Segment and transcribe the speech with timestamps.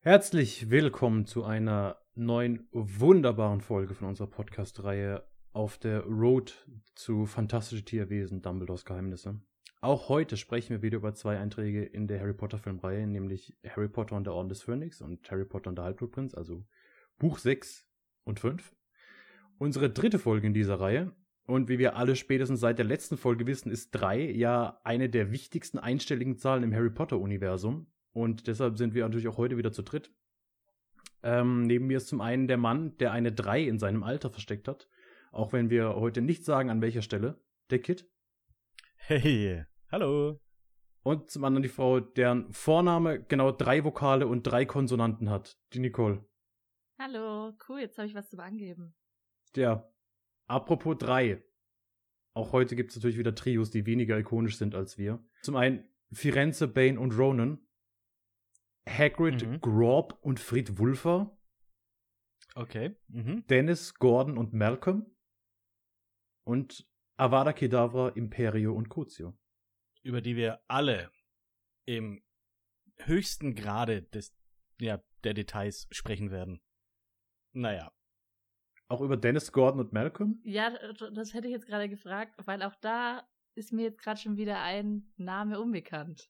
[0.00, 7.84] Herzlich willkommen zu einer neuen wunderbaren Folge von unserer Podcast-Reihe auf der Road zu Fantastische
[7.84, 9.40] Tierwesen Dumbledores Geheimnisse.
[9.80, 13.88] Auch heute sprechen wir wieder über zwei Einträge in der Harry Potter Filmreihe, nämlich Harry
[13.88, 16.64] Potter und der Orden des Phönix und Harry Potter und der Halbblutprinz, also
[17.18, 17.88] Buch 6
[18.24, 18.72] und 5.
[19.58, 21.12] Unsere dritte Folge in dieser Reihe.
[21.46, 25.30] Und wie wir alle spätestens seit der letzten Folge wissen, ist 3 ja eine der
[25.30, 27.86] wichtigsten einstelligen Zahlen im Harry Potter-Universum.
[28.12, 30.10] Und deshalb sind wir natürlich auch heute wieder zu dritt.
[31.22, 34.68] Ähm, neben mir ist zum einen der Mann, der eine 3 in seinem Alter versteckt
[34.68, 34.88] hat.
[35.32, 37.40] Auch wenn wir heute nicht sagen, an welcher Stelle.
[37.70, 38.08] Der Kid.
[38.96, 40.40] Hey, hallo.
[41.02, 45.58] Und zum anderen die Frau, deren Vorname genau drei Vokale und drei Konsonanten hat.
[45.74, 46.24] Die Nicole.
[46.98, 48.94] Hallo, cool, jetzt habe ich was zum Angeben.
[49.56, 49.90] Ja.
[50.46, 51.42] Apropos drei.
[52.34, 55.24] Auch heute gibt es natürlich wieder Trios, die weniger ikonisch sind als wir.
[55.42, 57.58] Zum einen Firenze, Bane und Ronan.
[58.88, 59.60] Hagrid, Mhm.
[59.60, 61.36] Grob und Fried Wulfer.
[62.54, 62.96] Okay.
[63.08, 63.46] Mhm.
[63.46, 65.06] Dennis, Gordon und Malcolm.
[66.44, 66.86] Und
[67.16, 69.36] Avada Kedavra, Imperio und Crucio.
[70.02, 71.10] Über die wir alle
[71.86, 72.22] im
[72.98, 74.36] höchsten Grade des,
[74.78, 76.60] ja, der Details sprechen werden.
[77.54, 77.92] Naja.
[78.88, 80.40] Auch über Dennis, Gordon und Malcolm?
[80.44, 80.70] Ja,
[81.12, 84.60] das hätte ich jetzt gerade gefragt, weil auch da ist mir jetzt gerade schon wieder
[84.60, 86.28] ein Name unbekannt.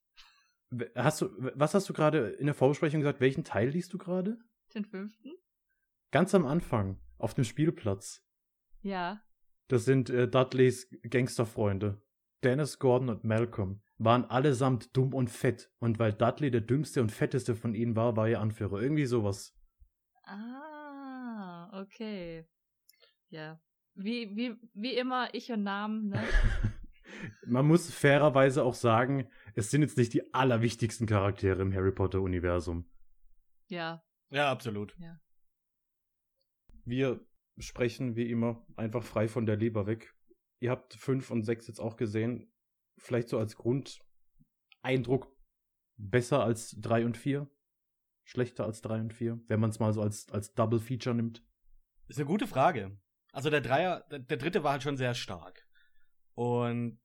[0.94, 3.20] Hast du, was hast du gerade in der Vorbesprechung gesagt?
[3.20, 4.38] Welchen Teil liest du gerade?
[4.74, 5.32] Den fünften?
[6.10, 8.24] Ganz am Anfang, auf dem Spielplatz.
[8.82, 9.22] Ja.
[9.68, 12.02] Das sind äh, Dudleys Gangsterfreunde.
[12.42, 15.70] Dennis, Gordon und Malcolm waren allesamt dumm und fett.
[15.78, 18.80] Und weil Dudley der dümmste und fetteste von ihnen war, war er Anführer.
[18.82, 19.56] Irgendwie sowas.
[20.24, 20.73] Ah,
[21.84, 22.46] okay.
[23.30, 23.60] Ja.
[23.94, 26.22] Wie, wie, wie immer, ich und Namen, ne?
[27.46, 32.90] Man muss fairerweise auch sagen, es sind jetzt nicht die allerwichtigsten Charaktere im Harry Potter-Universum.
[33.68, 34.04] Ja.
[34.30, 34.96] Ja, absolut.
[36.84, 37.24] Wir
[37.58, 40.14] sprechen wie immer einfach frei von der Leber weg.
[40.60, 42.52] Ihr habt fünf und sechs jetzt auch gesehen.
[42.98, 45.34] Vielleicht so als Grundeindruck
[45.96, 47.48] besser als drei und vier?
[48.24, 49.40] Schlechter als drei und vier?
[49.46, 51.44] Wenn man es mal so als, als Double Feature nimmt.
[52.08, 52.98] Ist eine gute Frage.
[53.32, 55.66] Also der Dreier, der, der dritte war halt schon sehr stark.
[56.34, 57.00] Und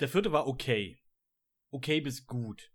[0.00, 0.98] der vierte war okay.
[1.70, 2.70] Okay bis gut.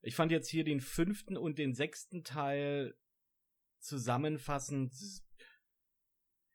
[0.00, 2.96] Ich fand jetzt hier den fünften und den sechsten Teil
[3.80, 4.92] zusammenfassend.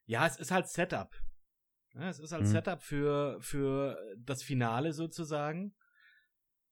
[0.06, 1.16] Ja, es ist halt Setup.
[1.94, 2.48] Ja, es ist halt Mhm.
[2.48, 5.76] Setup für, für das Finale sozusagen.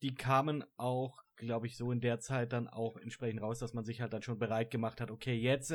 [0.01, 3.85] Die kamen auch, glaube ich, so in der Zeit dann auch entsprechend raus, dass man
[3.85, 5.71] sich halt dann schon bereit gemacht hat, okay, jetzt,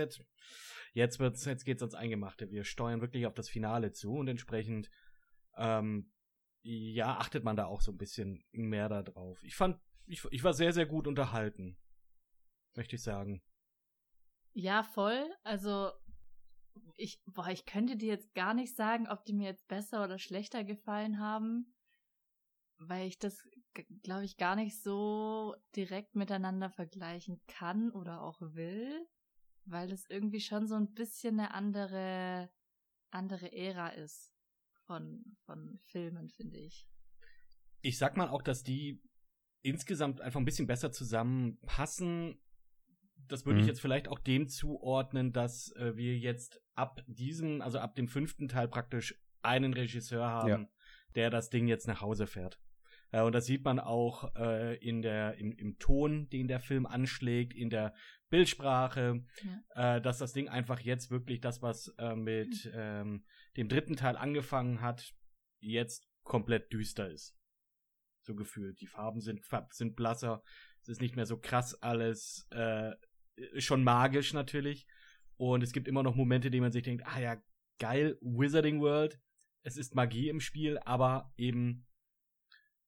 [0.96, 2.50] jetzt wird's, jetzt geht's ans Eingemachte.
[2.50, 4.90] Wir steuern wirklich auf das Finale zu und entsprechend,
[5.56, 6.10] ähm,
[6.62, 9.44] ja, achtet man da auch so ein bisschen mehr da drauf.
[9.44, 11.76] Ich fand, ich, ich war sehr, sehr gut unterhalten.
[12.74, 13.42] Möchte ich sagen.
[14.54, 15.30] Ja, voll.
[15.44, 15.92] Also,
[16.96, 20.18] ich, boah, ich könnte dir jetzt gar nicht sagen, ob die mir jetzt besser oder
[20.18, 21.74] schlechter gefallen haben,
[22.78, 23.46] weil ich das,
[24.02, 29.06] glaube ich, gar nicht so direkt miteinander vergleichen kann oder auch will,
[29.66, 32.50] weil es irgendwie schon so ein bisschen eine andere,
[33.10, 34.32] andere Ära ist
[34.86, 36.86] von, von Filmen, finde ich.
[37.82, 39.02] Ich sag mal auch, dass die
[39.62, 42.40] insgesamt einfach ein bisschen besser zusammenpassen.
[43.28, 43.68] Das würde ich Mhm.
[43.68, 48.48] jetzt vielleicht auch dem zuordnen, dass äh, wir jetzt ab diesem, also ab dem fünften
[48.48, 50.68] Teil praktisch einen Regisseur haben, Ja.
[51.16, 52.60] der das Ding jetzt nach Hause fährt.
[53.10, 56.86] Äh, und das sieht man auch äh, in der, im, im Ton, den der Film
[56.86, 57.94] anschlägt, in der
[58.28, 59.24] Bildsprache,
[59.74, 63.24] äh, dass das Ding einfach jetzt wirklich das, was äh, mit ähm,
[63.56, 65.14] dem dritten Teil angefangen hat,
[65.60, 67.36] jetzt komplett düster ist.
[68.22, 68.80] So gefühlt.
[68.80, 69.40] Die Farben sind,
[69.70, 70.42] sind blasser,
[70.82, 72.92] es ist nicht mehr so krass alles, äh,
[73.58, 74.86] schon magisch natürlich.
[75.36, 77.36] Und es gibt immer noch Momente, in denen man sich denkt, ah ja,
[77.78, 79.20] geil, Wizarding World,
[79.62, 81.85] es ist Magie im Spiel, aber eben,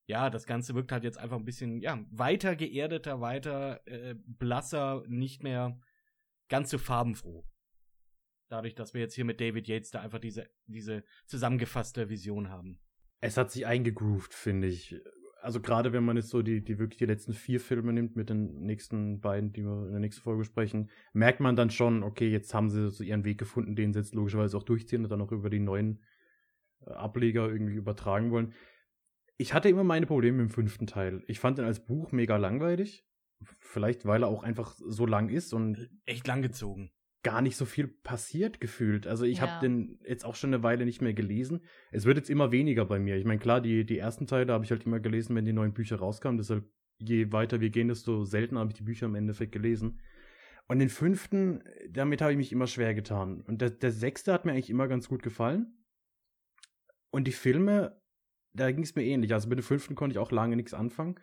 [0.09, 5.05] ja, das Ganze wirkt halt jetzt einfach ein bisschen, ja, weiter geerdeter, weiter äh, blasser,
[5.07, 5.79] nicht mehr
[6.49, 7.45] ganz so farbenfroh.
[8.49, 12.81] Dadurch, dass wir jetzt hier mit David Yates da einfach diese, diese zusammengefasste Vision haben.
[13.21, 14.97] Es hat sich eingegroovt, finde ich.
[15.43, 18.31] Also gerade wenn man jetzt so die, die wirklich die letzten vier Filme nimmt mit
[18.31, 22.31] den nächsten beiden, die wir in der nächsten Folge sprechen, merkt man dann schon, okay,
[22.31, 25.21] jetzt haben sie so ihren Weg gefunden, den sie jetzt logischerweise auch durchziehen und dann
[25.21, 26.03] auch über die neuen
[26.87, 28.55] äh, Ableger irgendwie übertragen wollen.
[29.39, 31.23] Ich hatte immer meine Probleme im fünften Teil.
[31.27, 33.07] Ich fand ihn als Buch mega langweilig.
[33.61, 36.91] Vielleicht, weil er auch einfach so lang ist und Echt langgezogen.
[37.23, 39.07] gar nicht so viel passiert gefühlt.
[39.07, 39.47] Also ich ja.
[39.47, 41.61] habe den jetzt auch schon eine Weile nicht mehr gelesen.
[41.93, 43.17] Es wird jetzt immer weniger bei mir.
[43.17, 45.73] Ich meine, klar, die, die ersten Teile habe ich halt immer gelesen, wenn die neuen
[45.73, 46.37] Bücher rauskamen.
[46.37, 46.65] Deshalb,
[46.99, 50.01] je weiter wir gehen, desto seltener habe ich die Bücher im Endeffekt gelesen.
[50.67, 53.43] Und den fünften, damit habe ich mich immer schwer getan.
[53.43, 55.85] Und der, der sechste hat mir eigentlich immer ganz gut gefallen.
[57.11, 57.98] Und die Filme,
[58.59, 59.33] da ging es mir ähnlich.
[59.33, 61.19] Also mit dem fünften konnte ich auch lange nichts anfangen.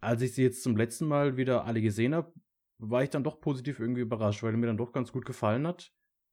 [0.00, 2.32] Als ich sie jetzt zum letzten Mal wieder alle gesehen habe,
[2.78, 5.66] war ich dann doch positiv irgendwie überrascht, weil er mir dann doch ganz gut gefallen
[5.66, 5.92] hat.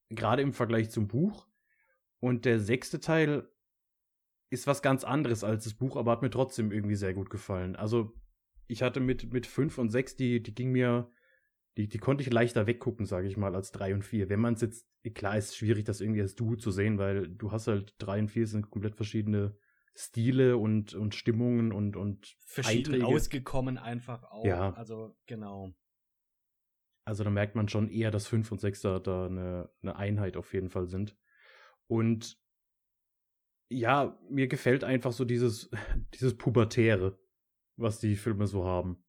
[0.10, 1.48] Gerade im Vergleich zum Buch.
[2.20, 3.50] Und der sechste Teil
[4.50, 7.76] ist was ganz anderes als das Buch, aber hat mir trotzdem irgendwie sehr gut gefallen.
[7.76, 8.14] Also
[8.68, 11.10] ich hatte mit, mit fünf und sechs, die, die ging mir,
[11.78, 14.30] die, die konnte ich leichter weggucken, sage ich mal, als drei und vier.
[14.30, 17.28] Wenn man es jetzt, klar ist es schwierig, das irgendwie als Du zu sehen, weil
[17.28, 19.58] du hast halt drei und vier sind komplett verschiedene
[19.96, 23.06] Stile und, und Stimmungen und, und verschieden Einträge.
[23.06, 24.46] ausgekommen einfach auch.
[24.46, 24.74] Ja.
[24.74, 25.74] Also, genau.
[27.06, 30.38] Also da merkt man schon eher, dass 5 und 6 da, da eine, eine Einheit
[30.38, 31.16] auf jeden Fall sind.
[31.88, 32.38] Und
[33.70, 35.70] ja, mir gefällt einfach so dieses,
[36.14, 37.18] dieses Pubertäre,
[37.78, 39.04] was die Filme so haben.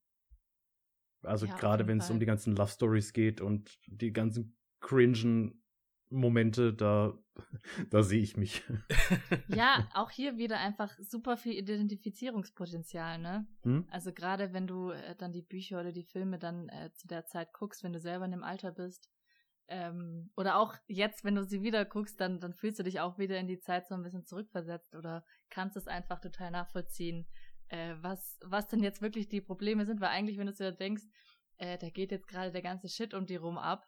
[1.23, 5.66] Also ja, gerade wenn es um die ganzen Love Stories geht und die ganzen cringen
[6.11, 7.19] Momente, da,
[7.91, 8.63] da sehe ich mich.
[9.49, 13.47] Ja, auch hier wieder einfach super viel Identifizierungspotenzial, ne?
[13.63, 13.87] Hm?
[13.91, 17.27] Also gerade wenn du äh, dann die Bücher oder die Filme dann äh, zu der
[17.27, 19.11] Zeit guckst, wenn du selber in dem Alter bist,
[19.69, 23.19] ähm, oder auch jetzt, wenn du sie wieder guckst, dann, dann fühlst du dich auch
[23.19, 27.27] wieder in die Zeit so ein bisschen zurückversetzt oder kannst es einfach total nachvollziehen,
[27.69, 31.03] äh, was, was denn jetzt wirklich die Probleme sind, weil eigentlich, wenn du dir denkst,
[31.57, 33.85] äh, da geht jetzt gerade der ganze Shit um die rum ab,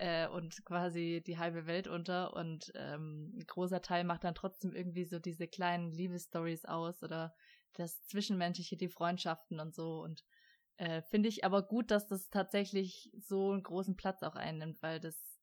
[0.00, 4.74] äh, und quasi die halbe Welt unter und ähm, ein großer Teil macht dann trotzdem
[4.74, 7.34] irgendwie so diese kleinen Liebesstories aus oder
[7.74, 10.24] das Zwischenmenschliche, die Freundschaften und so und
[10.78, 15.00] äh, finde ich aber gut, dass das tatsächlich so einen großen Platz auch einnimmt, weil
[15.00, 15.38] das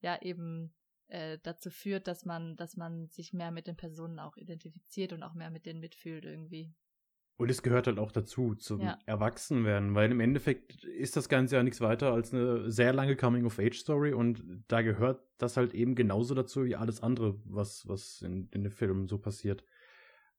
[0.00, 0.74] ja eben
[1.06, 5.22] äh, dazu führt, dass man, dass man sich mehr mit den Personen auch identifiziert und
[5.22, 6.74] auch mehr mit denen mitfühlt irgendwie.
[7.40, 8.98] Und es gehört halt auch dazu, zum ja.
[9.06, 14.12] Erwachsenwerden, weil im Endeffekt ist das Ganze ja nichts weiter als eine sehr lange Coming-of-Age-Story
[14.12, 18.62] und da gehört das halt eben genauso dazu wie alles andere, was, was in, in
[18.62, 19.64] den Filmen so passiert.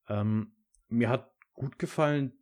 [0.10, 0.52] Ähm,
[0.90, 2.34] mir hat gut gefallen,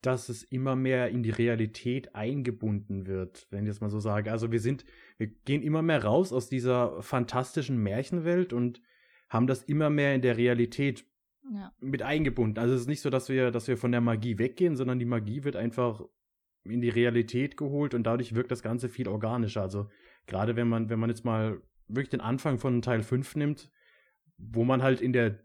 [0.00, 4.32] dass es immer mehr in die Realität eingebunden wird, wenn ich das mal so sage.
[4.32, 4.86] Also wir sind,
[5.18, 8.80] wir gehen immer mehr raus aus dieser fantastischen Märchenwelt und
[9.28, 11.04] haben das immer mehr in der Realität
[11.52, 11.72] ja.
[11.80, 12.58] mit eingebunden.
[12.58, 15.04] Also es ist nicht so, dass wir, dass wir von der Magie weggehen, sondern die
[15.04, 16.02] Magie wird einfach
[16.64, 19.62] in die Realität geholt und dadurch wirkt das Ganze viel organischer.
[19.62, 19.88] Also
[20.26, 23.70] gerade wenn man, wenn man jetzt mal wirklich den Anfang von Teil 5 nimmt,
[24.36, 25.40] wo man halt in der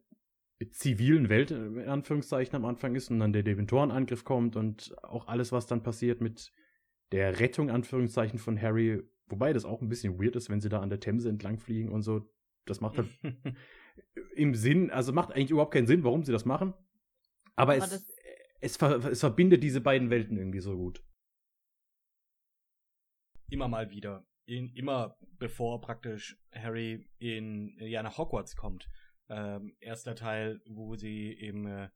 [0.72, 5.52] zivilen Welt, in Anführungszeichen, am Anfang ist und dann der Deventorenangriff kommt und auch alles,
[5.52, 6.52] was dann passiert mit
[7.12, 10.80] der Rettung, Anführungszeichen, von Harry, wobei das auch ein bisschen weird ist, wenn sie da
[10.80, 12.30] an der Themse entlang fliegen und so.
[12.66, 13.10] Das macht halt
[14.36, 16.74] im Sinn, also macht eigentlich überhaupt keinen Sinn, warum sie das machen.
[17.56, 18.06] Aber, Aber es,
[18.62, 21.04] es, ver, es verbindet diese beiden Welten irgendwie so gut.
[23.50, 24.26] Immer mal wieder.
[24.46, 28.90] In, immer bevor praktisch Harry in, ja, nach Hogwarts kommt.
[29.28, 31.90] Ähm, erster Teil, wo sie eben äh,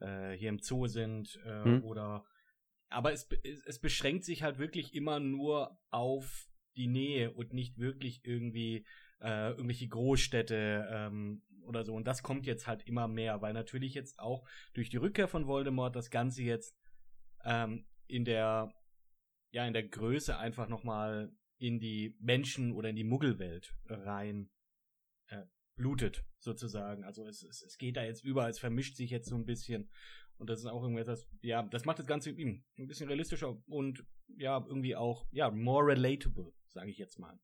[0.00, 1.84] äh hier im Zoo sind äh, hm.
[1.84, 2.24] oder
[2.90, 3.28] aber es,
[3.66, 8.86] es beschränkt sich halt wirklich immer nur auf die Nähe und nicht wirklich irgendwie
[9.20, 11.94] äh, irgendwelche Großstädte ähm, oder so.
[11.94, 15.46] Und das kommt jetzt halt immer mehr, weil natürlich jetzt auch durch die Rückkehr von
[15.46, 16.76] Voldemort das Ganze jetzt
[17.44, 18.72] ähm, in der
[19.50, 24.50] ja in der Größe einfach nochmal in die Menschen oder in die Muggelwelt rein
[25.28, 25.44] äh,
[25.76, 27.04] blutet, sozusagen.
[27.04, 29.90] Also es, es, es geht da jetzt über, es vermischt sich jetzt so ein bisschen.
[30.36, 34.04] Und das ist auch irgendwie das, ja, das macht das Ganze ein bisschen realistischer und
[34.36, 37.40] ja, irgendwie auch, ja, more relatable, sage ich jetzt mal.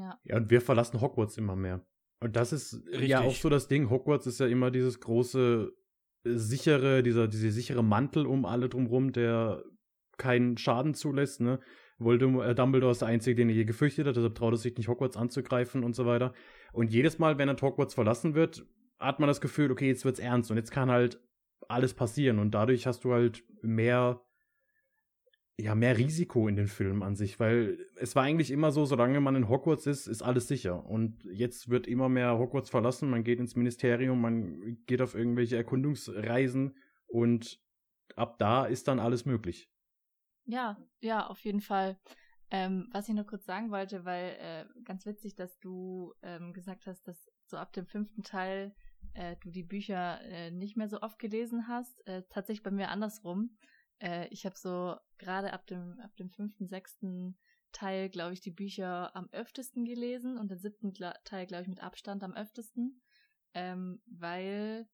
[0.00, 0.18] Ja.
[0.24, 1.84] ja, und wir verlassen Hogwarts immer mehr.
[2.20, 3.08] Und das ist Richtig.
[3.08, 3.90] ja auch so das Ding.
[3.90, 5.72] Hogwarts ist ja immer dieses große,
[6.24, 9.62] äh, sichere, dieser, dieser sichere Mantel um alle drumrum, der
[10.16, 11.60] keinen Schaden zulässt, ne?
[11.98, 14.76] Voldemort, äh, Dumbledore ist der Einzige, den er je gefürchtet hat, deshalb traut er sich
[14.76, 16.32] nicht, Hogwarts anzugreifen und so weiter.
[16.72, 18.66] Und jedes Mal, wenn er Hogwarts verlassen wird,
[18.98, 21.20] hat man das Gefühl, okay, jetzt wird's ernst und jetzt kann halt
[21.68, 24.20] alles passieren und dadurch hast du halt mehr
[25.56, 29.20] ja, mehr Risiko in den Filmen an sich, weil es war eigentlich immer so, solange
[29.20, 30.84] man in Hogwarts ist, ist alles sicher.
[30.84, 35.56] Und jetzt wird immer mehr Hogwarts verlassen, man geht ins Ministerium, man geht auf irgendwelche
[35.56, 37.60] Erkundungsreisen und
[38.16, 39.70] ab da ist dann alles möglich.
[40.44, 41.98] Ja, ja, auf jeden Fall.
[42.50, 46.86] Ähm, was ich nur kurz sagen wollte, weil äh, ganz witzig, dass du ähm, gesagt
[46.86, 48.74] hast, dass so ab dem fünften Teil
[49.14, 52.06] äh, du die Bücher äh, nicht mehr so oft gelesen hast.
[52.06, 53.56] Äh, tatsächlich bei mir andersrum.
[54.00, 57.38] Äh, ich habe so gerade ab dem, ab dem fünften, sechsten
[57.72, 61.82] Teil, glaube ich, die Bücher am öftesten gelesen und den siebten Teil, glaube ich, mit
[61.82, 63.02] Abstand am öftesten,
[63.52, 64.88] ähm, weil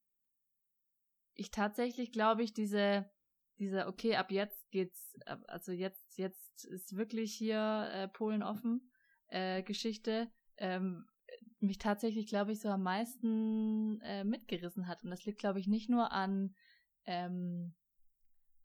[1.35, 3.11] ich tatsächlich, glaube ich, diese,
[3.59, 5.16] diese, okay, ab jetzt geht's,
[5.47, 8.90] also jetzt, jetzt ist wirklich hier äh, Polen offen,
[9.28, 11.07] äh, Geschichte, ähm,
[11.61, 15.04] mich tatsächlich, glaube ich, so am meisten äh, mitgerissen hat.
[15.04, 16.54] Und das liegt, glaube ich, nicht nur an,
[17.04, 17.75] ähm,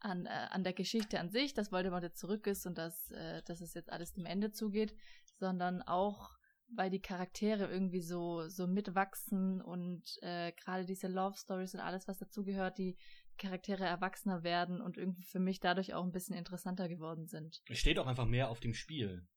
[0.05, 3.41] an, äh, an der Geschichte an sich, dass Voldemort jetzt zurück ist und dass, äh,
[3.43, 4.95] dass es jetzt alles dem Ende zugeht,
[5.39, 11.73] sondern auch, weil die Charaktere irgendwie so, so mitwachsen und äh, gerade diese Love Stories
[11.73, 12.97] und alles, was dazugehört, die
[13.37, 17.61] Charaktere erwachsener werden und irgendwie für mich dadurch auch ein bisschen interessanter geworden sind.
[17.67, 19.27] Es steht auch einfach mehr auf dem Spiel.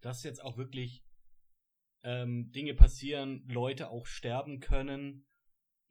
[0.00, 1.04] Dass jetzt auch wirklich
[2.04, 5.26] ähm, Dinge passieren, Leute auch sterben können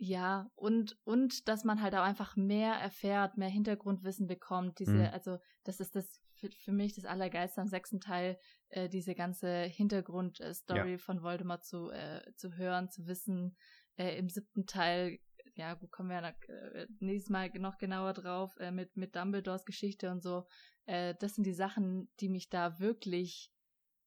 [0.03, 4.79] ja, und, und dass man halt auch einfach mehr erfährt, mehr Hintergrundwissen bekommt.
[4.79, 5.09] Diese, mhm.
[5.13, 8.39] also das ist das für, für, mich das Allergeilste am sechsten Teil,
[8.69, 10.97] äh, diese ganze Hintergrundstory ja.
[10.97, 13.55] von Voldemort zu, äh, zu hören, zu wissen.
[13.95, 15.19] Äh, Im siebten Teil,
[15.53, 19.65] ja, gut, kommen wir ja äh, nächstes Mal noch genauer drauf, äh, mit, mit Dumbledores
[19.65, 20.47] Geschichte und so.
[20.87, 23.51] Äh, das sind die Sachen, die mich da wirklich,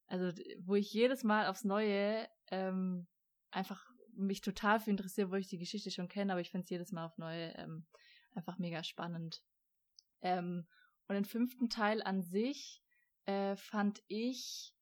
[0.08, 3.06] also wo ich jedes Mal aufs Neue ähm,
[3.52, 6.70] einfach mich total für interessiert, wo ich die Geschichte schon kenne, aber ich finde es
[6.70, 7.86] jedes Mal auf neu ähm,
[8.34, 9.42] einfach mega spannend.
[10.22, 10.66] Ähm,
[11.06, 12.82] und den fünften Teil an sich
[13.26, 14.74] äh, fand ich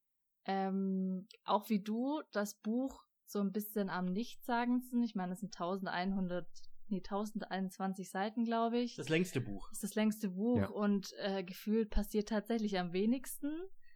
[0.45, 5.03] ähm, auch wie du das Buch so ein bisschen am Nichtsagendsten.
[5.03, 6.47] Ich meine, es sind 1100,
[6.89, 8.97] nee, 1021 Seiten, glaube ich.
[8.97, 9.69] Das längste Buch.
[9.71, 10.69] Das ist das längste Buch ja.
[10.69, 13.51] und äh, gefühlt passiert tatsächlich am wenigsten.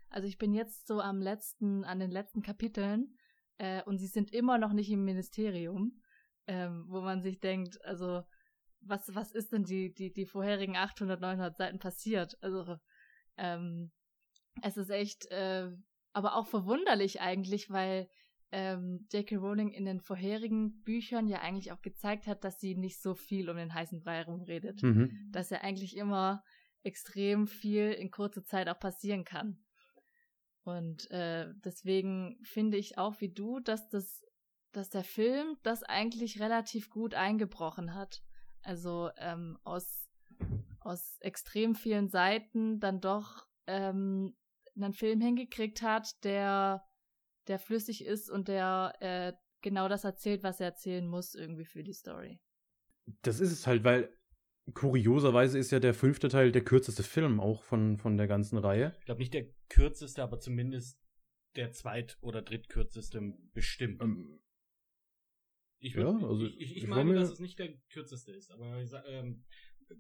[0.08, 3.16] Also ich bin jetzt so am letzten, an den letzten Kapiteln
[3.58, 6.00] äh, und sie sind immer noch nicht im Ministerium,
[6.46, 8.22] ähm, wo man sich denkt, also
[8.80, 12.36] was, was ist denn die, die, die vorherigen 800, 900 Seiten passiert?
[12.40, 12.76] Also
[13.36, 13.90] ähm,
[14.62, 15.70] es ist echt, äh,
[16.12, 18.08] aber auch verwunderlich eigentlich, weil
[18.52, 19.36] ähm, J.K.
[19.36, 23.50] Rowling in den vorherigen Büchern ja eigentlich auch gezeigt hat, dass sie nicht so viel
[23.50, 24.82] um den heißen Brei herumredet.
[24.82, 25.28] Mhm.
[25.32, 26.44] Dass ja eigentlich immer
[26.82, 29.58] extrem viel in kurzer Zeit auch passieren kann.
[30.66, 34.24] Und äh, deswegen finde ich auch wie du, dass das,
[34.72, 38.20] dass der Film das eigentlich relativ gut eingebrochen hat.
[38.62, 40.08] Also ähm, aus,
[40.80, 44.36] aus extrem vielen Seiten dann doch ähm,
[44.74, 46.84] einen Film hingekriegt hat, der,
[47.46, 49.32] der flüssig ist und der äh,
[49.62, 52.40] genau das erzählt, was er erzählen muss, irgendwie für die Story.
[53.22, 54.12] Das ist es halt, weil
[54.74, 58.94] kurioserweise ist ja der fünfte Teil der kürzeste Film auch von, von der ganzen Reihe.
[59.00, 61.00] Ich glaube nicht der kürzeste, aber zumindest
[61.54, 64.02] der zweit- oder drittkürzeste bestimmt.
[64.02, 64.40] Ähm,
[65.78, 68.82] ich, würd, ja, also ich, ich, ich meine, dass es nicht der kürzeste ist, aber
[69.06, 69.44] ähm,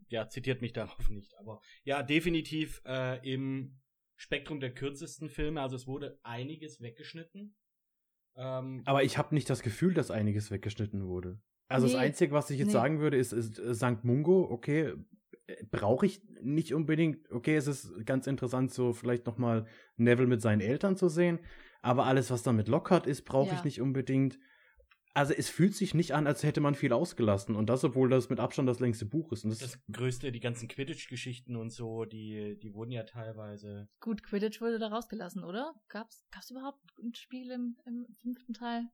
[0.08, 1.36] ja, zitiert mich darauf nicht.
[1.38, 3.78] Aber ja, definitiv äh, im
[4.16, 5.60] Spektrum der kürzesten Filme.
[5.60, 7.56] Also es wurde einiges weggeschnitten.
[8.34, 11.40] Ähm, aber ich habe nicht das Gefühl, dass einiges weggeschnitten wurde.
[11.68, 12.72] Also nee, das Einzige, was ich jetzt nee.
[12.72, 14.04] sagen würde, ist, ist äh, St.
[14.04, 14.92] Mungo, okay,
[15.46, 17.30] äh, brauche ich nicht unbedingt.
[17.30, 21.40] Okay, es ist ganz interessant, so vielleicht nochmal Neville mit seinen Eltern zu sehen,
[21.82, 23.54] aber alles, was damit Lockhart ist, brauche ja.
[23.54, 24.38] ich nicht unbedingt.
[25.14, 27.56] Also es fühlt sich nicht an, als hätte man viel ausgelassen.
[27.56, 29.44] Und das, obwohl das mit Abstand das längste Buch ist.
[29.44, 33.88] Und das, das größte, die ganzen Quidditch-Geschichten und so, die, die wurden ja teilweise.
[34.00, 35.74] Gut, Quidditch wurde da rausgelassen, oder?
[35.88, 38.90] Gab's, gab's überhaupt ein Spiel im, im fünften Teil?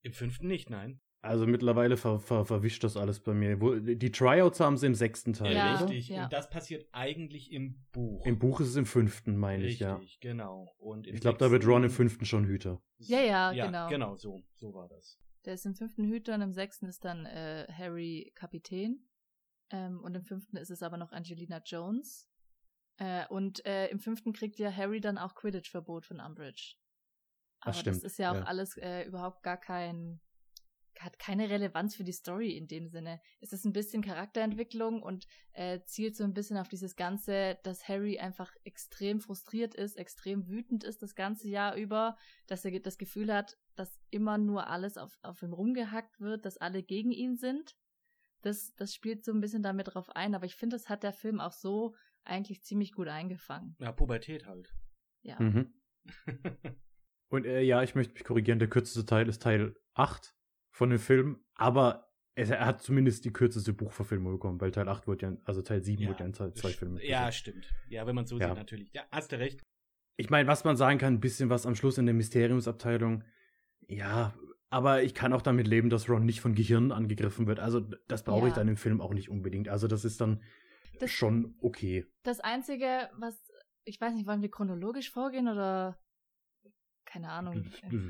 [0.00, 1.00] Im fünften nicht, nein.
[1.24, 3.56] Also mittlerweile ver, ver, verwischt das alles bei mir.
[3.56, 5.54] Die Tryouts haben sie im sechsten Teil.
[5.54, 6.10] Ja, richtig.
[6.10, 6.24] Ja.
[6.24, 8.26] Und das passiert eigentlich im Buch.
[8.26, 9.96] Im Buch ist es im fünften, meine ich, ja.
[9.96, 10.74] Richtig, genau.
[10.78, 12.82] Und ich glaube, da wird Ron im fünften schon Hüter.
[12.98, 13.88] Ja, ja, ja, genau.
[13.88, 15.18] Genau, so, so war das.
[15.46, 19.08] Der ist im fünften Hüter und im sechsten ist dann äh, Harry Kapitän.
[19.70, 22.28] Ähm, und im fünften ist es aber noch Angelina Jones.
[22.98, 26.74] Äh, und äh, im fünften kriegt ja Harry dann auch Quidditch-Verbot von Umbridge.
[27.60, 27.96] Aber Ach, stimmt.
[27.96, 28.42] das ist ja auch ja.
[28.42, 30.20] alles äh, überhaupt gar kein
[31.00, 33.20] hat keine Relevanz für die Story in dem Sinne.
[33.40, 37.88] Es ist ein bisschen Charakterentwicklung und äh, zielt so ein bisschen auf dieses Ganze, dass
[37.88, 42.98] Harry einfach extrem frustriert ist, extrem wütend ist das ganze Jahr über, dass er das
[42.98, 47.36] Gefühl hat, dass immer nur alles auf, auf ihm rumgehackt wird, dass alle gegen ihn
[47.36, 47.76] sind.
[48.42, 51.12] Das, das spielt so ein bisschen damit drauf ein, aber ich finde, das hat der
[51.12, 53.76] Film auch so eigentlich ziemlich gut eingefangen.
[53.80, 54.74] Ja, Pubertät halt.
[55.22, 55.40] Ja.
[55.40, 55.74] Mhm.
[57.28, 60.34] Und äh, ja, ich möchte mich korrigieren, der kürzeste Teil ist Teil 8
[60.74, 65.26] von dem Film, aber er hat zumindest die kürzeste Buchverfilmung bekommen, weil Teil 8 wurde
[65.26, 67.06] ja, also Teil 7 ja, wurde ja in Teil 2 Filme.
[67.06, 67.72] Ja, stimmt.
[67.88, 68.48] Ja, wenn man so ja.
[68.48, 68.92] sieht, natürlich.
[68.92, 69.62] Ja, hast du recht.
[70.16, 73.22] Ich meine, was man sagen kann, ein bisschen was am Schluss in der Mysteriumsabteilung.
[73.86, 74.34] Ja,
[74.68, 77.60] aber ich kann auch damit leben, dass Ron nicht von Gehirn angegriffen wird.
[77.60, 77.78] Also,
[78.08, 78.48] das brauche ja.
[78.48, 79.68] ich dann im Film auch nicht unbedingt.
[79.68, 80.42] Also, das ist dann
[80.98, 82.04] das, schon okay.
[82.24, 83.40] Das Einzige, was
[83.84, 86.00] ich weiß nicht, wollen wir chronologisch vorgehen oder
[87.14, 87.64] keine Ahnung.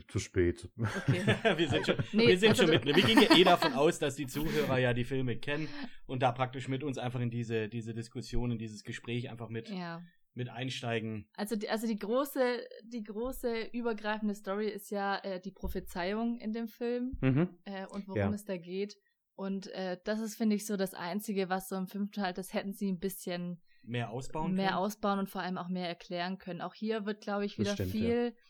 [0.08, 0.66] Zu spät.
[0.78, 1.22] Okay.
[1.58, 3.98] wir sind schon, nee, wir sind also, schon mit, wir gehen ja eh davon aus,
[3.98, 5.68] dass die Zuhörer ja die Filme kennen
[6.06, 9.68] und da praktisch mit uns einfach in diese, diese Diskussion, in dieses Gespräch einfach mit,
[9.68, 10.02] ja.
[10.32, 11.28] mit einsteigen.
[11.34, 16.54] Also die, also die große, die große übergreifende Story ist ja äh, die Prophezeiung in
[16.54, 17.50] dem Film mhm.
[17.66, 18.30] äh, und worum ja.
[18.30, 18.96] es da geht.
[19.34, 22.54] Und äh, das ist, finde ich, so das Einzige, was so im fünften Teil, das
[22.54, 24.78] hätten sie ein bisschen mehr ausbauen mehr können.
[24.78, 26.60] ausbauen und vor allem auch mehr erklären können.
[26.60, 28.42] Auch hier wird, glaube ich, wieder stimmt, viel, ja.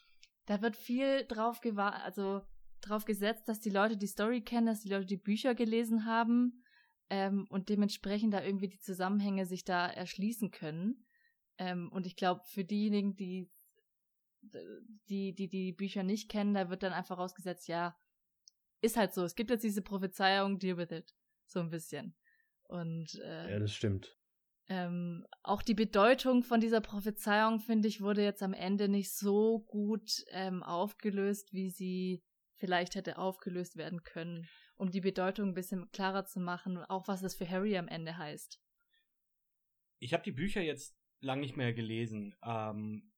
[0.47, 2.43] Da wird viel drauf gewa also
[2.81, 6.63] drauf gesetzt, dass die Leute die Story kennen, dass die Leute die Bücher gelesen haben
[7.09, 11.07] ähm, und dementsprechend da irgendwie die Zusammenhänge sich da erschließen können.
[11.57, 13.51] Ähm, und ich glaube, für diejenigen, die
[15.09, 17.97] die, die die Bücher nicht kennen, da wird dann einfach rausgesetzt, ja,
[18.81, 19.25] ist halt so.
[19.25, 21.15] Es gibt jetzt diese Prophezeiung, deal with it.
[21.47, 22.15] So ein bisschen.
[22.65, 24.17] Und äh, ja, das stimmt.
[24.68, 29.61] Ähm, auch die Bedeutung von dieser Prophezeiung, finde ich, wurde jetzt am Ende nicht so
[29.66, 32.23] gut ähm, aufgelöst, wie sie
[32.56, 37.21] vielleicht hätte aufgelöst werden können, um die Bedeutung ein bisschen klarer zu machen, auch was
[37.21, 38.59] das für Harry am Ende heißt.
[39.99, 42.35] Ich habe die Bücher jetzt lang nicht mehr gelesen.
[42.42, 43.12] Ähm,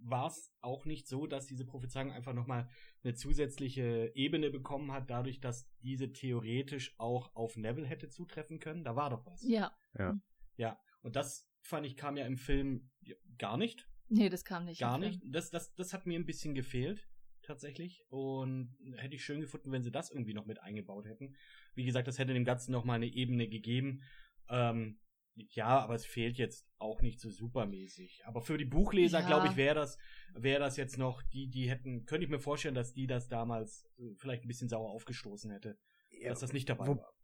[0.00, 2.68] War es auch nicht so, dass diese Prophezeiung einfach nochmal
[3.02, 8.84] eine zusätzliche Ebene bekommen hat, dadurch, dass diese theoretisch auch auf Neville hätte zutreffen können?
[8.84, 9.42] Da war doch was.
[9.42, 9.72] Ja.
[9.98, 10.20] Ja.
[10.56, 12.90] Ja, und das fand ich kam ja im Film
[13.38, 13.88] gar nicht.
[14.08, 14.80] Nee, das kam nicht.
[14.80, 15.22] Gar nicht.
[15.24, 17.08] Das, das, das hat mir ein bisschen gefehlt,
[17.42, 18.04] tatsächlich.
[18.10, 21.34] Und hätte ich schön gefunden, wenn sie das irgendwie noch mit eingebaut hätten.
[21.74, 24.02] Wie gesagt, das hätte dem Ganzen noch mal eine Ebene gegeben.
[24.48, 24.98] Ähm,
[25.34, 28.22] ja, aber es fehlt jetzt auch nicht so supermäßig.
[28.26, 29.26] Aber für die Buchleser, ja.
[29.26, 29.96] glaube ich, wäre das,
[30.34, 33.88] wäre das jetzt noch, die, die hätten, könnte ich mir vorstellen, dass die das damals
[33.98, 35.78] äh, vielleicht ein bisschen sauer aufgestoßen hätte.
[36.10, 37.14] Ja, dass das nicht dabei wo, war.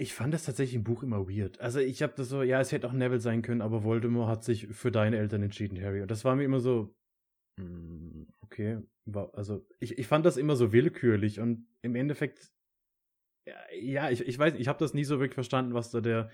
[0.00, 1.60] Ich fand das tatsächlich im Buch immer weird.
[1.60, 4.44] Also ich habe das so, ja, es hätte auch Neville sein können, aber Voldemort hat
[4.44, 6.00] sich für deine Eltern entschieden, Harry.
[6.00, 6.94] Und das war mir immer so,
[7.58, 8.78] hm, okay,
[9.32, 12.52] also ich, ich fand das immer so willkürlich und im Endeffekt,
[13.74, 16.30] ja, ich, ich weiß, ich habe das nie so wirklich verstanden, was da der,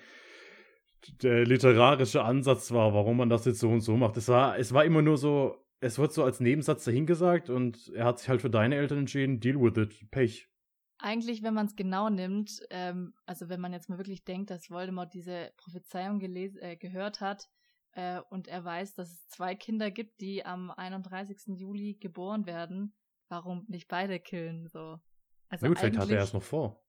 [1.22, 4.18] der literarische Ansatz war, warum man das jetzt so und so macht.
[4.18, 8.04] Es war, es war immer nur so, es wird so als Nebensatz dahingesagt und er
[8.04, 10.50] hat sich halt für deine Eltern entschieden, deal with it, Pech
[10.98, 14.70] eigentlich, wenn man es genau nimmt, ähm, also wenn man jetzt mal wirklich denkt, dass
[14.70, 17.48] Voldemort diese Prophezeiung äh, gehört hat
[17.92, 21.58] äh, und er weiß, dass es zwei Kinder gibt, die am 31.
[21.58, 22.94] Juli geboren werden,
[23.28, 24.68] warum nicht beide killen?
[24.68, 25.00] So.
[25.48, 26.82] Also Na gut, vielleicht hat er erst noch vor.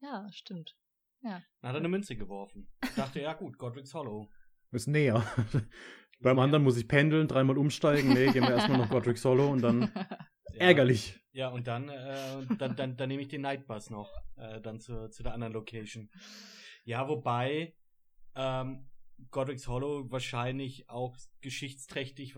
[0.00, 0.76] Ja, stimmt.
[1.22, 1.42] Ja.
[1.60, 2.68] Dann hat er eine Münze geworfen.
[2.82, 4.28] Ich dachte, ja gut, Godric's Hollow.
[4.70, 5.24] Ist näher.
[6.20, 8.12] Beim anderen muss ich pendeln, dreimal umsteigen.
[8.12, 9.90] Nee, gehen wir erstmal noch Godric's Hollow und dann
[10.58, 11.18] ärgerlich.
[11.32, 15.10] Ja, und dann, äh, dann, dann, dann nehme ich den Nightbus noch, äh, dann zu,
[15.10, 16.10] zu der anderen Location.
[16.84, 17.74] Ja, wobei
[18.36, 18.86] ähm,
[19.30, 22.34] Godric's Hollow wahrscheinlich auch geschichtsträchtig,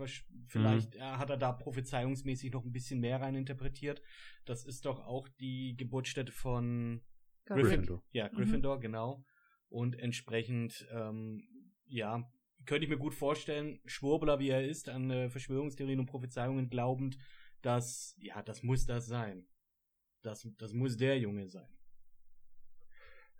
[0.47, 1.01] vielleicht mhm.
[1.01, 4.01] äh, hat er da prophezeiungsmäßig noch ein bisschen mehr rein interpretiert.
[4.45, 7.01] Das ist doch auch die Geburtsstätte von
[7.45, 8.03] Gryffindor.
[8.11, 8.81] Ja, Gryffindor, mhm.
[8.81, 9.25] genau.
[9.69, 11.43] Und entsprechend, ähm,
[11.85, 12.29] ja,
[12.65, 17.17] könnte ich mir gut vorstellen, Schwurbler wie er ist, an äh, Verschwörungstheorien und Prophezeiungen glaubend,
[17.61, 19.47] dass, ja, das muss das sein.
[20.21, 21.69] Das, das muss der Junge sein.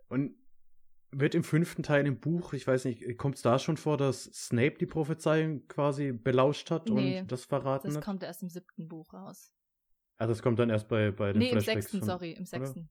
[0.08, 0.36] Und
[1.12, 4.25] wird im fünften Teil im Buch, ich weiß nicht, kommt es da schon vor, dass
[4.25, 8.01] Snape die Prophezeiung quasi belauscht hat nee, und das verraten das hat?
[8.01, 9.53] Das kommt erst im siebten Buch raus.
[10.17, 11.67] Ah, das kommt dann erst bei, bei den nee, Flashbacks.
[11.67, 12.80] Nee, im sechsten, von, sorry, im sechsten.
[12.80, 12.89] Oder?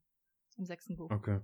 [0.59, 1.11] Im sechsten Buch.
[1.11, 1.41] Okay.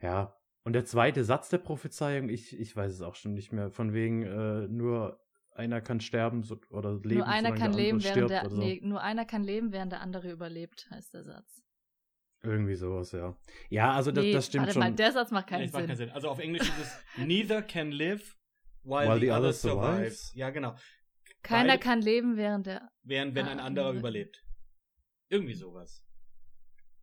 [0.00, 0.34] Ja.
[0.64, 3.92] Und der zweite Satz der Prophezeiung, ich, ich weiß es auch schon nicht mehr, von
[3.92, 5.20] wegen äh, nur
[5.58, 7.16] einer kann sterben so, oder leben.
[7.16, 8.56] Nur einer kann leben, während der, so.
[8.56, 11.64] nee, nur einer kann leben, während der andere überlebt, heißt der Satz.
[12.42, 13.36] Irgendwie sowas, ja.
[13.68, 14.80] Ja, also das, nee, das stimmt schon.
[14.80, 15.72] Mal, der Satz macht keinen, nee, Sinn.
[15.72, 16.10] macht keinen Sinn.
[16.10, 18.36] Also auf Englisch ist es Neither can live
[18.84, 19.96] while, while the, the other survives.
[19.96, 20.32] survives.
[20.34, 20.76] Ja, genau.
[21.42, 22.88] Keiner Weil, kann leben, während der.
[23.02, 24.44] Während, wenn ah, ein anderer überlebt.
[25.28, 26.04] Irgendwie sowas.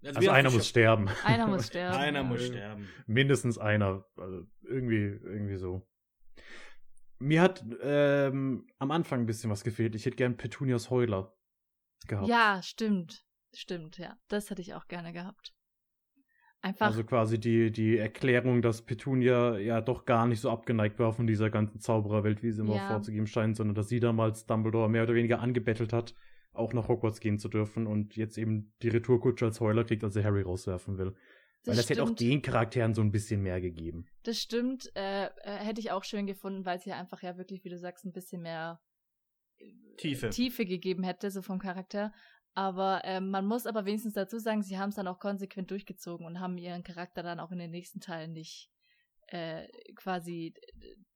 [0.03, 1.09] Also, also einer muss sterben.
[1.25, 1.97] Einer muss sterben.
[1.97, 2.87] einer muss sterben.
[3.05, 4.05] Mindestens einer.
[4.15, 5.85] Also irgendwie, irgendwie so.
[7.25, 9.95] Mir hat ähm, am Anfang ein bisschen was gefehlt.
[9.95, 11.35] Ich hätte gern Petunias Heuler
[12.07, 12.27] gehabt.
[12.27, 13.25] Ja, stimmt.
[13.51, 14.15] Stimmt, ja.
[14.27, 15.55] Das hätte ich auch gerne gehabt.
[16.61, 16.85] Einfach.
[16.85, 21.25] Also quasi die, die Erklärung, dass Petunia ja doch gar nicht so abgeneigt war von
[21.25, 22.87] dieser ganzen Zaubererwelt, wie sie immer ja.
[22.87, 26.13] vorzugeben scheint, sondern dass sie damals Dumbledore mehr oder weniger angebettelt hat,
[26.53, 30.15] auch nach Hogwarts gehen zu dürfen und jetzt eben die Retourkutsche als Heuler kriegt, als
[30.15, 31.15] er Harry rauswerfen will.
[31.65, 31.99] Das weil das stimmt.
[31.99, 34.05] hätte auch den Charakteren so ein bisschen mehr gegeben.
[34.23, 34.91] Das stimmt.
[34.95, 37.77] Äh, äh, hätte ich auch schön gefunden, weil es hier einfach ja wirklich, wie du
[37.77, 38.79] sagst, ein bisschen mehr
[39.57, 39.65] äh,
[39.97, 40.29] Tiefe.
[40.29, 42.13] Tiefe gegeben hätte, so vom Charakter.
[42.53, 46.25] Aber äh, man muss aber wenigstens dazu sagen, sie haben es dann auch konsequent durchgezogen
[46.25, 48.69] und haben ihren Charakter dann auch in den nächsten Teilen nicht
[49.27, 50.53] äh, quasi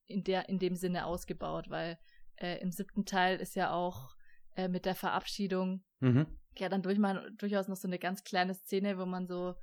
[0.06, 1.98] in der in dem Sinne ausgebaut, weil
[2.38, 4.16] äh, im siebten Teil ist ja auch
[4.56, 6.26] äh, mit der Verabschiedung mhm.
[6.58, 9.56] ja dann durch mal, durchaus noch so eine ganz kleine Szene, wo man so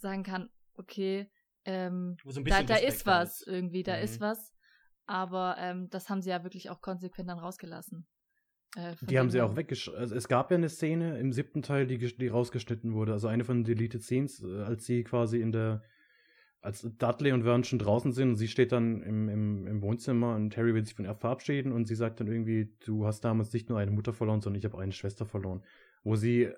[0.00, 1.30] sagen kann, okay,
[1.64, 3.46] ähm, so da, da ist was ist.
[3.46, 4.02] irgendwie, da mhm.
[4.04, 4.54] ist was.
[5.06, 8.06] Aber ähm, das haben sie ja wirklich auch konsequent dann rausgelassen.
[8.76, 10.00] Äh, die haben sie auch weggeschnitten.
[10.00, 13.12] Also es gab ja eine Szene im siebten Teil, die, die rausgeschnitten wurde.
[13.12, 15.82] Also eine von den Deleted Scenes, äh, als sie quasi in der,
[16.60, 20.34] als Dudley und Vern schon draußen sind und sie steht dann im, im, im Wohnzimmer
[20.34, 23.52] und Harry will sich von ihr verabschieden und sie sagt dann irgendwie, du hast damals
[23.52, 25.64] nicht nur eine Mutter verloren, sondern ich habe eine Schwester verloren.
[26.02, 26.50] Wo sie,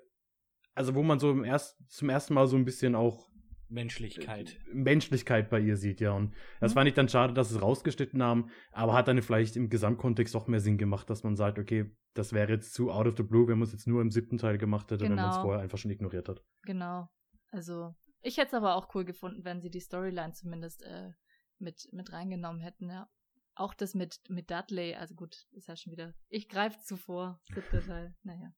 [0.73, 3.30] also wo man so im erst, zum ersten Mal so ein bisschen auch
[3.71, 4.59] Menschlichkeit.
[4.71, 6.11] Menschlichkeit bei ihr sieht, ja.
[6.11, 6.75] Und das mhm.
[6.75, 10.35] fand ich dann schade, dass sie es rausgeschnitten haben, aber hat dann vielleicht im Gesamtkontext
[10.35, 13.23] doch mehr Sinn gemacht, dass man sagt, okay, das wäre jetzt zu out of the
[13.23, 15.15] blue, wenn man es jetzt nur im siebten Teil gemacht hätte, genau.
[15.15, 16.43] wenn man es vorher einfach schon ignoriert hat.
[16.63, 17.09] Genau.
[17.49, 21.11] Also, ich hätte es aber auch cool gefunden, wenn sie die Storyline zumindest äh,
[21.57, 23.09] mit, mit reingenommen hätten, ja.
[23.53, 26.13] Auch das mit, mit Dudley, also gut, ist ja schon wieder.
[26.29, 28.53] Ich greife zuvor, siebter Teil, naja.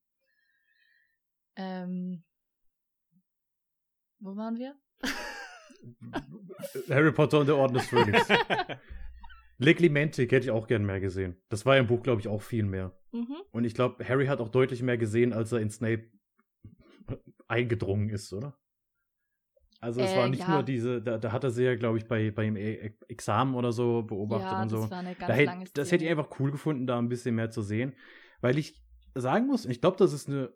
[1.56, 2.24] Ähm,
[4.20, 4.76] wo waren wir?
[6.90, 8.28] Harry Potter und der Orden des Phönix.
[9.58, 11.38] Leglementik hätte ich auch gern mehr gesehen.
[11.50, 12.98] Das war im Buch, glaube ich, auch viel mehr.
[13.12, 13.36] Mhm.
[13.52, 16.10] Und ich glaube, Harry hat auch deutlich mehr gesehen, als er in Snape
[17.48, 18.58] eingedrungen ist, oder?
[19.80, 20.50] Also es äh, war nicht ja.
[20.50, 23.74] nur diese, da, da hat er sie ja, glaube ich, bei, bei e Examen oder
[23.74, 24.82] so beobachtet ja, und so.
[24.82, 27.52] Das, war eine ganz da das hätte ich einfach cool gefunden, da ein bisschen mehr
[27.52, 27.94] zu sehen.
[28.40, 28.82] Weil ich
[29.14, 30.54] sagen muss, ich glaube, das ist eine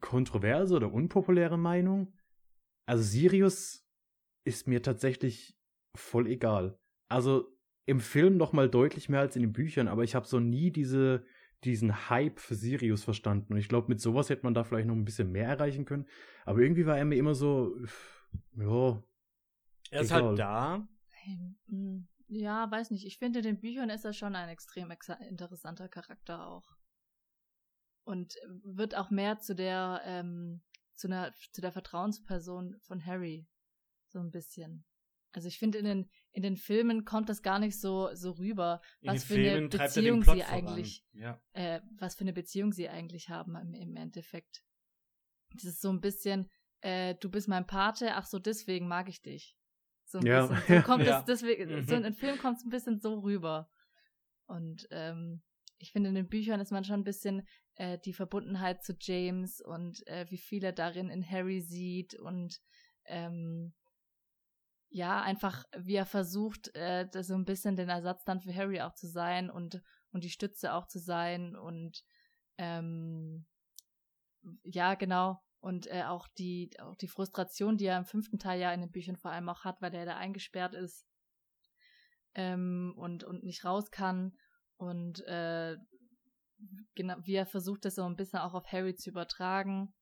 [0.00, 2.12] kontroverse oder unpopuläre Meinung.
[2.86, 3.86] Also Sirius
[4.44, 5.56] ist mir tatsächlich
[5.94, 6.78] voll egal.
[7.08, 10.40] Also im Film noch mal deutlich mehr als in den Büchern, aber ich habe so
[10.40, 11.24] nie diese
[11.64, 13.54] diesen Hype für Sirius verstanden.
[13.54, 16.06] Und ich glaube, mit sowas hätte man da vielleicht noch ein bisschen mehr erreichen können.
[16.44, 17.74] Aber irgendwie war er mir immer so,
[18.56, 19.02] ja.
[19.90, 20.28] Er ist halt egal.
[20.28, 20.88] halt da.
[21.68, 23.06] Hm, ja, weiß nicht.
[23.06, 24.92] Ich finde, in den Büchern ist er schon ein extrem
[25.28, 26.76] interessanter Charakter auch.
[28.04, 30.60] Und wird auch mehr zu der ähm,
[30.94, 33.46] zu einer, zu der Vertrauensperson von Harry.
[34.08, 34.84] So ein bisschen.
[35.32, 38.80] Also ich finde, in den, in den Filmen kommt das gar nicht so, so rüber,
[39.00, 41.40] in was für Filmen eine Beziehung sie eigentlich, ja.
[41.52, 44.62] äh, was für eine Beziehung sie eigentlich haben im, im Endeffekt.
[45.52, 46.48] Das ist so ein bisschen,
[46.82, 49.56] äh, du bist mein Pate, ach so, deswegen mag ich dich.
[50.04, 50.46] So ein ja.
[50.46, 50.76] bisschen.
[50.76, 51.18] So kommt ja.
[51.18, 51.84] es deswegen, mhm.
[51.84, 53.68] so in den Film kommt es ein bisschen so rüber.
[54.46, 55.42] Und ähm,
[55.84, 59.60] ich finde, in den Büchern ist man schon ein bisschen äh, die Verbundenheit zu James
[59.60, 62.58] und äh, wie viel er darin in Harry sieht und
[63.04, 63.74] ähm,
[64.88, 68.94] ja, einfach, wie er versucht, äh, so ein bisschen den Ersatz dann für Harry auch
[68.94, 72.02] zu sein und, und die Stütze auch zu sein und
[72.56, 73.44] ähm,
[74.62, 75.42] ja, genau.
[75.60, 78.90] Und äh, auch die, auch die Frustration, die er im fünften Teil ja in den
[78.90, 81.06] Büchern vor allem auch hat, weil er da eingesperrt ist
[82.34, 84.34] ähm, und, und nicht raus kann.
[84.84, 85.76] Und äh,
[86.94, 89.92] genau, wie er versucht, das so ein bisschen auch auf Harry zu übertragen.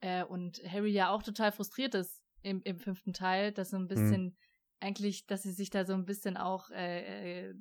[0.00, 3.84] Äh, und Harry ja auch total frustriert ist im, im fünften Teil, dass so ein
[3.84, 3.88] mhm.
[3.88, 4.36] bisschen, mhm.
[4.80, 7.54] eigentlich, dass sie sich da so ein bisschen auch äh, äh,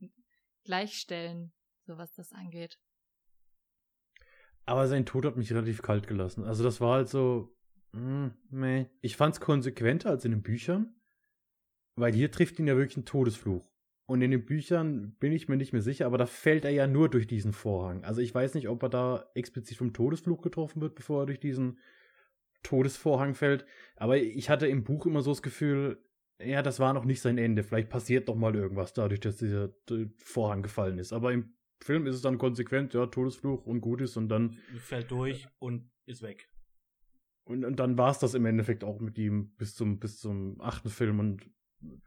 [0.63, 1.53] gleichstellen,
[1.85, 2.77] so was das angeht.
[4.65, 6.43] Aber sein Tod hat mich relativ kalt gelassen.
[6.43, 7.55] Also das war halt so,
[7.93, 8.87] mh, meh.
[9.01, 10.93] Ich fand's konsequenter als in den Büchern,
[11.95, 13.65] weil hier trifft ihn ja wirklich ein Todesfluch.
[14.09, 16.87] Und in den Büchern bin ich mir nicht mehr sicher, aber da fällt er ja
[16.87, 18.05] nur durch diesen Vorhang.
[18.05, 21.41] Also ich weiß nicht, ob er da explizit vom Todesfluch getroffen wird, bevor er durch
[21.41, 21.77] diesen
[22.63, 23.65] Todesvorhang fällt.
[23.97, 26.01] Aber ich hatte im Buch immer so das Gefühl,
[26.39, 27.63] ja, das war noch nicht sein Ende.
[27.63, 29.73] Vielleicht passiert doch mal irgendwas dadurch, dass dieser
[30.17, 31.11] Vorhang gefallen ist.
[31.11, 34.51] Aber im Film ist es dann konsequent, ja, Todesfluch und gut ist und dann.
[34.77, 36.49] Fällt durch und ist weg.
[37.43, 40.61] Und, und dann war es das im Endeffekt auch mit ihm bis zum, bis zum
[40.61, 41.49] achten Film und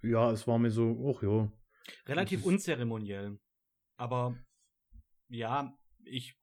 [0.03, 1.51] ja, es war mir so, ach ja,
[2.07, 3.39] Relativ unzeremoniell.
[3.97, 4.37] Aber
[5.29, 6.37] ja, ich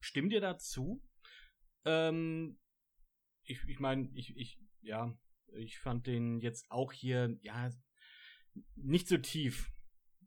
[0.00, 1.02] stimme dir dazu.
[1.84, 2.58] Ähm,
[3.44, 5.16] ich ich meine, ich, ich, ja,
[5.54, 7.70] ich fand den jetzt auch hier, ja,
[8.74, 9.70] nicht so tief.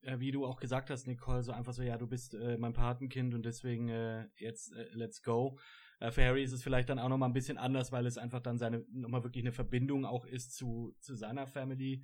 [0.01, 2.73] Äh, wie du auch gesagt hast, Nicole, so einfach so, ja, du bist äh, mein
[2.73, 5.57] Patenkind und deswegen äh, jetzt äh, let's go.
[5.99, 8.41] Äh, für Harry ist es vielleicht dann auch nochmal ein bisschen anders, weil es einfach
[8.41, 12.03] dann seine, nochmal wirklich eine Verbindung auch ist zu, zu seiner Family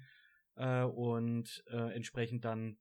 [0.55, 2.77] äh, und äh, entsprechend dann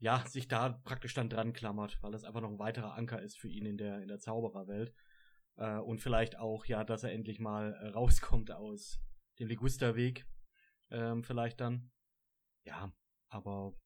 [0.00, 3.38] ja, sich da praktisch dann dran klammert, weil das einfach noch ein weiterer Anker ist
[3.38, 4.94] für ihn in der, in der Zaubererwelt.
[5.56, 8.98] Äh, und vielleicht auch, ja, dass er endlich mal äh, rauskommt aus
[9.38, 10.26] dem Ligusterweg.
[10.90, 11.92] Ähm, vielleicht dann.
[12.64, 12.92] Ja,
[13.28, 13.76] aber.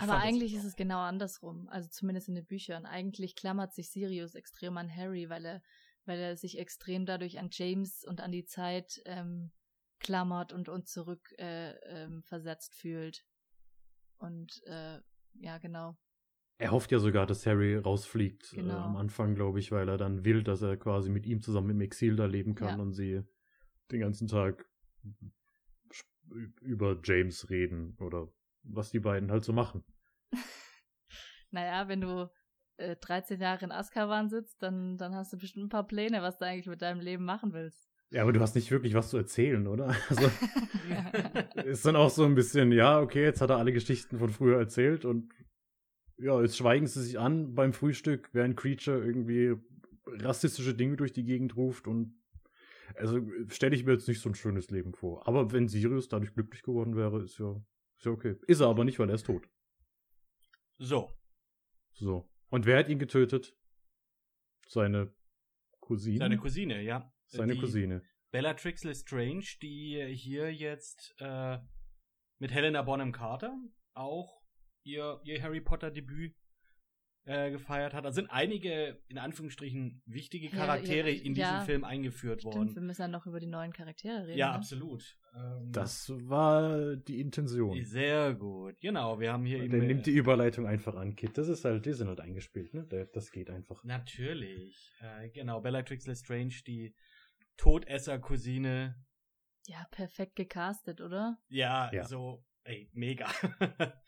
[0.00, 1.68] aber eigentlich ist es genau andersrum.
[1.68, 2.86] Also zumindest in den Büchern.
[2.86, 5.62] Eigentlich klammert sich Sirius extrem an Harry, weil er,
[6.06, 9.52] weil er sich extrem dadurch an James und an die Zeit ähm,
[10.02, 13.24] klammert und, und zurück äh, ähm, versetzt fühlt.
[14.18, 15.00] Und äh,
[15.34, 15.96] ja, genau.
[16.58, 18.74] Er hofft ja sogar, dass Harry rausfliegt Genau.
[18.74, 21.70] äh, am Anfang, glaube ich, weil er dann will, dass er quasi mit ihm zusammen
[21.70, 22.82] im Exil da leben kann Ja.
[22.82, 23.22] und sie
[23.90, 24.68] den ganzen Tag
[26.60, 28.28] über James reden oder
[28.62, 29.84] was die beiden halt so machen.
[31.54, 32.30] Naja, wenn du
[32.78, 36.38] äh, 13 Jahre in Azkaban sitzt, dann, dann hast du bestimmt ein paar Pläne, was
[36.38, 37.91] du eigentlich mit deinem Leben machen willst.
[38.12, 39.96] Ja, aber du hast nicht wirklich was zu erzählen, oder?
[40.10, 40.30] Also
[41.64, 44.58] ist dann auch so ein bisschen, ja, okay, jetzt hat er alle Geschichten von früher
[44.58, 45.32] erzählt und
[46.18, 49.54] ja, jetzt schweigen sie sich an beim Frühstück, während Creature irgendwie
[50.06, 52.14] rassistische Dinge durch die Gegend ruft und
[52.96, 55.26] also stelle ich mir jetzt nicht so ein schönes Leben vor.
[55.26, 57.56] Aber wenn Sirius dadurch glücklich geworden wäre, ist ja,
[57.96, 58.36] ist ja okay.
[58.46, 59.48] Ist er aber nicht, weil er ist tot.
[60.78, 61.10] So.
[61.94, 62.28] So.
[62.50, 63.56] Und wer hat ihn getötet?
[64.68, 65.14] Seine
[65.80, 66.18] Cousine?
[66.18, 67.10] Seine Cousine, ja.
[67.36, 68.02] Seine Die Cousine.
[68.30, 71.58] Bellatrix Lestrange, die hier jetzt äh,
[72.38, 73.54] mit Helena Bonham Carter
[73.94, 74.42] auch
[74.84, 76.34] ihr, ihr Harry Potter Debüt
[77.24, 78.04] äh, gefeiert hat.
[78.04, 81.52] Da sind einige, in Anführungsstrichen, wichtige Ja, Charaktere ja, in ja.
[81.52, 82.74] diesem Film eingeführt Stimmt, worden.
[82.74, 84.38] wir müssen ja noch über die neuen Charaktere reden.
[84.38, 84.54] Ja, ne?
[84.56, 85.16] absolut.
[85.36, 87.80] Ähm, Das war die Intention.
[87.84, 88.80] Sehr gut.
[88.80, 89.86] Genau, wir haben hier Der eben.
[89.86, 91.38] nimmt die Überleitung einfach an, Kit.
[91.38, 92.86] Das ist halt, die sind halt eingespielt, ne?
[93.12, 93.84] Das geht einfach.
[93.84, 94.90] Natürlich.
[95.00, 96.92] Äh, genau, Bellatrix Lestrange, die
[97.56, 98.96] Todesser-Cousine.
[99.66, 101.38] Ja, perfekt gecastet, oder?
[101.48, 102.04] Ja, Ja.
[102.04, 103.28] so, ey, mega.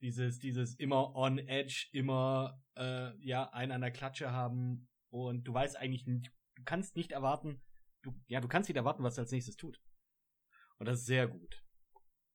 [0.00, 5.52] dieses, dieses immer on edge, immer, äh, ja, einen an der Klatsche haben und du
[5.54, 7.60] weißt eigentlich, nicht- du kannst nicht erwarten,
[8.02, 9.80] du, ja, du kannst nicht erwarten, was sie als nächstes tut.
[10.78, 11.62] Und das ist sehr gut.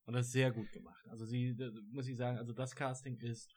[0.04, 1.04] Und das ist sehr gut gemacht.
[1.08, 1.56] Also sie,
[1.90, 3.56] muss ich sagen, also das Casting ist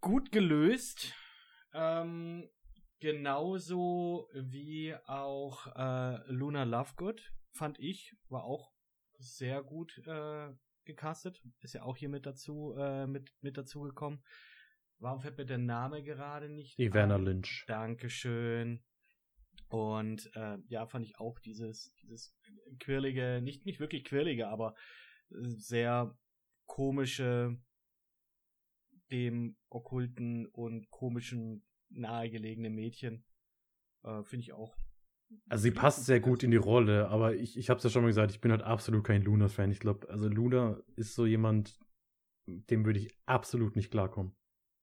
[0.00, 1.12] gut gelöst.
[1.74, 2.48] Ähm,
[3.00, 8.72] genauso wie auch äh, Luna Lovegood, fand ich, war auch
[9.18, 10.52] sehr gut äh,
[10.84, 11.42] gecastet.
[11.60, 14.22] Ist ja auch hier mit dazu, äh, mit, mit dazu gekommen.
[14.98, 16.78] Warum fällt mir der Name gerade nicht?
[16.78, 17.24] Ivana ein?
[17.24, 17.64] Lynch.
[17.68, 18.82] Dankeschön.
[19.68, 22.34] Und äh, ja, fand ich auch dieses, dieses
[22.80, 24.74] quirlige, nicht, nicht wirklich quirlige, aber
[25.30, 26.16] sehr
[26.66, 27.58] komische,
[29.10, 33.24] dem okkulten und komischen nahegelegene Mädchen.
[34.04, 34.76] Äh, Finde ich auch.
[35.48, 38.08] Also sie passt sehr gut in die Rolle, aber ich, ich hab's ja schon mal
[38.08, 39.70] gesagt, ich bin halt absolut kein Luna-Fan.
[39.70, 41.78] Ich glaube, also Luna ist so jemand,
[42.46, 44.34] dem würde ich absolut nicht klarkommen.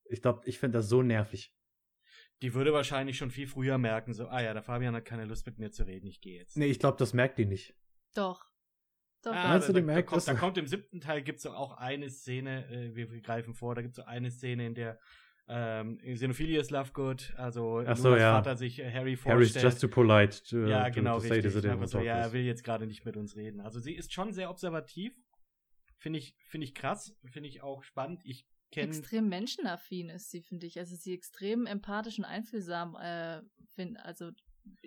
[0.08, 1.52] Ich glaube, ich finde das so nervig.
[2.44, 5.48] Die würde wahrscheinlich schon viel früher merken, so, ah ja, der Fabian hat keine Lust
[5.48, 6.58] mit mir zu reden, ich gehe jetzt.
[6.58, 7.76] Nee, ich glaube, das merkt die nicht.
[8.14, 8.46] Doch.
[9.24, 9.48] Doch, Ah.
[9.48, 10.26] Meinst du, da, die da, merkt kommt, das?
[10.26, 13.82] da kommt im siebten Teil gibt's auch eine Szene, äh, wir, wir greifen vor, da
[13.82, 15.00] gibt's so eine Szene, in der
[15.48, 18.34] ähm, Xenophilius Lovegood, also Ach so, ja.
[18.34, 19.64] Vater sich äh, Harry Harry's vorstellt.
[19.64, 21.70] just too polite to, ja, to, genau, to say richtig.
[21.70, 23.62] Einfach so, ja, er will jetzt gerade nicht mit uns reden.
[23.62, 25.14] Also sie ist schon sehr observativ.
[25.98, 28.22] Finde ich, finde ich krass, finde ich auch spannend.
[28.26, 30.80] Ich kenne extrem menschenaffin ist sie, finde ich.
[30.80, 33.42] Also sie extrem empathisch und einfühlsam, äh,
[33.76, 34.32] find, also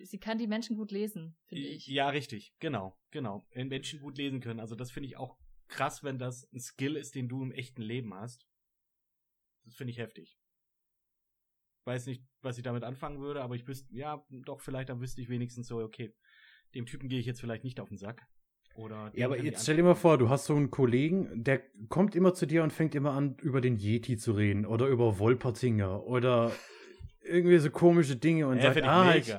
[0.02, 1.86] sie kann die Menschen gut lesen, finde ich.
[1.86, 3.46] Ja, richtig, genau, genau.
[3.52, 4.60] Wenn Menschen gut lesen können.
[4.60, 7.82] Also das finde ich auch krass, wenn das ein Skill ist, den du im echten
[7.82, 8.46] Leben hast.
[9.64, 10.37] Das finde ich heftig.
[11.88, 15.22] Weiß nicht, was ich damit anfangen würde, aber ich wüsste, ja, doch, vielleicht dann wüsste
[15.22, 16.14] ich wenigstens so, okay,
[16.74, 18.26] dem Typen gehe ich jetzt vielleicht nicht auf den Sack.
[18.74, 22.14] Oder Ja, aber jetzt stell dir mal vor, du hast so einen Kollegen, der kommt
[22.14, 26.04] immer zu dir und fängt immer an, über den Yeti zu reden oder über Wolpertinger
[26.04, 26.52] oder
[27.22, 29.34] irgendwie so komische Dinge und Ja, sagt, ah, ich,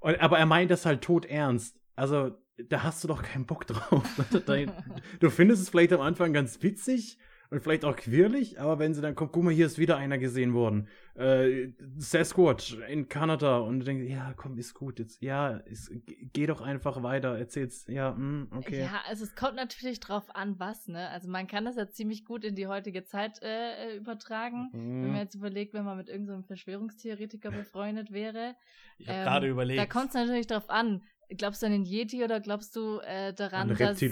[0.00, 1.80] und, aber er meint das halt tot ernst.
[1.94, 2.36] Also,
[2.68, 4.04] da hast du doch keinen Bock drauf.
[5.20, 7.18] du findest es vielleicht am Anfang ganz witzig
[7.50, 10.18] und vielleicht auch quirlig, aber wenn sie dann kommt, guck mal, hier ist wieder einer
[10.18, 10.88] gesehen worden.
[11.14, 15.90] Äh, Sasquatch in Kanada und du denkst, ja, komm, ist gut, jetzt, ja, ist,
[16.32, 18.82] geh doch einfach weiter, erzähl's, ja, mm, okay.
[18.82, 21.08] Ja, also es kommt natürlich drauf an, was, ne?
[21.10, 24.68] Also man kann das ja ziemlich gut in die heutige Zeit äh, äh, übertragen.
[24.72, 25.16] Wenn man Mhm.
[25.16, 28.54] jetzt überlegt, wenn man mit irgendeinem Verschwörungstheoretiker befreundet wäre.
[28.98, 29.80] Ich habe Ähm, gerade überlegt.
[29.80, 31.02] Da kommt es natürlich drauf an.
[31.28, 34.02] Glaubst du an den Yeti oder glaubst du äh, daran, An dass,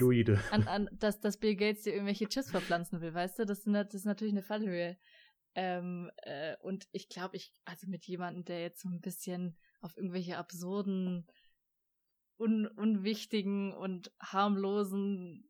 [0.51, 3.45] an, an, dass, dass Bill Gates dir irgendwelche Chips verpflanzen will, weißt du?
[3.45, 4.97] Das, sind, das ist natürlich eine Fallhöhe.
[5.55, 9.95] Ähm, äh, und ich glaube, ich, also mit jemandem, der jetzt so ein bisschen auf
[9.95, 11.25] irgendwelche absurden,
[12.37, 15.49] un, unwichtigen und harmlosen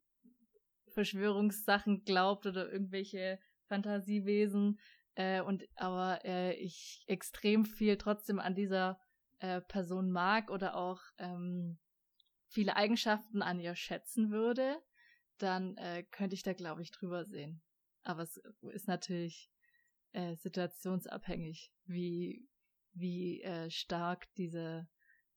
[0.89, 4.77] Verschwörungssachen glaubt oder irgendwelche Fantasiewesen,
[5.15, 8.99] äh, und aber äh, ich extrem viel trotzdem an dieser
[9.39, 11.77] äh, Person mag oder auch ähm,
[12.47, 14.81] viele Eigenschaften an ihr schätzen würde,
[15.37, 17.61] dann äh, könnte ich da, glaube ich, drüber sehen.
[18.03, 18.37] Aber es
[18.71, 19.51] ist natürlich
[20.13, 22.47] äh, situationsabhängig, wie,
[22.93, 24.87] wie äh, stark dieser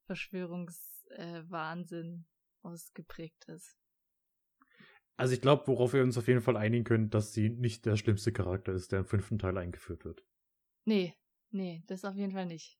[0.04, 2.28] Verschwörungswahnsinn äh,
[2.66, 3.76] ausgeprägt ist.
[5.16, 7.96] Also ich glaube, worauf wir uns auf jeden Fall einigen können, dass sie nicht der
[7.96, 10.24] schlimmste Charakter ist, der im fünften Teil eingeführt wird.
[10.84, 11.16] Nee,
[11.50, 12.77] nee, das auf jeden Fall nicht.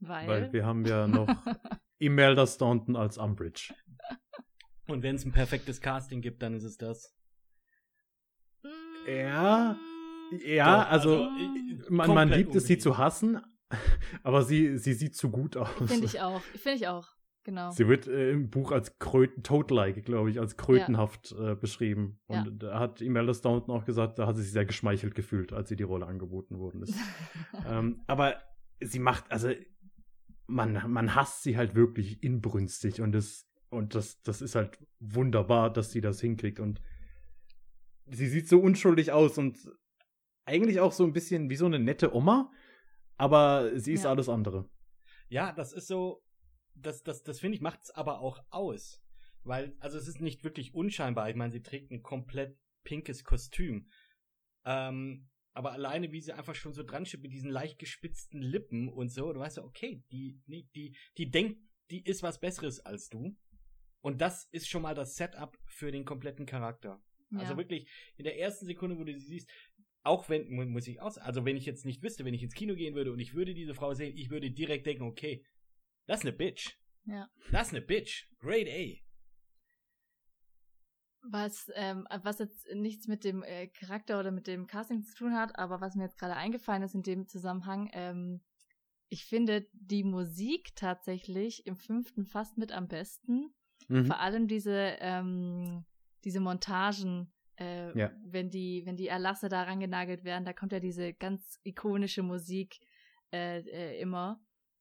[0.00, 1.28] Weil, Weil wir haben ja noch
[1.98, 3.74] Imelda Staunton als Umbridge.
[4.88, 7.14] Und wenn es ein perfektes Casting gibt, dann ist es das.
[9.06, 9.76] Ja,
[10.44, 13.40] ja, Doch, also, also, man, man liebt es, sie zu hassen,
[14.22, 15.68] aber sie, sie sieht zu gut aus.
[15.86, 16.40] Finde ich auch.
[16.40, 17.08] Finde ich auch.
[17.44, 17.70] Genau.
[17.72, 22.18] Sie wird äh, im Buch als Kröten, Toad-like, glaube ich, als krötenhaft äh, beschrieben.
[22.26, 22.50] Und Ja.
[22.50, 25.76] da hat Imelda Staunton auch gesagt, da hat sie sich sehr geschmeichelt gefühlt, als sie
[25.76, 26.94] die Rolle angeboten worden ist.
[27.68, 28.38] ähm, aber
[28.80, 29.50] sie macht, also
[30.46, 35.72] man, man hasst sie halt wirklich inbrünstig und das, und das, das ist halt wunderbar,
[35.72, 36.60] dass sie das hinkriegt.
[36.60, 36.80] Und
[38.06, 39.58] sie sieht so unschuldig aus und
[40.44, 42.50] eigentlich auch so ein bisschen wie so eine nette Oma,
[43.16, 44.10] aber sie ist Ja.
[44.10, 44.68] alles andere.
[45.28, 46.22] Ja, das ist so,
[46.74, 49.00] das, das, das finde ich, macht's aber auch aus.
[49.42, 51.28] Weil, also es ist nicht wirklich unscheinbar.
[51.28, 53.88] Ich meine, sie trägt ein komplett pinkes Kostüm.
[54.64, 58.88] Ähm, aber alleine, wie sie einfach schon so dran steht mit diesen leicht gespitzten Lippen
[58.88, 61.58] und so, du weißt ja, okay, die, nee, die, die denkt,
[61.90, 63.36] die ist was Besseres als du.
[64.00, 67.02] Und das ist schon mal das Setup für den kompletten Charakter.
[67.34, 67.56] Also Ja.
[67.58, 69.50] wirklich, in der ersten Sekunde, wo du sie siehst,
[70.02, 72.54] auch wenn, mu- muss ich aus, also wenn ich jetzt nicht wüsste, wenn ich ins
[72.54, 75.42] Kino gehen würde und ich würde diese Frau sehen, ich würde direkt denken, okay,
[76.06, 76.76] das ist eine Bitch.
[77.06, 77.28] Ja.
[77.50, 78.26] Das ist eine Bitch.
[78.40, 78.84] Grade A.
[81.30, 85.34] Was, ähm, was jetzt nichts mit dem äh, Charakter oder mit dem Casting zu tun
[85.34, 88.42] hat, aber was mir jetzt gerade eingefallen ist in dem Zusammenhang, ähm,
[89.08, 93.54] ich finde die Musik tatsächlich im fünften fast mit am besten.
[93.88, 94.06] Mhm.
[94.06, 95.84] Vor allem diese, ähm,
[96.24, 98.10] diese Montagen, äh, Ja.
[98.24, 102.80] wenn die, wenn die Erlasse da rangenagelt werden, da kommt ja diese ganz ikonische Musik
[103.32, 104.40] äh, äh, immer.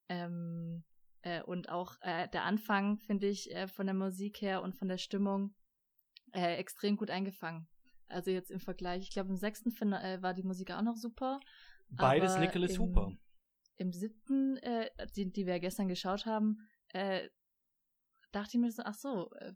[0.09, 0.83] Ähm,
[1.21, 4.87] äh, und auch äh, der Anfang, finde ich, äh, von der Musik her und von
[4.87, 5.53] der Stimmung
[6.33, 7.67] äh, extrem gut eingefangen.
[8.07, 10.97] Also jetzt im Vergleich, ich glaube im sechsten fin- äh, war die Musik auch noch
[10.97, 11.39] super.
[11.89, 13.11] Beides Nicholas im, Hooper.
[13.77, 16.57] Im siebten, äh, die, die wir gestern geschaut haben,
[16.89, 17.29] äh,
[18.31, 19.53] dachte ich mir so, ach so, äh,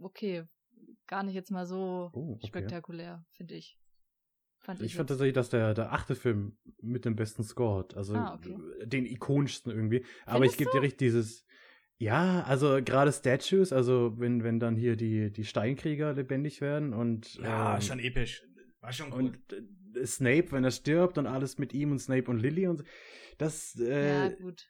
[0.00, 0.44] okay,
[1.06, 2.46] gar nicht jetzt mal so Oh, okay.
[2.46, 3.78] spektakulär, finde ich.
[4.60, 7.96] Fand Ich ich, fand tatsächlich, dass der, der achte Film mit dem besten Score hat.
[7.96, 8.56] Also Ah, okay.
[8.84, 10.04] den ikonischsten irgendwie.
[10.26, 11.44] Aber ich Findest gebe dir recht, dieses.
[11.98, 17.34] Ja, also gerade Statues, also wenn, wenn dann hier die, die Steinkrieger lebendig werden und.
[17.36, 18.44] Ja, ähm, schon episch.
[18.80, 19.18] War schon gut.
[19.18, 22.76] Und äh, Snape, wenn er stirbt und alles mit ihm und Snape und Lily und
[22.78, 22.84] so.
[23.36, 24.68] Das, äh, ja, gut.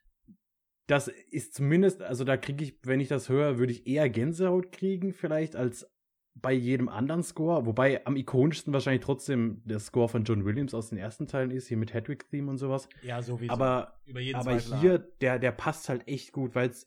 [0.87, 4.73] das ist zumindest, also da kriege ich, wenn ich das höre, würde ich eher Gänsehaut
[4.73, 5.87] kriegen, vielleicht als
[6.35, 7.67] bei jedem anderen Score.
[7.67, 11.69] Wobei am ikonischsten wahrscheinlich trotzdem der Score von John Williams aus den ersten Teilen ist,
[11.69, 12.88] hier mit Hedwig Theme und sowas.
[13.03, 13.53] ja, sowieso.
[13.53, 16.87] Aber, Über jeden aber Zweifel hier, der, der passt halt echt gut, weil es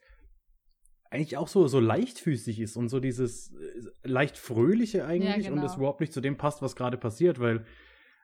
[1.12, 5.58] eigentlich auch so, so leichtfüßig ist und so dieses äh, leicht fröhliche eigentlich Ja, und
[5.58, 5.68] genau.
[5.68, 7.66] es überhaupt nicht zu dem passt, was gerade passiert, weil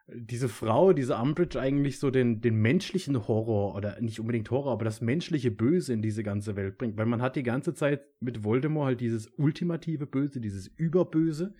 [0.09, 4.85] diese Frau, diese Umbridge eigentlich so den, den menschlichen Horror oder nicht unbedingt Horror, aber
[4.85, 6.97] das menschliche Böse in diese ganze Welt bringt.
[6.97, 11.55] Weil man hat die ganze Zeit mit Voldemort halt dieses ultimative Böse, dieses Überböse.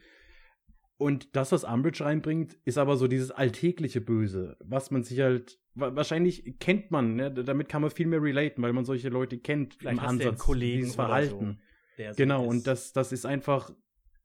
[0.95, 5.59] Und das, was Umbridge reinbringt, ist aber so dieses alltägliche Böse, was man sich halt,
[5.79, 7.31] wahrscheinlich kennt man, ne?
[7.31, 10.39] damit kann man viel mehr relaten, weil man solche Leute kennt Vielleicht im hast Ansatz,
[10.39, 11.59] Kollegen Verhalten.
[11.59, 12.49] so, der so Genau, ist.
[12.49, 13.71] und das, das ist einfach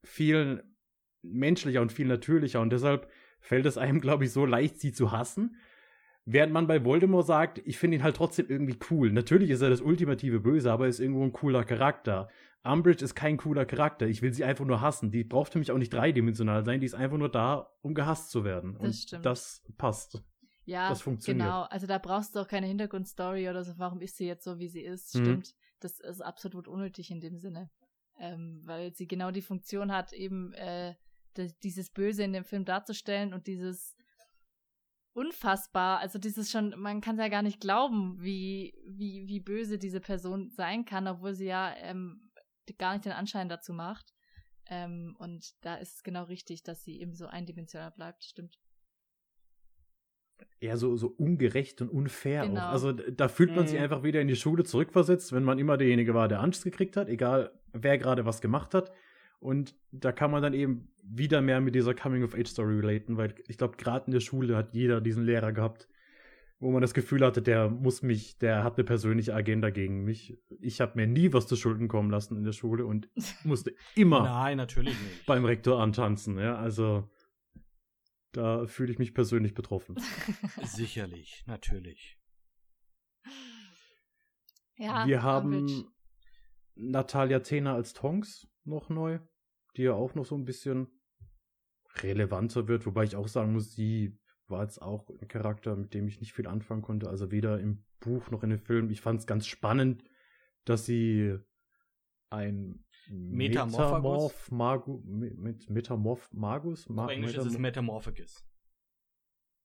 [0.05, 0.65] viel
[1.23, 3.09] menschlicher und viel natürlicher und deshalb
[3.41, 5.57] fällt es einem, glaube ich, so leicht, sie zu hassen.
[6.25, 9.11] Während man bei Voldemort sagt, ich finde ihn halt trotzdem irgendwie cool.
[9.11, 12.29] Natürlich ist er das ultimative Böse, aber er ist irgendwo ein cooler Charakter.
[12.63, 14.07] Umbridge ist kein cooler Charakter.
[14.07, 15.11] Ich will sie einfach nur hassen.
[15.11, 16.79] Die braucht für mich auch nicht dreidimensional sein.
[16.79, 18.75] Die ist einfach nur da, um gehasst zu werden.
[18.75, 19.27] Das und stimmt.
[19.27, 20.23] das passt.
[20.65, 21.47] Ja, das funktioniert.
[21.47, 21.63] genau.
[21.65, 24.69] Also da brauchst du auch keine Hintergrundstory oder so, warum ist sie jetzt so, wie
[24.69, 25.15] sie ist.
[25.15, 25.25] Mhm.
[25.25, 25.55] Stimmt.
[25.81, 27.71] Das ist absolut unnötig in dem Sinne.
[28.19, 30.95] Ähm, weil sie genau die Funktion hat, eben äh,
[31.35, 33.97] das, dieses Böse in dem Film darzustellen und dieses
[35.15, 40.01] unfassbar, also dieses schon, man kann ja gar nicht glauben, wie, wie, wie böse diese
[40.01, 42.31] Person sein kann, obwohl sie ja ähm,
[42.79, 44.15] gar nicht den Anschein dazu macht.
[44.67, 48.59] Ähm, und da ist es genau richtig, dass sie eben so eindimensional bleibt, stimmt.
[50.61, 52.61] Eher so, so ungerecht und unfair Genau.
[52.61, 52.69] auch.
[52.73, 53.85] Also da fühlt man sich Mhm.
[53.85, 57.09] einfach wieder in die Schule zurückversetzt, wenn man immer derjenige war, der Angst gekriegt hat,
[57.09, 58.93] egal wer gerade was gemacht hat.
[59.41, 63.77] Und da kann man dann eben wieder mehr mit dieser Coming-of-Age-Story relaten, weil ich glaube,
[63.77, 65.89] gerade in der Schule hat jeder diesen Lehrer gehabt,
[66.61, 70.39] wo man das Gefühl hatte, der muss mich, der hat eine persönliche Agenda gegen mich.
[70.61, 73.09] Ich habe mir nie was zu Schulden kommen lassen in der Schule und
[73.43, 75.27] musste immer Nein, natürlich nicht.
[75.27, 76.39] beim Rektor antanzen.
[76.39, 77.11] Ja, also
[78.33, 79.97] da fühle ich mich persönlich betroffen.
[80.65, 82.19] Sicherlich, natürlich.
[84.77, 85.89] Ja, Wir haben Umbridge.
[86.75, 89.21] Natalia Tena als Tonks noch neu,
[89.77, 90.89] die ja auch noch so ein bisschen
[91.97, 94.19] relevanter wird, wobei ich auch sagen muss, sie
[94.49, 97.85] war jetzt auch ein Charakter, mit dem ich nicht viel anfangen konnte, also weder im
[98.01, 98.91] Buch noch in dem Film.
[98.91, 100.05] Ich fand es ganz spannend,
[100.65, 101.39] dass sie
[102.31, 108.47] ein Metamorph Magus mit Metamorph Magus Ma Auf Englisch Metamorph ist es Metamorphagus.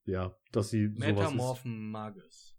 [0.06, 2.58] Ja, dass sie Metamorphen Magus.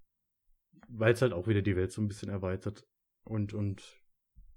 [0.88, 2.86] Weil es halt auch wieder die Welt so ein bisschen erweitert
[3.24, 4.02] und und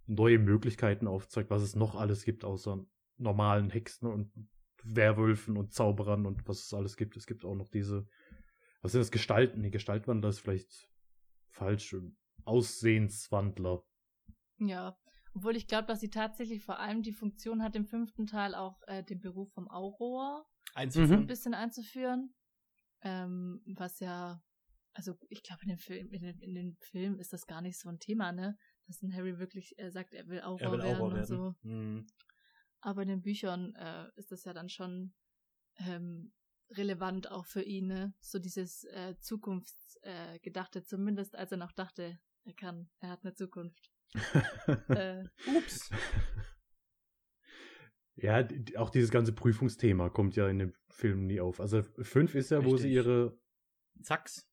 [0.08, 2.86] neue Möglichkeiten aufzeigt, was es noch alles gibt außer
[3.18, 4.32] normalen Hexen und
[4.84, 7.16] Werwölfen und Zauberern und was es alles gibt.
[7.16, 8.08] Es gibt auch noch diese,
[8.82, 9.64] was sind das, Gestalten?
[9.64, 10.90] Die Gestaltwandler ist vielleicht
[11.50, 11.96] falsch.
[12.44, 13.84] Aussehenswandler.
[14.58, 14.98] Ja,
[15.34, 18.82] obwohl ich glaube, dass sie tatsächlich vor allem die Funktion hat, im fünften Teil auch
[18.88, 21.22] äh, den Beruf vom Auror einzuführen.
[21.22, 22.34] ein bisschen einzuführen.
[23.02, 24.42] Ähm, was ja,
[24.94, 27.90] also ich glaube, in dem Film, in, in dem Film ist das gar nicht so
[27.90, 28.58] ein Thema, ne?
[28.88, 31.56] Dass ein Harry wirklich äh, sagt, er will Auror, er will werden, Auror werden und
[31.62, 31.68] so.
[31.68, 32.08] Mhm.
[32.82, 35.14] Aber in den Büchern äh, ist das ja dann schon
[35.78, 36.34] ähm,
[36.72, 38.14] relevant auch für ihn, ne?
[38.20, 43.34] So dieses äh, Zukunftsgedachte, äh, zumindest als er noch dachte, er kann, er hat eine
[43.34, 43.92] Zukunft.
[44.90, 45.24] äh,
[45.56, 45.90] ups.
[48.16, 48.48] Ja,
[48.78, 51.60] auch dieses ganze Prüfungsthema kommt ja in dem Film nie auf.
[51.60, 52.74] Also fünf ist ja, Richtig.
[52.74, 53.38] wo sie ihre
[54.02, 54.48] Zacks.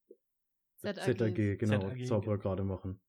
[0.79, 2.43] ZAG, ZAG genau, ZAG, Zauberer genau.
[2.43, 3.01] gerade machen.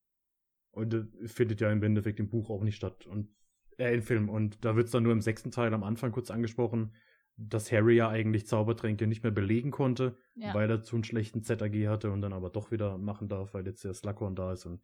[0.72, 3.06] Und äh, findet ja im Endeffekt im Buch auch nicht statt.
[3.06, 3.34] Und
[3.78, 4.28] äh, im Film.
[4.28, 6.94] Und da wird es dann nur im sechsten Teil am Anfang kurz angesprochen,
[7.36, 10.52] dass Harry ja eigentlich Zaubertränke nicht mehr belegen konnte, ja.
[10.52, 13.66] weil er zu einen schlechten ZAG hatte und dann aber doch wieder machen darf, weil
[13.66, 14.66] jetzt der Slughorn da ist.
[14.66, 14.82] Und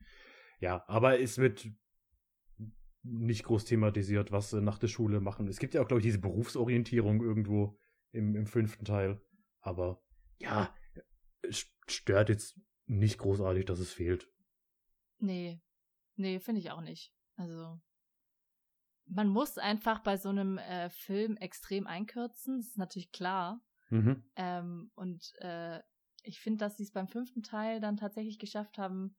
[0.59, 1.69] ja, aber es wird
[3.03, 5.47] nicht groß thematisiert, was sie nach der Schule machen.
[5.49, 7.79] Es gibt ja auch, glaube ich, diese Berufsorientierung irgendwo
[8.13, 9.21] im, im fünften Teil.
[9.61, 10.03] Aber
[10.39, 10.75] ja,
[11.51, 14.29] stört jetzt nicht großartig, dass es fehlt.
[15.19, 15.61] Nee.
[16.17, 17.13] Nee, finde ich auch nicht.
[17.37, 17.81] Also,
[19.07, 23.61] man muss einfach bei so einem äh, Film extrem einkürzen, das ist natürlich klar.
[23.91, 24.25] Mhm.
[24.35, 25.81] Ähm, und äh,
[26.23, 29.17] ich finde, dass sie es beim fünften Teil dann tatsächlich geschafft haben,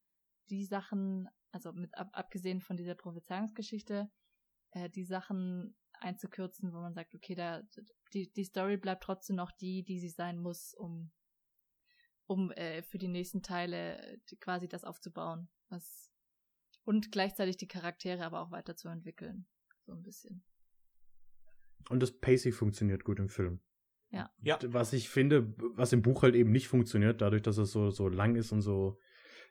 [0.50, 4.10] die Sachen, also mit ab, abgesehen von dieser Prophezeiungsgeschichte,
[4.72, 7.64] äh, die Sachen einzukürzen, wo man sagt, okay, da
[8.14, 11.12] die, die Story bleibt trotzdem noch die, die sie sein muss, um
[12.28, 16.12] um äh, für die nächsten Teile quasi das aufzubauen, was
[16.84, 19.45] und gleichzeitig die Charaktere aber auch weiterzuentwickeln.
[19.86, 20.43] So ein bisschen.
[21.89, 23.62] Und das Pacing funktioniert gut im Film.
[24.10, 24.30] Ja.
[24.41, 24.58] ja.
[24.68, 28.08] Was ich finde, was im Buch halt eben nicht funktioniert, dadurch, dass es so, so
[28.08, 29.00] lang ist und so,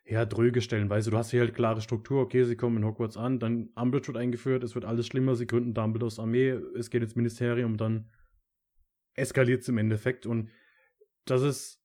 [0.06, 1.10] ja, dröge stellenweise.
[1.10, 4.16] Du hast hier halt klare Struktur, okay, sie kommen in Hogwarts an, dann Umbridge wird
[4.16, 8.10] eingeführt, es wird alles schlimmer, sie gründen Dumbledores Armee, es geht ins Ministerium, dann
[9.14, 10.26] eskaliert es im Endeffekt.
[10.26, 10.50] Und
[11.24, 11.82] das ist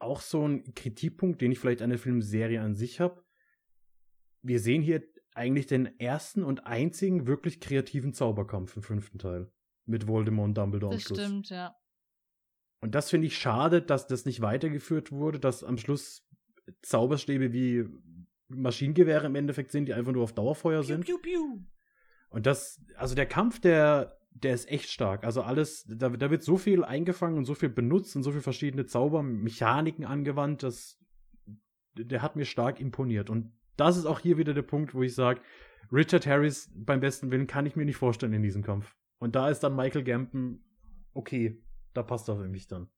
[0.00, 3.22] auch so ein Kritikpunkt, den ich vielleicht an der Filmserie an sich habe.
[4.42, 5.02] Wir sehen hier
[5.34, 9.52] eigentlich den ersten und einzigen wirklich kreativen Zauberkampf im fünften Teil.
[9.86, 11.76] Mit Voldemort und Dumbledore das stimmt, ja.
[12.82, 16.26] Und das finde ich schade, dass das nicht weitergeführt wurde, dass am Schluss
[16.82, 17.86] Zauberstäbe wie
[18.48, 21.04] Maschinengewehre im Endeffekt sind, die einfach nur auf Dauerfeuer sind.
[21.04, 21.64] Piu, piu, piu.
[22.30, 25.24] Und das, also der Kampf, der, der ist echt stark.
[25.24, 28.42] Also alles, da, da wird so viel eingefangen und so viel benutzt und so viele
[28.42, 30.98] verschiedene Zaubermechaniken angewandt, dass
[31.94, 33.30] der hat mir stark imponiert.
[33.30, 35.40] Und das ist auch hier wieder der Punkt, wo ich sage,
[35.92, 38.94] Richard Harris beim besten Willen kann ich mir nicht vorstellen in diesem Kampf.
[39.18, 40.60] Und da ist dann Michael Gambon,
[41.12, 41.60] okay,
[41.94, 42.88] da passt er für mich dann.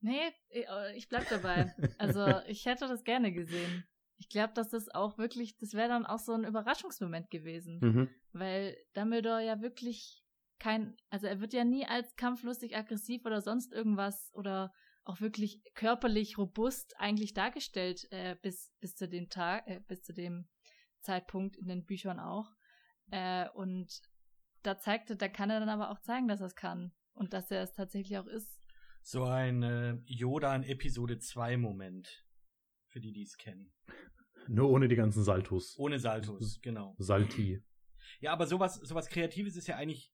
[0.00, 1.74] Nee, äh, ich bleib dabei.
[1.98, 3.84] Also, ich hätte das gerne gesehen.
[4.16, 7.78] Ich glaube, dass das auch wirklich, das wäre dann auch so ein Überraschungsmoment gewesen.
[7.80, 8.08] Mhm.
[8.32, 10.22] Weil Dumbledore ja wirklich
[10.58, 14.72] kein, also er wird ja nie als kampflustig, aggressiv oder sonst irgendwas oder
[15.04, 20.12] auch wirklich körperlich robust eigentlich dargestellt äh, bis bis zu dem Tag, äh, bis zu
[20.12, 20.48] dem
[21.00, 22.52] Zeitpunkt in den Büchern auch.
[23.10, 24.02] Äh, und
[24.62, 27.50] da zeigte, da kann er dann aber auch zeigen, dass er es kann und dass
[27.50, 28.59] er es tatsächlich auch ist.
[29.02, 32.24] So ein äh, Yoda in Episode 2 Moment.
[32.88, 33.72] Für die, die es kennen.
[34.48, 35.78] Nur ohne die ganzen Saltos.
[35.78, 36.96] Ohne Saltos, genau.
[36.98, 37.62] Salti.
[38.20, 40.12] Ja, aber sowas, sowas Kreatives ist ja eigentlich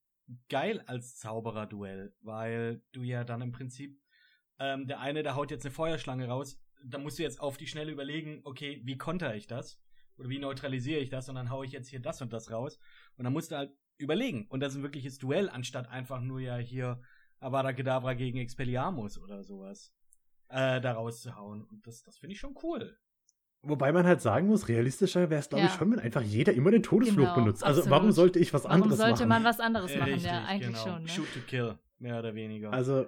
[0.49, 3.99] geil als Zauberer-Duell, weil du ja dann im Prinzip
[4.59, 7.67] ähm, der eine, der haut jetzt eine Feuerschlange raus, da musst du jetzt auf die
[7.67, 9.81] Schnelle überlegen, okay, wie konter ich das?
[10.17, 11.29] Oder wie neutralisiere ich das?
[11.29, 12.79] Und dann haue ich jetzt hier das und das raus.
[13.17, 14.47] Und dann musst du halt überlegen.
[14.49, 17.01] Und das ist ein wirkliches Duell, anstatt einfach nur ja hier
[17.41, 19.93] Avada Kedavra gegen Expelliarmus oder sowas
[20.49, 21.65] äh, da rauszuhauen.
[21.65, 22.97] Und das, das finde ich schon cool.
[23.63, 25.71] Wobei man halt sagen muss, realistischer wäre es, glaube ja.
[25.71, 27.65] ich, schon, wenn einfach jeder immer den Todesflug genau, benutzt.
[27.65, 27.99] Also absolut.
[27.99, 29.01] warum sollte ich was anderes machen?
[29.01, 30.13] Warum sollte man was anderes machen?
[30.13, 30.95] Richtig, ja, eigentlich genau.
[30.95, 31.03] schon.
[31.03, 31.09] Ne?
[31.09, 32.73] Shoot to kill, mehr oder weniger.
[32.73, 33.07] Also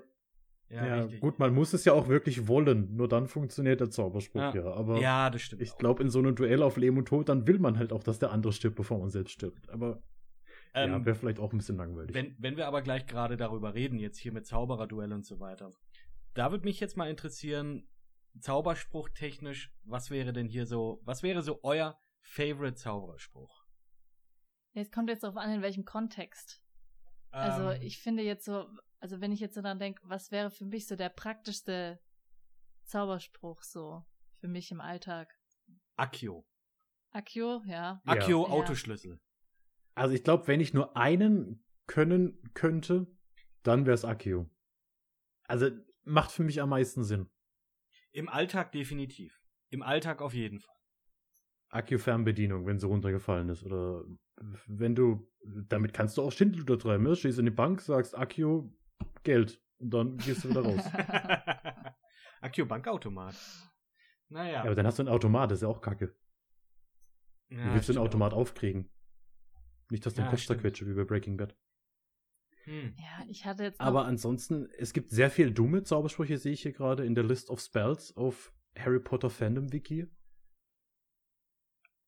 [0.70, 2.94] ja, ja gut, man muss es ja auch wirklich wollen.
[2.96, 4.54] Nur dann funktioniert der Zauberspruch ja.
[4.54, 4.72] ja.
[4.72, 5.62] Aber ja, das stimmt.
[5.62, 8.02] Ich glaube, in so einem Duell auf Leben und Tod, dann will man halt auch,
[8.02, 9.70] dass der andere stirbt, bevor man selbst stirbt.
[9.70, 10.02] Aber
[10.74, 12.14] Ähm, ja, wäre vielleicht auch ein bisschen langweilig.
[12.14, 15.70] Wenn, wenn wir aber gleich gerade darüber reden, jetzt hier mit Zaubererduell und so weiter,
[16.34, 17.88] da würde mich jetzt mal interessieren,
[18.40, 23.64] Zauberspruch technisch, was wäre denn hier so, was wäre so euer Favorite Zauberspruch?
[24.74, 26.62] Es kommt jetzt darauf an, in welchem Kontext.
[27.30, 28.68] Also ähm, ich finde jetzt so,
[29.00, 32.00] also wenn ich jetzt so dann denke, was wäre für mich so der praktischste
[32.84, 34.04] Zauberspruch so
[34.36, 35.34] für mich im Alltag?
[35.96, 36.46] Akio.
[37.10, 38.00] Akio, ja.
[38.04, 38.52] Akio ja.
[38.52, 39.20] Autoschlüssel.
[39.98, 43.06] Also ich glaube, wenn ich nur einen können könnte,
[43.62, 44.48] dann wäre es Akio.
[45.48, 45.70] Also
[46.04, 47.28] macht für mich am meisten Sinn.
[48.12, 49.42] Im Alltag definitiv.
[49.70, 50.74] Im Alltag auf jeden Fall.
[51.70, 53.62] Akku-Fernbedienung, wenn sie runtergefallen ist.
[53.64, 54.04] Oder
[54.66, 57.04] wenn du, damit kannst du auch Schindluder treiben.
[57.04, 57.16] Ne?
[57.16, 58.70] Stehst in die Bank, sagst Akku,
[59.24, 59.60] Geld.
[59.78, 60.84] Und dann gehst du wieder raus.
[62.40, 63.34] Akku Bankautomat.
[64.28, 64.52] Naja.
[64.52, 66.14] Ja, aber dann hast du einen Automat, das ist ja auch kacke.
[67.48, 68.38] Ja, Wie willst du den Automat auch.
[68.38, 68.90] aufkriegen?
[69.90, 71.56] Nicht, dass du den Kopf zerquetscht wie bei Breaking Bad.
[72.64, 72.94] Hm.
[72.98, 73.80] Ja, ich hatte jetzt.
[73.80, 77.48] Aber ansonsten, es gibt sehr viel dumme Zaubersprüche, sehe ich hier gerade in der List
[77.48, 80.06] of Spells auf Harry Potter Fandom Wiki.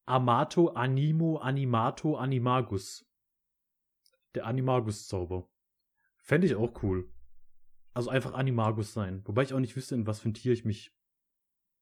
[0.06, 3.06] Amato, Animo, Animato, Animagus.
[4.34, 5.48] Der Animagus-Zauber.
[6.18, 7.10] Fände ich auch cool.
[7.94, 9.22] Also einfach Animagus sein.
[9.26, 10.94] Wobei ich auch nicht wüsste, in was für ein Tier ich mich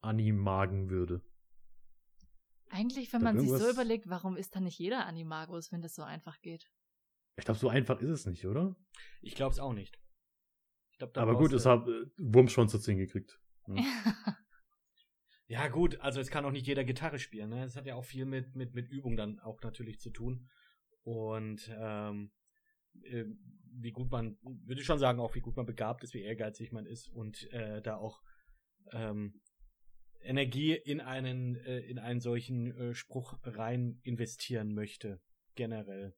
[0.01, 1.23] animagen würde.
[2.71, 6.03] Eigentlich, wenn man sich so überlegt, warum ist da nicht jeder Animagus, wenn das so
[6.03, 6.71] einfach geht?
[7.37, 8.77] Ich glaube, so einfach ist es nicht, oder?
[9.21, 9.99] Ich glaube es auch nicht.
[10.99, 13.39] Glaub, Aber gut, es hat äh, Wurmschwanz dazu hingekriegt.
[13.69, 13.85] Ja.
[15.47, 17.51] ja, gut, also es kann auch nicht jeder Gitarre spielen.
[17.51, 17.64] Ne?
[17.64, 20.49] Es hat ja auch viel mit, mit, mit Übung dann auch natürlich zu tun.
[21.05, 22.33] Und ähm,
[23.03, 23.25] äh,
[23.81, 26.73] wie gut man, würde ich schon sagen, auch wie gut man begabt ist, wie ehrgeizig
[26.73, 28.21] man ist und äh, da auch
[28.93, 29.41] ähm,
[30.21, 35.21] Energie in einen, äh, in einen solchen äh, Spruch rein investieren möchte.
[35.55, 36.14] Generell.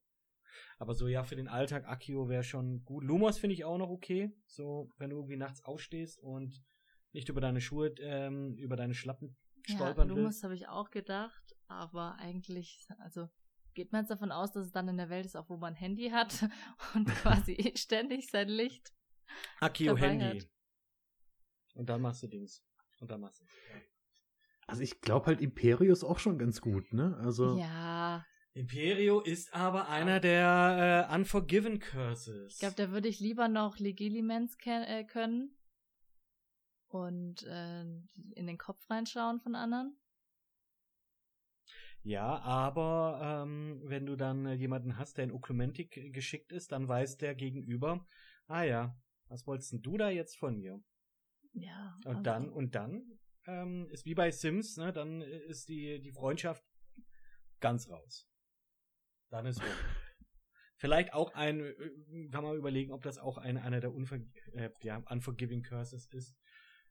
[0.79, 3.05] Aber so, ja, für den Alltag Akio wäre schon gut.
[3.05, 4.33] Lumos finde ich auch noch okay.
[4.47, 6.63] So, wenn du irgendwie nachts aufstehst und
[7.13, 11.55] nicht über deine Schuhe, ähm, über deine Schlappen stolpern ja, Lumos habe ich auch gedacht,
[11.69, 13.29] aber eigentlich, also
[13.75, 15.75] geht man jetzt davon aus, dass es dann in der Welt ist, auch wo man
[15.75, 16.49] ein Handy hat
[16.95, 18.93] und quasi ständig sein Licht.
[19.61, 20.41] Akio Handy.
[20.41, 20.49] Hat.
[21.75, 22.65] Und dann machst du Dings.
[23.01, 23.45] Und dann machst du.
[23.45, 23.81] Ja.
[24.67, 27.17] Also ich glaube halt Imperius auch schon ganz gut, ne?
[27.19, 27.59] Also.
[27.59, 28.25] Ja.
[28.53, 32.55] Imperio ist aber einer der äh, Unforgiven Curses.
[32.55, 35.57] Ich glaube, da würde ich lieber noch Legilimens äh, können
[36.89, 39.97] und äh, in den Kopf reinschauen von anderen.
[42.03, 46.89] Ja, aber ähm, wenn du dann äh, jemanden hast, der in Oklumentik geschickt ist, dann
[46.89, 48.07] weiß der Gegenüber,
[48.47, 48.97] ah ja,
[49.29, 50.83] was wolltest denn du da jetzt von mir?
[51.53, 51.99] Ja.
[52.05, 52.23] Und also.
[52.23, 56.65] dann, und dann ähm, ist wie bei Sims, ne, dann ist die, die Freundschaft
[57.61, 58.29] ganz raus.
[59.31, 59.69] Dann ist rum.
[60.77, 64.19] Vielleicht auch ein, äh, kann man überlegen, ob das auch ein, einer der Unver
[64.55, 66.37] äh, ja, Unforgiving Curses ist.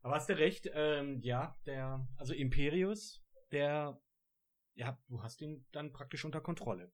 [0.01, 3.99] Aber hast du recht, ähm, ja, der, also Imperius, der,
[4.76, 6.93] ja, du hast ihn dann praktisch unter Kontrolle.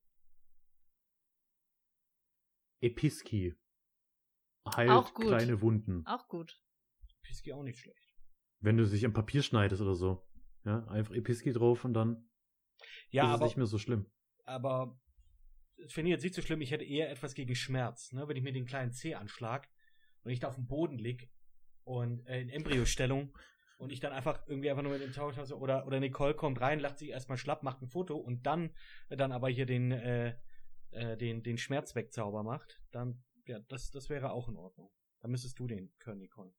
[2.81, 3.55] Episki.
[4.75, 5.27] Heilt auch gut.
[5.27, 6.05] kleine Wunden.
[6.05, 6.64] Auch gut.
[7.25, 8.13] Episki auch nicht schlecht.
[8.59, 10.25] Wenn du dich am Papier schneidest oder so.
[10.63, 12.27] Ja, einfach Episki drauf und dann
[13.09, 14.07] ja, ist aber, es nicht mehr so schlimm.
[14.45, 14.99] Aber
[15.87, 18.27] finde ich jetzt nicht so schlimm, ich hätte eher etwas gegen Schmerz, ne?
[18.27, 19.69] Wenn ich mir den kleinen C anschlag
[20.23, 21.29] und ich da auf dem Boden lieg
[21.83, 23.37] und äh, in Embryostellung
[23.77, 26.79] und ich dann einfach irgendwie einfach nur mit dem Tauchtasse oder oder Nicole kommt rein,
[26.79, 28.73] lacht sich erstmal schlapp, macht ein Foto und dann
[29.09, 30.35] dann aber hier den äh,
[30.91, 34.89] äh, den den Schmerzwegzauber macht, dann ja, das das wäre auch in Ordnung.
[35.21, 36.53] Dann müsstest du den können, Nicole.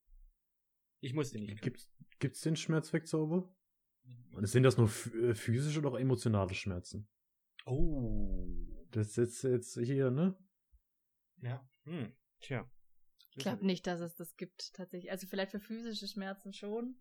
[1.01, 1.62] Ich muss den nicht.
[1.62, 3.53] Gibt's gibt's den Schmerzwegzauber?
[4.32, 7.09] Und sind das nur äh, physische oder emotionale Schmerzen?
[7.64, 8.47] Oh.
[8.90, 10.38] Das ist jetzt hier, ne?
[11.42, 11.68] Ja.
[11.84, 12.14] Hm.
[12.40, 12.70] Tja.
[13.30, 15.11] Ich glaube nicht, dass es das gibt, tatsächlich.
[15.11, 16.97] Also vielleicht für physische Schmerzen schon,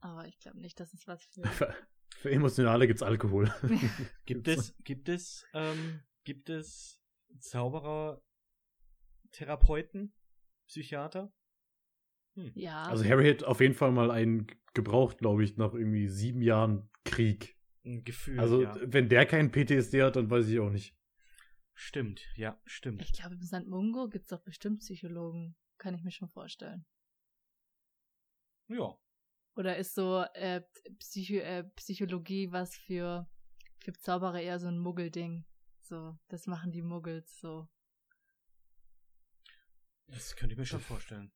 [0.00, 1.42] aber ich glaube nicht, dass es was für.
[1.48, 1.74] für,
[2.16, 3.52] für emotionale gibt's Alkohol.
[4.26, 7.02] gibt es, gibt es, ähm, gibt es
[7.40, 8.22] Zauberer,
[9.32, 10.14] Therapeuten,
[10.68, 11.32] Psychiater?
[12.38, 12.52] Hm.
[12.54, 12.84] Ja.
[12.84, 16.88] Also Harry hat auf jeden Fall mal einen gebraucht, glaube ich, nach irgendwie sieben Jahren
[17.04, 17.56] Krieg.
[17.84, 18.38] Ein Gefühl.
[18.38, 18.76] Also, ja.
[18.80, 20.94] wenn der keinen PTSD hat, dann weiß ich auch nicht.
[21.74, 23.02] Stimmt, ja, stimmt.
[23.02, 23.66] Ich glaube, im St.
[23.66, 25.56] Mungo gibt es doch bestimmt Psychologen.
[25.78, 26.84] Kann ich mir schon vorstellen.
[28.68, 28.96] Ja.
[29.54, 30.62] Oder ist so äh,
[30.98, 33.28] Psycho äh, Psychologie was für,
[33.78, 35.44] für Zauberer eher so ein Muggelding?
[35.80, 37.68] So, das machen die Muggels so.
[40.08, 41.32] Das könnte ich mir schon vorstellen.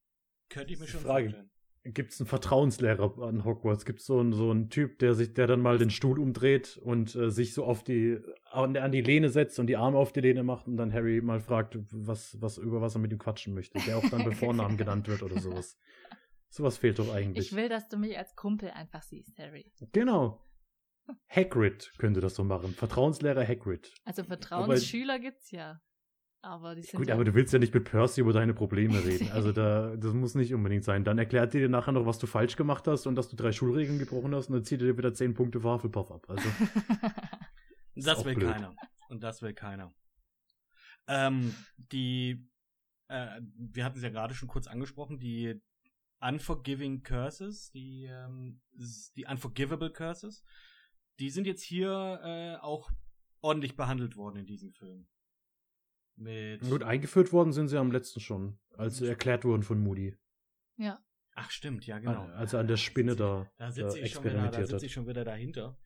[0.53, 1.31] Könnte ich mir schon Frage.
[1.31, 1.95] vorstellen.
[1.95, 3.87] gibt es einen Vertrauenslehrer an Hogwarts.
[3.87, 7.15] Gibt so einen, so einen Typ, der sich, der dann mal den Stuhl umdreht und
[7.15, 8.19] äh, sich so auf die,
[8.51, 11.23] an, an, die Lehne setzt und die Arme auf die Lehne macht und dann Harry
[11.23, 13.79] mal fragt, was, was, über was er mit ihm quatschen möchte.
[13.87, 15.79] Der auch dann bei Vornamen genannt wird oder sowas.
[16.51, 17.47] Sowas fehlt doch eigentlich.
[17.47, 19.73] Ich will, dass du mich als Kumpel einfach siehst, Harry.
[19.93, 20.47] Genau.
[21.29, 22.75] Hagrid könnte das so machen.
[22.75, 23.93] Vertrauenslehrer Hagrid.
[24.05, 25.81] Also Vertrauensschüler aber, gibt's ja.
[26.45, 29.05] Aber die sind Gut, ja aber du willst ja nicht mit Percy über deine Probleme
[29.05, 29.31] reden.
[29.31, 31.05] Also da, das muss nicht unbedingt sein.
[31.05, 34.01] Dann erklärt dir nachher noch, was du falsch gemacht hast und dass du drei Schulregeln
[34.01, 36.29] gebrochen hast und dann zieht er dir wieder zehn Punkte Wafelpuff ab.
[36.29, 36.49] Also,
[37.95, 38.51] das will blöd.
[38.51, 38.75] keiner.
[39.09, 39.95] Und das will keiner.
[41.07, 42.45] Ähm, die,
[43.07, 45.61] äh, wir hatten es ja gerade schon kurz angesprochen, die
[46.21, 48.61] Unforgiving Curses, die, ähm,
[49.17, 50.43] die Unforgivable Curses,
[51.21, 52.91] die sind jetzt hier äh, auch
[53.43, 55.07] ordentlich behandelt worden in diesem Film.
[56.17, 60.17] Mit Gut, eingeführt worden sind sie am letzten schon, als sie erklärt wurden von Moody.
[60.77, 61.03] Ja.
[61.35, 62.27] Ach stimmt, ja genau.
[62.35, 65.07] Als er an der Spinne da, da, sitze ich, schon wieder, da sitz ich schon
[65.07, 65.79] wieder dahinter.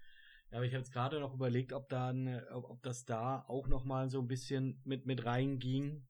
[0.51, 3.69] Ja, aber ich habe jetzt gerade noch überlegt, ob dann, ob, ob das da auch
[3.69, 6.05] noch mal so ein bisschen mit mit reinging.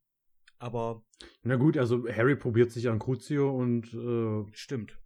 [0.59, 1.05] Aber
[1.43, 4.99] na gut, also Harry probiert sich an Crucio und äh, stimmt.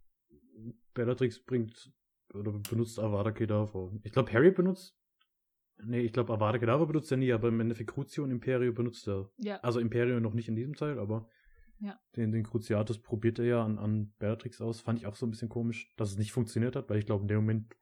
[0.94, 1.92] Bellatrix bringt
[2.32, 3.92] oder benutzt Avada Kedavra.
[4.02, 4.96] Ich glaube, Harry benutzt
[5.84, 9.08] Nee, ich glaube, Avada Kedavra benutzt er nie, aber im Endeffekt Crucio und Imperio benutzt
[9.08, 9.30] er.
[9.38, 9.58] Ja.
[9.60, 11.28] Also Imperio noch nicht in diesem Teil, aber
[11.80, 11.98] ja.
[12.16, 14.80] den, den Cruciatus probiert er ja an, an Beatrix aus.
[14.80, 17.22] Fand ich auch so ein bisschen komisch, dass es nicht funktioniert hat, weil ich glaube,
[17.22, 17.74] in dem Moment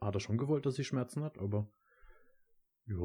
[0.00, 1.70] hat er schon gewollt, dass sie Schmerzen hat, aber
[2.86, 2.96] ja.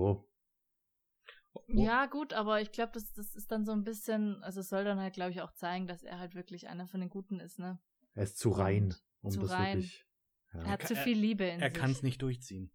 [1.54, 1.64] Oh.
[1.68, 4.86] Ja, gut, aber ich glaube, das, das ist dann so ein bisschen, also es soll
[4.86, 7.60] dann halt, glaube ich, auch zeigen, dass er halt wirklich einer von den Guten ist,
[7.60, 7.80] ne?
[8.14, 9.78] Er ist zu rein, um zu das rein.
[9.78, 10.06] wirklich.
[10.54, 10.64] Ja.
[10.64, 11.78] Er hat zu viel Liebe in er, er sich.
[11.78, 12.72] Er kann es nicht durchziehen.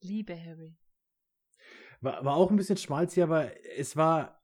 [0.00, 0.76] Liebe, Harry.
[2.00, 4.40] War, war auch ein bisschen schmalzig, aber es war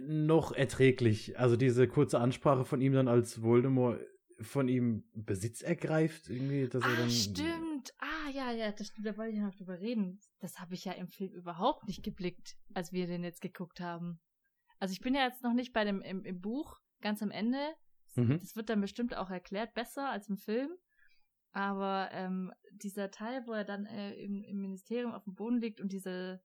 [0.00, 1.38] noch erträglich.
[1.38, 4.00] Also diese kurze Ansprache von ihm dann als Voldemort
[4.40, 7.10] von ihm Besitz ergreift, irgendwie, dass er ah, dann.
[7.10, 7.92] Stimmt.
[7.98, 10.20] Ah, ja, ja, das, da wollte ich noch drüber reden.
[10.38, 14.20] Das habe ich ja im Film überhaupt nicht geblickt, als wir den jetzt geguckt haben.
[14.78, 17.58] Also ich bin ja jetzt noch nicht bei dem im, im Buch ganz am Ende.
[18.16, 18.38] Mhm.
[18.38, 20.70] Das wird dann bestimmt auch erklärt, besser als im Film.
[21.52, 25.80] Aber ähm, dieser Teil, wo er dann äh, im, im Ministerium auf dem Boden liegt
[25.80, 26.40] und diese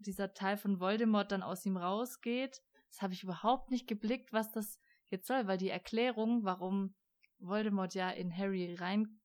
[0.00, 2.62] dieser Teil von Voldemort dann aus ihm rausgeht.
[2.88, 4.80] Das habe ich überhaupt nicht geblickt, was das
[5.10, 6.94] jetzt soll, weil die Erklärung, warum
[7.38, 9.20] Voldemort ja in Harry rein,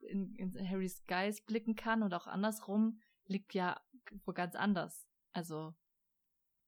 [0.00, 3.80] in, in Harrys Geist blicken kann und auch andersrum, liegt ja
[4.24, 5.06] wo ganz anders.
[5.32, 5.74] Also,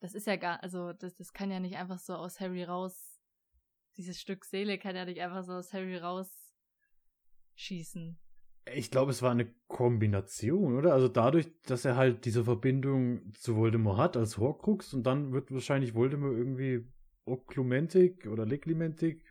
[0.01, 3.21] das ist ja gar, also, das, das kann ja nicht einfach so aus Harry raus,
[3.97, 6.55] dieses Stück Seele kann ja nicht einfach so aus Harry raus
[7.55, 8.19] schießen.
[8.73, 10.95] Ich glaube, es war eine Kombination, oder?
[10.95, 15.53] Also dadurch, dass er halt diese Verbindung zu Voldemort hat als Horcrux und dann wird
[15.53, 16.87] wahrscheinlich Voldemort irgendwie
[17.27, 19.23] Oklumentik oder Leklimentik,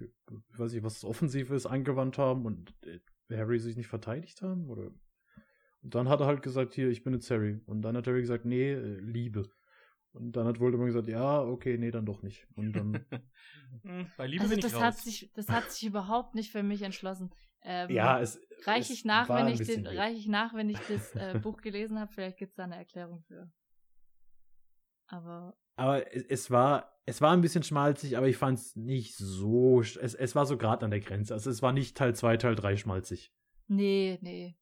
[0.52, 3.00] ich weiß nicht, was Offensives angewandt haben und äh,
[3.36, 4.92] Harry sich nicht verteidigt haben, oder?
[5.82, 7.60] Und dann hat er halt gesagt, hier, ich bin jetzt Harry.
[7.66, 9.50] Und dann hat Harry gesagt, nee, äh, Liebe.
[10.14, 12.48] Und dann hat Voldemort gesagt, ja, okay, nee, dann doch nicht.
[12.56, 13.06] Und dann.
[13.82, 14.84] Hm, bei Liebe also bin ich das raus.
[14.84, 17.32] Hat sich, das hat sich überhaupt nicht für mich entschlossen.
[17.64, 18.40] Ähm, ja, es.
[18.66, 22.00] Reiche ich nach, wenn ich den, reiche ich nach, wenn ich das äh, Buch gelesen
[22.00, 22.12] habe.
[22.12, 23.52] Vielleicht gibt es da eine Erklärung für.
[25.08, 25.58] Aber.
[25.76, 29.82] Aber es, es, war, es war ein bisschen schmalzig, aber ich fand es nicht so.
[29.82, 31.34] Es, es war so gerade an der Grenze.
[31.34, 33.34] Also es war nicht Teil 2, Teil 3 schmalzig.
[33.68, 34.56] Nee, nee.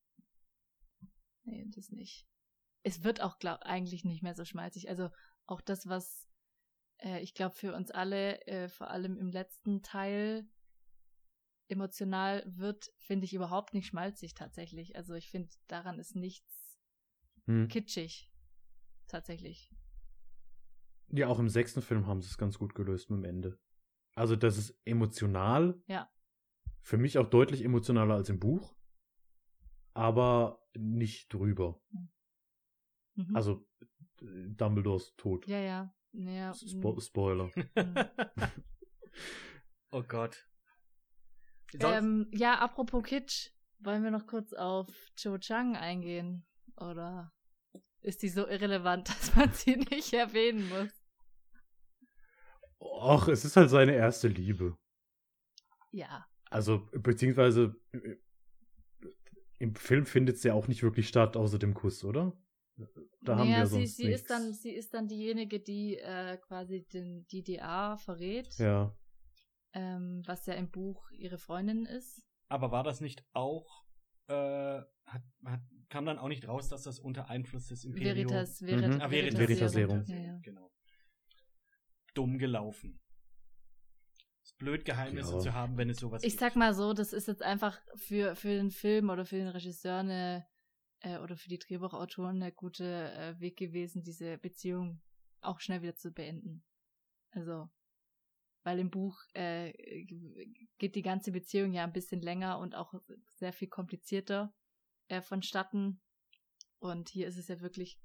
[1.43, 2.27] Nee, das nicht.
[2.83, 4.89] Es wird auch glaub, eigentlich nicht mehr so schmalzig.
[4.89, 5.09] Also
[5.45, 6.27] auch das, was
[7.01, 10.47] äh, ich glaube für uns alle, äh, vor allem im letzten Teil,
[11.71, 14.95] emotional wird, finde ich überhaupt nicht schmalzig tatsächlich.
[14.95, 16.79] Also ich finde, daran ist nichts
[17.45, 17.67] hm.
[17.67, 18.29] kitschig.
[19.07, 19.71] Tatsächlich.
[21.09, 23.59] Ja, auch im sechsten Film haben sie es ganz gut gelöst mit dem Ende.
[24.15, 25.81] Also das ist emotional.
[25.87, 26.09] Ja.
[26.81, 28.75] Für mich auch deutlich emotionaler als im Buch.
[29.93, 31.81] Aber nicht drüber.
[33.15, 33.35] Mhm.
[33.35, 33.67] Also
[34.21, 35.47] Dumbledores Tod.
[35.47, 35.93] Ja, ja.
[36.13, 37.51] ja Spo Spoiler.
[39.91, 40.50] oh Gott.
[41.79, 46.45] Ähm, ja, apropos Kitsch, wollen wir noch kurz auf Cho Chang eingehen?
[46.77, 47.31] Oder
[48.01, 50.91] ist die so irrelevant, dass man sie nicht erwähnen muss?
[52.79, 54.75] Och, es ist halt seine erste Liebe.
[55.91, 56.25] Ja.
[56.49, 57.75] Also, beziehungsweise
[59.59, 62.33] im Film findet es ja auch nicht wirklich statt, außer dem Kuss, oder?
[63.21, 66.37] Da naja, haben wir sonst sie, sie ist dann Sie ist dann diejenige, die äh,
[66.37, 68.55] quasi den DDA verrät.
[68.57, 68.95] Ja
[69.73, 72.23] ähm, was ja im Buch ihre Freundin ist.
[72.49, 73.85] Aber war das nicht auch,
[74.27, 78.31] äh, hat, hat, kam dann auch nicht raus, dass das unter Einfluss des Imperiums...
[78.31, 79.01] Veritas, Verit mhm.
[79.01, 80.03] ah, Veritas, Veritas Serum.
[80.07, 80.39] Ja, ja.
[80.39, 80.71] Genau.
[82.13, 82.99] Dumm gelaufen.
[84.43, 85.39] ist blöd, Geheimnisse ja.
[85.39, 86.39] zu haben, wenn es sowas Ich gibt.
[86.41, 89.99] sag mal so, das ist jetzt einfach für, für den Film oder für den Regisseur
[89.99, 90.45] eine,
[90.99, 95.01] äh, oder für die Drehbuchautoren eine gute äh, Weg gewesen, diese Beziehung
[95.39, 96.63] auch schnell wieder zu beenden.
[97.31, 97.69] Also,
[98.63, 99.73] weil im Buch äh,
[100.77, 102.93] geht die ganze Beziehung ja ein bisschen länger und auch
[103.27, 104.53] sehr viel komplizierter
[105.07, 106.01] äh, vonstatten.
[106.79, 107.99] Und hier ist es ja wirklich,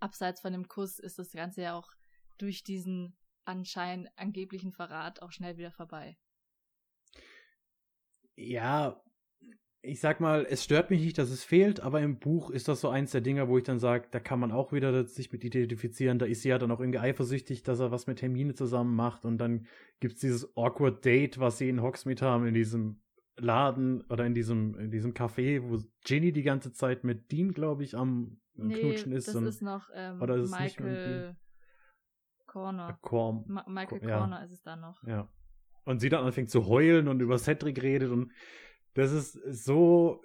[0.00, 1.92] abseits von dem Kuss, ist das Ganze ja auch
[2.38, 6.18] durch diesen anscheinend angeblichen Verrat auch schnell wieder vorbei.
[8.34, 9.02] Ja,
[9.84, 12.80] ich sag mal, es stört mich nicht, dass es fehlt, aber im Buch ist das
[12.80, 15.42] so eins der Dinge, wo ich dann sage, da kann man auch wieder sich mit
[15.42, 16.20] identifizieren.
[16.20, 19.24] Da ist sie ja dann auch irgendwie eifersüchtig, dass er was mit Hermine zusammen macht
[19.24, 19.66] und dann
[19.98, 23.02] gibt's dieses awkward Date, was sie in Hogsmeade haben, in diesem
[23.36, 27.82] Laden oder in diesem, in diesem Café, wo Ginny die ganze Zeit mit Dean, glaube
[27.82, 29.28] ich, am nee, Knutschen ist.
[29.28, 31.36] Das und, ist noch ähm, oder ist Michael
[32.46, 32.98] Corner.
[33.00, 34.44] Corm Ma Michael Corner ja.
[34.44, 35.02] ist es dann noch.
[35.04, 35.28] Ja.
[35.84, 38.30] Und sie dann anfängt zu heulen und über Cedric redet und
[38.94, 40.22] das ist so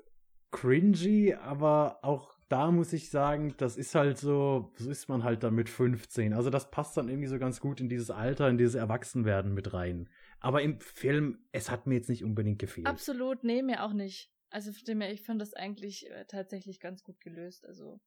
[0.51, 5.43] cringy, aber auch da muss ich sagen, das ist halt so, so ist man halt
[5.43, 6.33] dann mit 15.
[6.33, 9.73] Also das passt dann irgendwie so ganz gut in dieses Alter, in dieses Erwachsenwerden mit
[9.73, 10.09] rein.
[10.39, 12.87] Aber im Film, es hat mir jetzt nicht unbedingt gefehlt.
[12.87, 14.31] Absolut, nee, mir auch nicht.
[14.49, 17.65] Also ich fand das eigentlich äh, tatsächlich ganz gut gelöst.
[17.65, 17.99] Also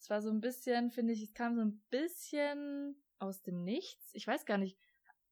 [0.00, 4.10] es war so ein bisschen, finde ich, es kam so ein bisschen aus dem Nichts.
[4.12, 4.76] Ich weiß gar nicht,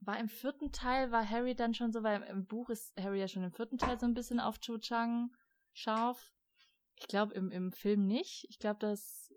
[0.06, 3.28] war im vierten Teil, war Harry dann schon so, weil im Buch ist Harry ja
[3.28, 5.30] schon im vierten Teil so ein bisschen auf Cho Chang
[5.72, 6.32] scharf.
[6.98, 8.46] Ich glaube im, im Film nicht.
[8.48, 9.32] Ich glaube, das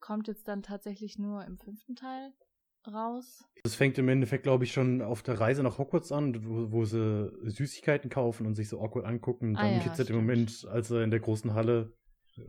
[0.00, 2.32] kommt jetzt dann tatsächlich nur im fünften Teil
[2.86, 3.44] raus.
[3.64, 6.84] Das fängt im Endeffekt, glaube ich, schon auf der Reise nach Hogwarts an, wo, wo
[6.84, 9.56] sie Süßigkeiten kaufen und sich so awkward angucken.
[9.56, 11.92] Ah, dann ja, gibt es halt im Moment, als er in der großen Halle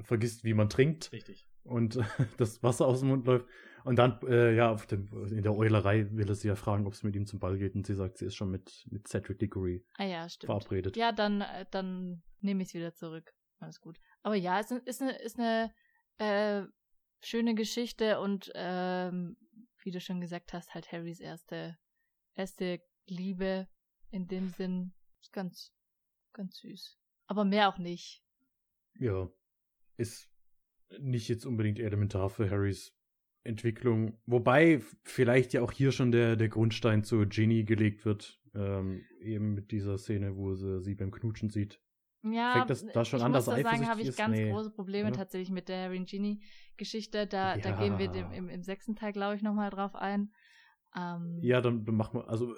[0.01, 1.11] vergisst, wie man trinkt.
[1.11, 1.48] Richtig.
[1.63, 1.99] Und
[2.37, 3.45] das Wasser aus dem Mund läuft.
[3.85, 6.93] Und dann, äh, ja, auf dem, in der Eulerei will er sie ja fragen, ob
[6.93, 7.75] es mit ihm zum Ball geht.
[7.75, 10.47] Und sie sagt, sie ist schon mit, mit Cedric Diggory ah, ja, stimmt.
[10.47, 10.97] verabredet.
[10.97, 13.33] Ja, dann, äh, dann nehme ich es wieder zurück.
[13.59, 13.99] Alles gut.
[14.21, 15.73] Aber ja, es ist eine, ist eine
[16.17, 16.65] äh,
[17.21, 19.37] schöne Geschichte und ähm,
[19.83, 21.77] wie du schon gesagt hast, halt Harrys erste,
[22.35, 23.67] erste Liebe
[24.11, 25.73] in dem Sinn ist ganz,
[26.33, 26.97] ganz süß.
[27.27, 28.23] Aber mehr auch nicht.
[28.99, 29.29] Ja,
[29.97, 30.29] ist
[30.99, 32.95] nicht jetzt unbedingt elementar für Harrys
[33.43, 34.17] Entwicklung.
[34.25, 38.39] Wobei vielleicht ja auch hier schon der, der Grundstein zu Ginny gelegt wird.
[38.55, 41.79] Ähm, eben mit dieser Szene, wo sie sie beim Knutschen sieht.
[42.23, 44.49] Ja, Fängt das da schon ich an, muss da sagen, habe ich ganz nee.
[44.49, 45.15] große Probleme ja.
[45.15, 46.41] tatsächlich mit der Harry Ginny
[46.75, 47.27] Geschichte.
[47.27, 47.61] Da, ja.
[47.61, 50.33] da gehen wir dem, im, im sechsten Teil, glaube ich, nochmal drauf ein.
[50.95, 52.55] Ähm, ja, dann, dann machen wir, also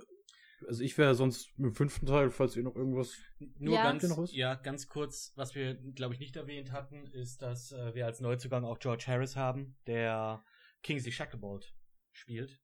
[0.68, 3.18] also ich wäre sonst im fünften Teil, falls ihr noch irgendwas.
[3.58, 3.84] Nur ja.
[3.84, 7.94] ganz, noch ja, ganz kurz, was wir, glaube ich, nicht erwähnt hatten, ist, dass äh,
[7.94, 10.44] wir als Neuzugang auch George Harris haben, der
[10.84, 11.74] Kingsley Shacklebolt
[12.12, 12.60] spielt.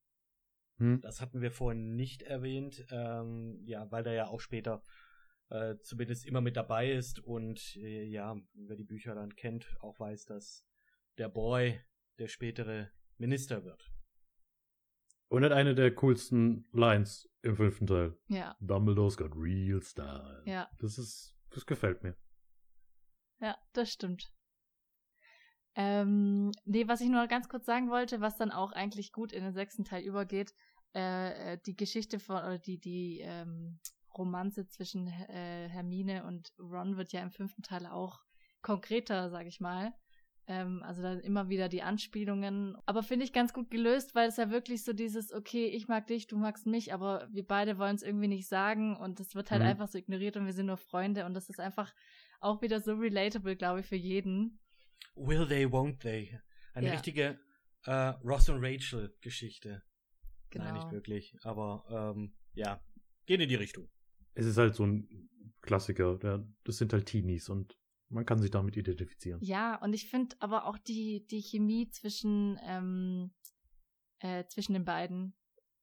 [0.80, 1.02] Hm.
[1.02, 4.84] Das hatten wir vorhin nicht erwähnt, ähm, ja, weil der ja auch später
[5.50, 10.00] äh, zumindest immer mit dabei ist und äh, ja, wer die Bücher dann kennt, auch
[10.00, 10.66] weiß, dass
[11.18, 11.80] der Boy
[12.20, 13.91] der spätere Minister wird.
[15.30, 18.18] Und hat eine der coolsten Lines im fünften Teil.
[18.28, 18.56] Ja.
[18.60, 20.44] Dumbledore's got real style.
[20.46, 20.70] Ja.
[20.80, 22.16] Das ist, das gefällt mir.
[23.40, 24.32] Ja, das stimmt.
[25.76, 29.44] Ähm, nee, was ich nur ganz kurz sagen wollte, was dann auch eigentlich gut in
[29.44, 30.56] den sechsten Teil übergeht,
[30.96, 33.80] äh, äh die Geschichte von, oder die, die ähm,
[34.18, 38.22] Romanze zwischen äh, Hermine und Ron wird ja im fünften Teil auch
[38.62, 39.94] konkreter, sag ich mal.
[40.50, 42.78] Ähm, also dann immer wieder die Anspielungen.
[42.86, 46.08] Aber finde ich ganz gut gelöst, weil es ja wirklich so dieses, okay, ich mag
[46.08, 49.52] dich, du magst mich, aber wir beide wollen es irgendwie nicht sagen und es wird
[49.52, 49.68] halt mhm.
[49.68, 51.93] einfach so ignoriert und wir sind nur Freunde und das ist einfach
[52.39, 54.60] auch wieder so relatable, glaube ich, für jeden.
[55.16, 56.39] Will they, won't they?
[56.74, 56.93] Eine ja.
[56.93, 57.39] richtige
[57.86, 57.91] äh,
[58.24, 59.84] Ross und Rachel Geschichte.
[60.50, 60.66] Genau.
[60.66, 62.82] Nein, nicht wirklich, aber ähm, ja,
[63.26, 63.89] geht in die Richtung.
[64.34, 65.30] Es ist halt so ein
[65.62, 67.78] Klassiker, ja, das sind halt Teenies und
[68.10, 69.39] man kann sich damit identifizieren.
[69.41, 73.34] Ja, und ich finde aber auch die, die Chemie zwischen, ähm,
[74.20, 75.36] äh, zwischen den beiden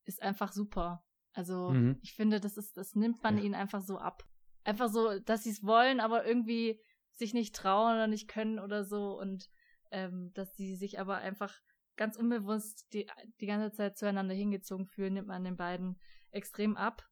[0.04, 1.04] ist einfach super.
[1.32, 1.98] Also mhm.
[2.02, 3.44] ich finde, das ist, das nimmt man ja.
[3.44, 4.24] ihnen einfach so ab.
[4.62, 6.80] Einfach so, dass sie es wollen, aber irgendwie
[7.14, 9.50] sich nicht trauen oder nicht können oder so und
[9.90, 11.54] ähm, dass sie sich aber einfach
[11.96, 13.06] ganz unbewusst die,
[13.40, 16.00] die ganze Zeit zueinander hingezogen fühlen, nimmt man den beiden
[16.30, 17.08] extrem ab.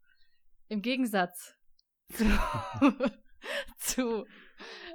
[0.68, 1.54] Im Gegensatz
[2.12, 2.24] zu,
[3.78, 4.26] zu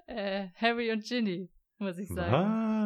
[0.08, 2.32] äh, Harry und Ginny, muss ich sagen.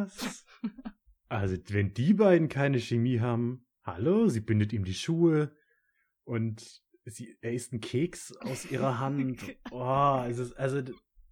[0.06, 0.44] Was?
[1.28, 5.56] Also, wenn die beiden keine Chemie haben, hallo, sie bindet ihm die Schuhe
[6.24, 9.40] und sie, er isst einen Keks aus ihrer Hand.
[9.70, 10.82] Oh, es ist, also,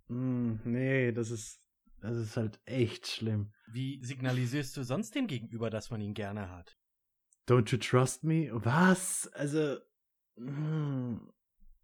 [0.09, 1.61] Mm, nee, das ist,
[2.01, 3.53] das ist halt echt schlimm.
[3.69, 6.77] Wie signalisierst du sonst dem Gegenüber, dass man ihn gerne hat?
[7.47, 8.49] Don't you trust me?
[8.53, 9.29] Was?
[9.35, 9.77] Also,
[10.37, 11.31] mm,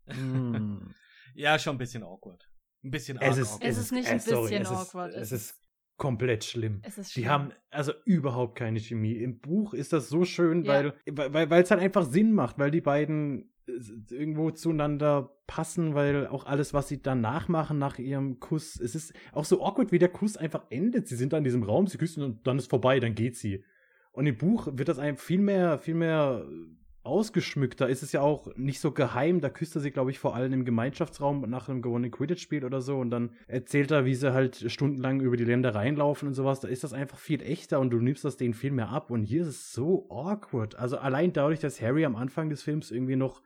[0.07, 0.95] Mm.
[1.35, 2.49] ja, schon ein bisschen awkward.
[2.87, 3.71] Ein bisschen es ist, awkward.
[3.71, 5.15] Es ist nicht ein bisschen sorry, awkward.
[5.15, 5.63] Es ist, es ist
[5.97, 6.81] komplett schlimm.
[6.83, 7.25] Es ist schlimm.
[7.25, 9.15] Die haben also überhaupt keine Chemie.
[9.15, 10.73] Im Buch ist das so schön, ja.
[11.07, 13.73] weil weil weil es halt einfach Sinn macht, weil die beiden äh,
[14.15, 19.13] irgendwo zueinander passen, weil auch alles, was sie danach machen, nach ihrem Kuss, es ist
[19.33, 21.09] auch so awkward, wie der Kuss einfach endet.
[21.09, 23.65] Sie sind da in diesem Raum, sie küssen und dann ist vorbei, dann geht sie.
[24.13, 26.47] Und im Buch wird das einem viel mehr, viel mehr
[27.07, 27.81] ausgeschmückt.
[27.81, 29.41] Da ist es ja auch nicht so geheim.
[29.41, 32.81] Da küsst er sie, glaube ich, vor allem im Gemeinschaftsraum nach einem gewonnenen Quidditch-Spiel oder
[32.81, 32.99] so.
[32.99, 36.61] Und dann erzählt er, wie sie halt stundenlang über die Länder reinlaufen und sowas.
[36.61, 39.11] Da ist das einfach viel echter und du nimmst das denen viel mehr ab.
[39.11, 40.77] Und hier ist es so awkward.
[40.77, 43.43] Also allein dadurch, dass Harry am Anfang des Films irgendwie noch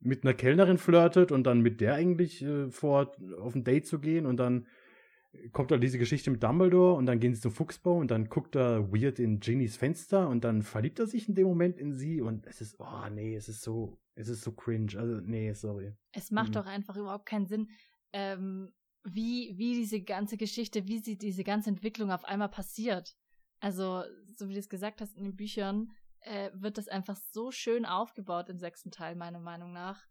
[0.00, 3.98] mit einer Kellnerin flirtet und dann mit der eigentlich äh, vor auf ein Date zu
[3.98, 4.66] gehen und dann
[5.52, 8.56] kommt halt diese Geschichte mit Dumbledore und dann gehen sie zum Fuchsbau und dann guckt
[8.56, 12.20] er weird in Ginnys Fenster und dann verliebt er sich in dem Moment in sie
[12.20, 14.98] und es ist, oh nee, es ist so, es ist so cringe.
[14.98, 15.94] Also, nee, sorry.
[16.12, 16.54] Es macht mhm.
[16.54, 17.68] doch einfach überhaupt keinen Sinn,
[18.12, 18.72] ähm,
[19.04, 23.14] wie, wie diese ganze Geschichte, wie sie diese ganze Entwicklung auf einmal passiert.
[23.60, 24.04] Also,
[24.34, 27.84] so wie du es gesagt hast in den Büchern, äh, wird das einfach so schön
[27.84, 30.06] aufgebaut im sechsten Teil, meiner Meinung nach.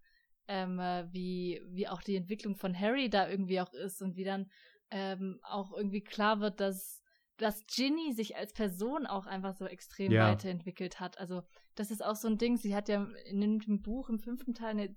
[0.47, 4.23] Ähm, äh, wie, wie auch die Entwicklung von Harry da irgendwie auch ist und wie
[4.23, 4.49] dann
[4.91, 7.03] ähm, auch irgendwie klar wird, dass,
[7.37, 10.29] dass Ginny sich als Person auch einfach so extrem ja.
[10.29, 11.19] weiterentwickelt hat.
[11.19, 11.43] Also,
[11.75, 12.57] das ist auch so ein Ding.
[12.57, 14.95] Sie hat ja in dem Buch im fünften Teil eine,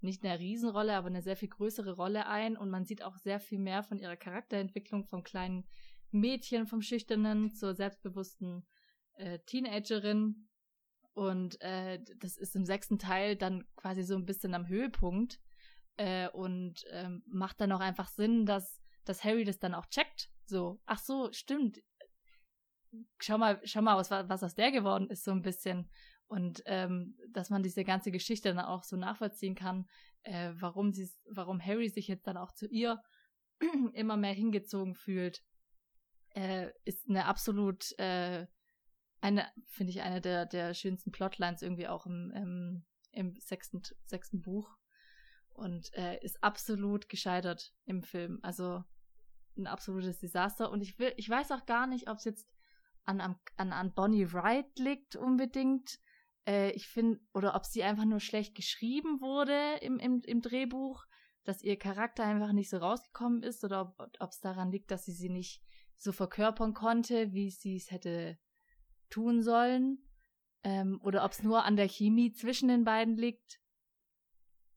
[0.00, 3.40] nicht eine Riesenrolle, aber eine sehr viel größere Rolle ein und man sieht auch sehr
[3.40, 5.66] viel mehr von ihrer Charakterentwicklung vom kleinen
[6.10, 8.66] Mädchen, vom Schüchternen zur selbstbewussten
[9.14, 10.48] äh, Teenagerin.
[11.12, 15.40] Und äh, das ist im sechsten Teil dann quasi so ein bisschen am Höhepunkt
[15.96, 18.79] äh, und ähm, macht dann auch einfach Sinn, dass
[19.10, 20.30] dass Harry das dann auch checkt.
[20.46, 21.80] So, ach so, stimmt.
[23.18, 25.90] Schau mal, schau mal, was, was aus der geworden ist, so ein bisschen.
[26.26, 29.88] Und ähm, dass man diese ganze Geschichte dann auch so nachvollziehen kann,
[30.22, 33.02] äh, warum sie, warum Harry sich jetzt dann auch zu ihr
[33.94, 35.42] immer mehr hingezogen fühlt,
[36.34, 38.46] äh, ist eine absolut äh,
[39.20, 44.40] eine, finde ich, eine der, der schönsten Plotlines irgendwie auch im, im, im sechsten, sechsten
[44.40, 44.76] Buch
[45.50, 48.38] und äh, ist absolut gescheitert im Film.
[48.42, 48.82] Also
[49.60, 50.70] ein absolutes Desaster.
[50.70, 52.48] Und ich will, ich weiß auch gar nicht, ob es jetzt
[53.04, 55.98] an, an, an Bonnie Wright liegt unbedingt.
[56.46, 61.04] Äh, ich finde, oder ob sie einfach nur schlecht geschrieben wurde im, im, im Drehbuch,
[61.44, 65.12] dass ihr Charakter einfach nicht so rausgekommen ist, oder ob es daran liegt, dass sie
[65.12, 65.62] sie nicht
[65.96, 68.38] so verkörpern konnte, wie sie es hätte
[69.10, 69.98] tun sollen.
[70.62, 73.60] Ähm, oder ob es nur an der Chemie zwischen den beiden liegt.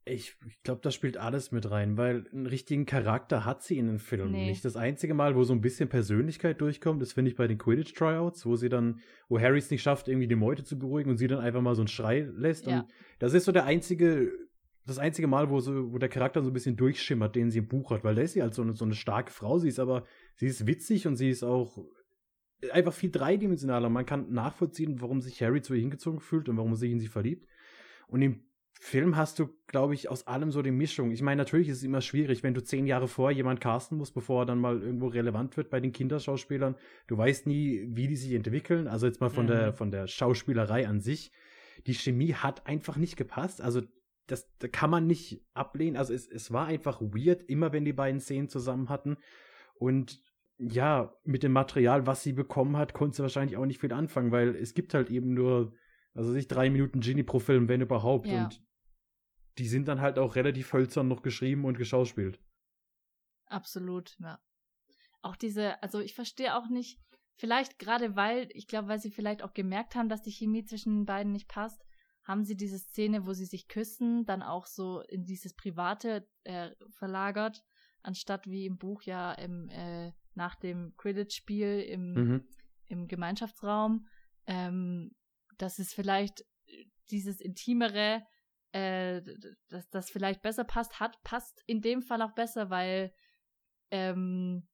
[0.06, 3.86] Ich, ich glaube, das spielt alles mit rein, weil einen richtigen Charakter hat sie in
[3.86, 4.48] den Filmen nee.
[4.48, 4.62] nicht.
[4.64, 8.44] Das einzige Mal, wo so ein bisschen Persönlichkeit durchkommt, das finde ich bei den Quidditch-Tryouts,
[8.44, 11.26] wo sie dann, wo Harry es nicht schafft, irgendwie die Meute zu beruhigen und sie
[11.26, 12.66] dann einfach mal so einen Schrei lässt.
[12.66, 12.80] Ja.
[12.80, 14.30] Und das ist so der einzige,
[14.84, 17.68] das einzige Mal, wo, so, wo der Charakter so ein bisschen durchschimmert, den sie im
[17.68, 19.58] Buch hat, weil da ist sie halt so eine, so eine starke Frau.
[19.58, 20.04] Sie ist aber,
[20.36, 21.78] sie ist witzig und sie ist auch
[22.72, 23.88] einfach viel dreidimensionaler.
[23.88, 27.00] Man kann nachvollziehen, warum sich Harry zu ihr hingezogen fühlt und warum er sich in
[27.00, 27.48] sie verliebt.
[28.06, 28.44] Und im
[28.80, 31.10] Film hast du, glaube ich, aus allem so die Mischung.
[31.10, 34.14] Ich meine, natürlich ist es immer schwierig, wenn du zehn Jahre vor jemand casten musst,
[34.14, 36.76] bevor er dann mal irgendwo relevant wird bei den Kinderschauspielern.
[37.06, 38.86] Du weißt nie, wie die sich entwickeln.
[38.86, 39.50] Also jetzt mal von mhm.
[39.50, 41.32] der von der Schauspielerei an sich.
[41.86, 43.60] Die Chemie hat einfach nicht gepasst.
[43.60, 43.82] Also
[44.26, 45.96] das, das kann man nicht ablehnen.
[45.96, 49.16] Also es, es war einfach weird, immer wenn die beiden Szenen zusammen hatten.
[49.74, 50.20] Und
[50.58, 54.30] ja, mit dem Material, was sie bekommen hat, konnte sie wahrscheinlich auch nicht viel anfangen,
[54.30, 55.72] weil es gibt halt eben nur
[56.14, 58.26] also sich drei Minuten Genie pro Film, wenn überhaupt.
[58.26, 58.44] Ja.
[58.44, 58.62] Und
[59.58, 62.40] die sind dann halt auch relativ hölzern noch geschrieben und geschauspielt.
[63.46, 64.38] Absolut, ja.
[65.22, 67.00] Auch diese, also ich verstehe auch nicht,
[67.36, 70.94] vielleicht gerade weil, ich glaube, weil sie vielleicht auch gemerkt haben, dass die Chemie zwischen
[70.94, 71.82] den beiden nicht passt,
[72.24, 76.70] haben sie diese Szene, wo sie sich küssen, dann auch so in dieses Private äh,
[76.90, 77.62] verlagert,
[78.02, 82.48] anstatt wie im Buch ja im, äh, nach dem Quidditch-Spiel im, mhm.
[82.86, 84.06] im Gemeinschaftsraum.
[84.46, 85.14] Ähm,
[85.58, 88.26] dass es vielleicht äh, dieses Intimere,
[88.72, 89.22] äh,
[89.68, 93.12] dass das vielleicht besser passt, hat, passt in dem Fall auch besser, weil,
[93.90, 94.68] ähm,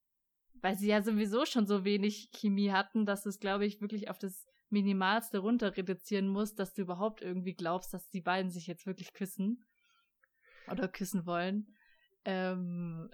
[0.55, 4.19] weil sie ja sowieso schon so wenig Chemie hatten, dass es, glaube ich, wirklich auf
[4.19, 8.85] das Minimalste runter reduzieren muss, dass du überhaupt irgendwie glaubst, dass die beiden sich jetzt
[8.85, 9.65] wirklich küssen
[10.71, 11.75] oder küssen wollen.
[12.23, 13.09] Ähm,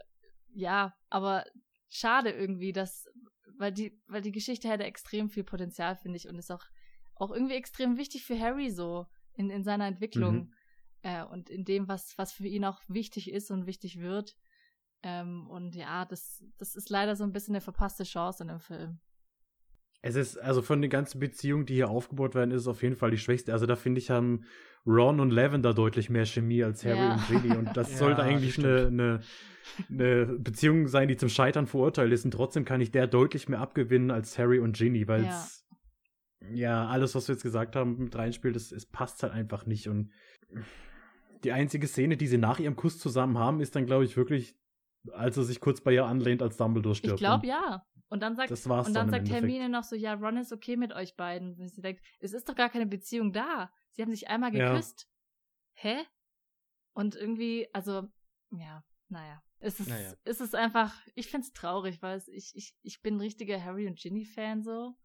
[0.53, 1.45] ja, aber
[1.89, 3.07] schade irgendwie, dass,
[3.57, 6.65] weil die, weil die Geschichte hätte extrem viel Potenzial, finde ich, und ist auch
[7.20, 10.53] auch irgendwie extrem wichtig für Harry so in, in seiner Entwicklung mhm.
[11.03, 14.36] äh, und in dem, was, was für ihn auch wichtig ist und wichtig wird.
[15.03, 18.59] Ähm, und ja, das, das ist leider so ein bisschen eine verpasste Chance in dem
[18.59, 18.99] Film.
[20.01, 22.95] Es ist, also von den ganzen Beziehungen, die hier aufgebaut werden, ist es auf jeden
[22.95, 23.51] Fall die schwächste.
[23.51, 24.45] Also da finde ich, haben
[24.86, 27.13] Ron und Lavender deutlich mehr Chemie als Harry ja.
[27.15, 27.57] und Ginny.
[27.57, 29.20] Und das ja, sollte eigentlich eine, eine,
[29.89, 32.26] eine, Beziehung sein, die zum Scheitern verurteilt ist.
[32.26, 35.66] Und trotzdem kann ich der deutlich mehr abgewinnen als Harry und Ginny, weil es
[36.52, 36.88] ja.
[36.88, 39.88] alles, was wir jetzt gesagt haben, mit reinspielt, es, es passt halt einfach nicht.
[39.88, 40.12] Und
[41.44, 44.56] die einzige Szene, die sie nach ihrem Kuss zusammen haben, ist dann, glaube ich, wirklich,
[45.12, 47.16] als er sich kurz bei ihr anlehnt, als Dumbledore stirbt.
[47.16, 47.86] Ich glaube, ja.
[48.10, 50.54] Und dann sagt, das war's und dann, dann sagt Hermine noch so, ja, Ron ist
[50.54, 51.60] okay mit euch beiden.
[51.60, 53.70] Und sie denkt, es ist doch gar keine Beziehung da.
[53.92, 55.08] Sie haben sich einmal geküsst.
[55.76, 55.92] Ja.
[55.92, 56.06] Hä?
[56.94, 58.08] Und irgendwie, also,
[58.52, 59.44] ja, naja.
[59.60, 60.14] Es ist, naja.
[60.24, 63.88] es ist einfach, ich find's traurig, weil es, ich, ich, ich bin ein richtiger Harry
[63.88, 64.96] und Ginny-Fan so.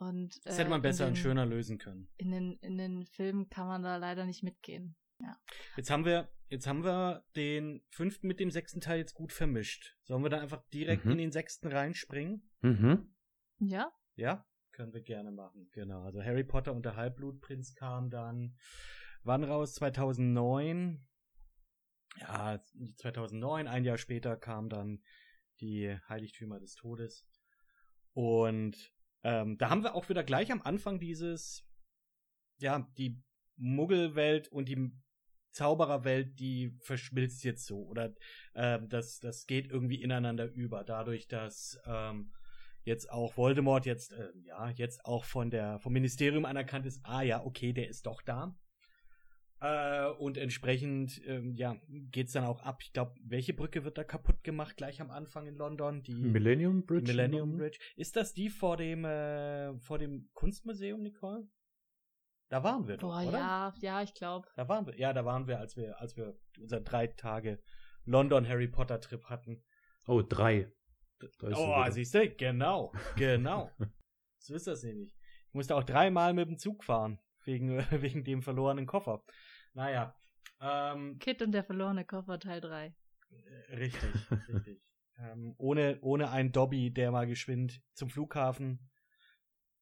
[0.00, 2.08] Und, das hätte man äh, besser den, und schöner lösen können.
[2.16, 4.96] In den, in den Filmen kann man da leider nicht mitgehen.
[5.18, 5.38] Ja.
[5.76, 9.98] Jetzt haben wir, jetzt haben wir den fünften mit dem sechsten Teil jetzt gut vermischt.
[10.04, 11.12] Sollen wir da einfach direkt mhm.
[11.12, 12.50] in den sechsten reinspringen?
[12.62, 13.14] Mhm.
[13.58, 13.92] Ja.
[14.14, 15.68] Ja, können wir gerne machen.
[15.72, 16.02] Genau.
[16.02, 18.56] Also Harry Potter und der Halbblutprinz kam dann
[19.22, 19.74] wann raus?
[19.74, 21.06] 2009.
[22.18, 22.60] Ja,
[22.96, 25.02] 2009, ein Jahr später kam dann
[25.60, 27.26] die Heiligtümer des Todes.
[28.12, 28.92] Und
[29.22, 31.64] ähm, da haben wir auch wieder gleich am Anfang dieses,
[32.58, 33.22] ja, die
[33.56, 34.90] Muggelwelt und die
[35.52, 37.84] Zaubererwelt, die verschmilzt jetzt so.
[37.84, 38.14] Oder
[38.54, 42.32] äh, das, das geht irgendwie ineinander über, dadurch, dass ähm,
[42.84, 47.22] jetzt auch Voldemort jetzt, äh, ja, jetzt auch von der, vom Ministerium anerkannt ist, ah
[47.22, 48.56] ja, okay, der ist doch da.
[49.60, 52.80] Äh, und entsprechend, ähm, ja, geht's dann auch ab.
[52.82, 56.02] Ich glaube, welche Brücke wird da kaputt gemacht gleich am Anfang in London?
[56.02, 57.04] Die Millennium Bridge.
[57.04, 57.78] Die Millennium Bridge.
[57.96, 61.46] Ist das die vor dem, äh, vor dem Kunstmuseum, Nicole?
[62.48, 63.38] Da waren wir doch, Boah, oder?
[63.38, 64.48] ja, ja, ich glaube.
[64.56, 67.62] Da waren wir, ja, da waren wir, als wir, als wir unser drei Tage
[68.04, 69.62] London Harry Potter Trip hatten.
[70.06, 70.72] Oh, drei.
[71.42, 73.70] Oh, siehst du, genau, genau.
[74.38, 75.14] so ist das nämlich.
[75.48, 79.22] Ich musste auch dreimal mit dem Zug fahren, wegen, wegen dem verlorenen Koffer.
[79.72, 80.14] Naja.
[80.60, 82.94] Ähm, Kit und der verlorene Koffer, Teil 3.
[83.30, 84.10] Äh, richtig,
[84.48, 84.82] richtig.
[85.22, 88.90] Ähm, ohne, ohne einen Dobby, der mal geschwind zum Flughafen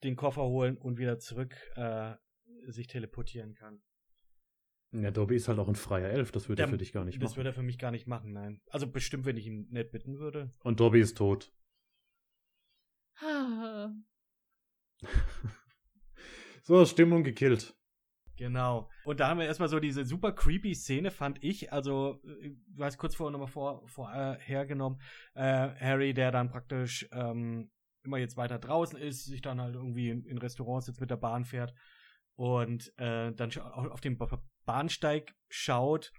[0.02, 2.16] den Koffer holen und wieder zurück äh,
[2.66, 3.80] sich teleportieren kann.
[4.90, 7.16] Ja, Dobby ist halt auch ein freier Elf, das würde er für dich gar nicht
[7.16, 7.30] das machen.
[7.30, 8.60] Das würde er für mich gar nicht machen, nein.
[8.70, 10.50] Also bestimmt, wenn ich ihn nicht bitten würde.
[10.64, 11.52] Und Dobby ist tot.
[16.62, 17.77] so, Stimmung gekillt.
[18.38, 18.88] Genau.
[19.04, 21.72] Und da haben wir erstmal so diese super creepy Szene, fand ich.
[21.72, 25.00] Also, äh, du hast kurz vorher nochmal vor, vorher genommen.
[25.34, 25.42] Äh,
[25.80, 27.70] Harry, der dann praktisch ähm,
[28.04, 31.16] immer jetzt weiter draußen ist, sich dann halt irgendwie in, in Restaurants jetzt mit der
[31.16, 31.74] Bahn fährt
[32.36, 34.16] und äh, dann auf dem
[34.64, 36.12] Bahnsteig schaut,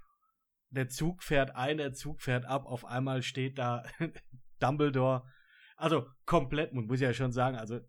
[0.70, 3.84] der Zug fährt ein, der Zug fährt ab, auf einmal steht da
[4.59, 5.24] Dumbledore.
[5.78, 7.80] Also komplett, man muss ja schon sagen, also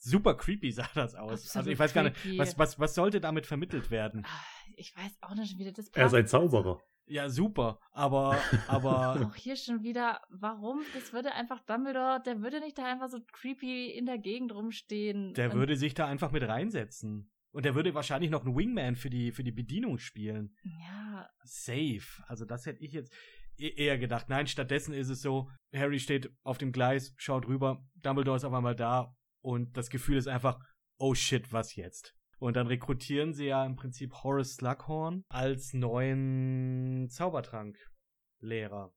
[0.00, 1.42] super creepy sah das aus.
[1.44, 2.12] Absolut also ich weiß creepy.
[2.12, 4.24] gar nicht, was, was, was sollte damit vermittelt werden?
[4.26, 4.44] Ah,
[4.76, 5.88] ich weiß auch nicht, wie das.
[5.88, 6.80] Er ist ein Zauberer.
[7.06, 8.38] Ja, super, aber,
[8.68, 9.26] aber.
[9.26, 10.82] auch hier schon wieder, warum?
[10.94, 15.34] Das würde einfach Dumbledore, der würde nicht da einfach so creepy in der Gegend rumstehen.
[15.34, 17.28] Der würde sich da einfach mit reinsetzen.
[17.52, 20.54] Und er würde wahrscheinlich noch einen Wingman für die, für die Bedienung spielen.
[20.62, 21.28] Ja.
[21.42, 22.22] Safe.
[22.28, 23.12] Also das hätte ich jetzt
[23.58, 24.28] e-, eher gedacht.
[24.28, 28.52] Nein, stattdessen ist es so, Harry steht auf dem Gleis, schaut rüber, Dumbledore ist auf
[28.52, 30.58] einmal da und das Gefühl ist einfach,
[30.98, 32.16] oh shit, was jetzt?
[32.38, 38.94] Und dann rekrutieren sie ja im Prinzip Horace Slughorn als neuen Zaubertranklehrer.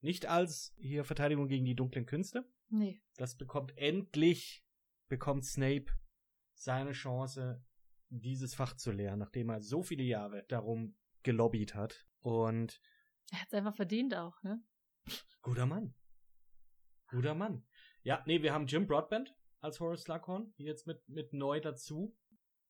[0.00, 2.48] Nicht als hier Verteidigung gegen die dunklen Künste.
[2.68, 3.02] Nee.
[3.16, 4.64] Das bekommt endlich,
[5.08, 5.86] bekommt Snape
[6.54, 7.62] seine Chance,
[8.08, 12.06] dieses Fach zu lernen, nachdem er so viele Jahre darum gelobbyt hat.
[12.20, 12.80] Und
[13.30, 14.62] er hat es einfach verdient auch, ne?
[15.42, 15.94] Guter Mann.
[17.08, 17.66] Guter Mann.
[18.02, 22.16] Ja, nee, wir haben Jim Broadbent als Horace Slughorn, jetzt mit, mit neu dazu.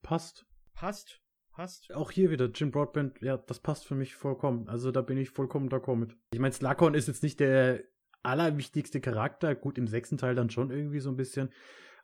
[0.02, 0.46] Passt.
[0.74, 1.20] Passt.
[1.50, 1.92] Passt.
[1.92, 4.68] Auch hier wieder Jim Broadbent, ja, das passt für mich vollkommen.
[4.68, 6.16] Also da bin ich vollkommen d'accord mit.
[6.32, 7.82] Ich meine, Slughorn ist jetzt nicht der
[8.22, 11.50] allerwichtigste Charakter, gut im sechsten Teil dann schon irgendwie so ein bisschen,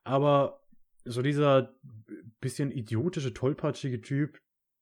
[0.03, 0.65] aber
[1.05, 1.75] so dieser
[2.41, 4.39] bisschen idiotische, tollpatschige Typ,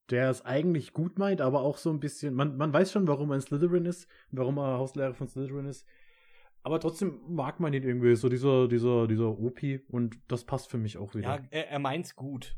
[0.09, 3.31] der es eigentlich gut meint, aber auch so ein bisschen, man, man weiß schon, warum
[3.31, 5.85] er ein Slytherin ist, warum er Hauslehrer von Slytherin ist,
[6.63, 10.77] aber trotzdem mag man ihn irgendwie, so dieser, dieser, dieser OP und das passt für
[10.77, 11.27] mich auch wieder.
[11.27, 12.57] Ja, er, er meint's gut.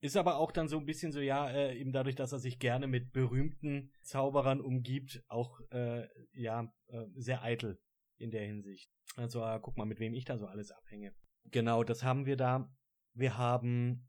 [0.00, 2.58] Ist aber auch dann so ein bisschen so, ja, äh, eben dadurch, dass er sich
[2.58, 7.78] gerne mit berühmten Zauberern umgibt, auch, äh, ja, äh, sehr eitel
[8.16, 8.90] in der Hinsicht.
[9.14, 11.14] Also, äh, guck mal, mit wem ich da so alles abhänge.
[11.44, 12.72] Genau, das haben wir da.
[13.14, 14.08] Wir haben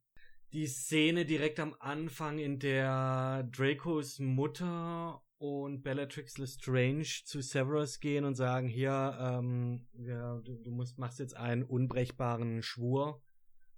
[0.54, 8.24] die Szene direkt am Anfang, in der Dracos Mutter und Bellatrix Lestrange zu Severus gehen
[8.24, 13.22] und sagen, hier, ähm, ja, du, du musst, machst jetzt einen unbrechbaren Schwur,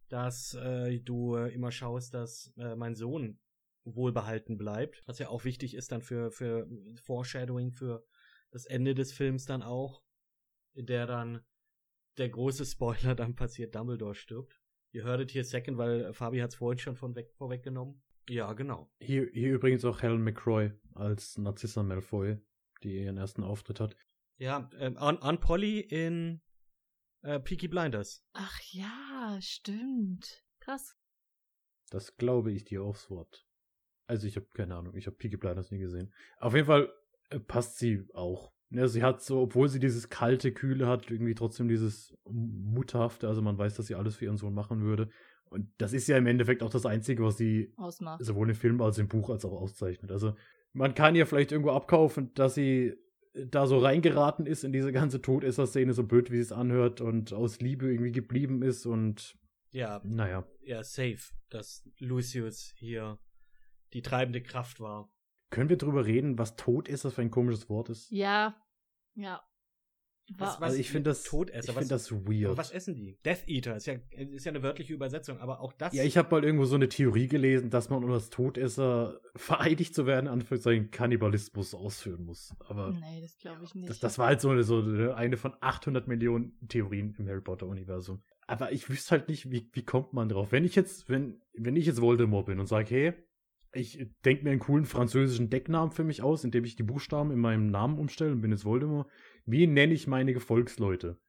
[0.08, 3.40] dass äh, du immer schaust, dass äh, mein Sohn
[3.84, 6.68] wohlbehalten bleibt, was ja auch wichtig ist dann für, für
[7.02, 8.06] Foreshadowing, für
[8.52, 10.04] das Ende des Films dann auch,
[10.76, 11.44] in der dann
[12.20, 14.62] der große Spoiler dann passiert, Dumbledore stirbt.
[14.92, 18.04] Ihr hörtet hier Second, weil Fabi hat es vorhin schon von weg, vorweggenommen.
[18.28, 18.92] Ja, genau.
[19.00, 22.38] Hier, hier übrigens auch Helen McCroy als Narcissa Malfoy,
[22.84, 23.96] die ihren ersten Auftritt hat.
[24.38, 26.42] Ja, ähm, Aunt, Aunt Polly in
[27.22, 28.24] äh, Peaky Blinders.
[28.34, 30.44] Ach ja, stimmt.
[30.60, 30.96] Krass.
[31.90, 33.46] Das glaube ich dir aufs Wort.
[34.08, 36.14] Also ich habe keine Ahnung, ich habe Peaky Blinders nie gesehen.
[36.38, 36.92] Auf jeden Fall
[37.30, 38.54] äh, passt sie auch.
[38.72, 43.28] Ja, sie hat so, obwohl sie dieses kalte, kühle hat, irgendwie trotzdem dieses mutterhafte.
[43.28, 45.10] Also man weiß, dass sie alles für ihren Sohn machen würde.
[45.56, 48.24] Und das ist ja im Endeffekt auch das Einzige, was sie Ausmacht.
[48.24, 50.12] sowohl im Film als im Buch als auch auszeichnet.
[50.12, 50.36] Also
[50.74, 52.94] man kann ihr vielleicht irgendwo abkaufen, dass sie
[53.34, 57.62] da so reingeraten ist in diese ganze Todesser-Szene, so blöd wie es anhört und aus
[57.62, 59.38] Liebe irgendwie geblieben ist und
[59.72, 60.46] ja, naja.
[60.62, 63.20] Ja, safe, dass Lucius hier
[63.94, 65.10] die treibende Kraft war.
[65.50, 68.10] Können wir drüber reden, was Todesser für ein komisches Wort ist?
[68.12, 68.56] Ja,
[69.16, 69.42] ja.
[70.38, 72.46] Was, was, also ich finde das, Todesser, ich finde das weird.
[72.46, 73.16] Aber was essen die?
[73.24, 75.94] Death Eater ist ja, ist ja eine wörtliche Übersetzung, aber auch das.
[75.94, 79.94] Ja, ich habe mal irgendwo so eine Theorie gelesen, dass man, um als Todesser vereidigt
[79.94, 82.56] zu werden, Anführungszeichen Kannibalismus ausführen muss.
[82.68, 83.88] Aber nee, das glaube ich nicht.
[83.90, 84.80] Das, das war halt so eine, so
[85.14, 88.24] eine von 800 Millionen Theorien im Harry Potter Universum.
[88.48, 90.52] Aber ich wüsste halt nicht, wie, wie kommt man drauf?
[90.52, 93.14] Wenn ich jetzt, wenn, wenn ich jetzt Voldemort bin und sage, hey,
[93.76, 97.40] ich denke mir einen coolen französischen Decknamen für mich aus, indem ich die Buchstaben in
[97.40, 99.10] meinem Namen umstelle und bin jetzt Voldemort.
[99.46, 101.20] Wie nenne ich meine Gefolgsleute?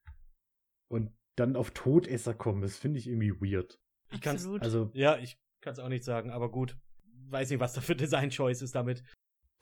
[0.88, 3.78] Und dann auf Todesser kommen, das finde ich irgendwie weird.
[4.12, 4.62] Ich kann's, Absolut.
[4.62, 6.78] also, ja, ich kann es auch nicht sagen, aber gut.
[7.28, 9.02] Weiß nicht, was da für Design-Choice ist damit.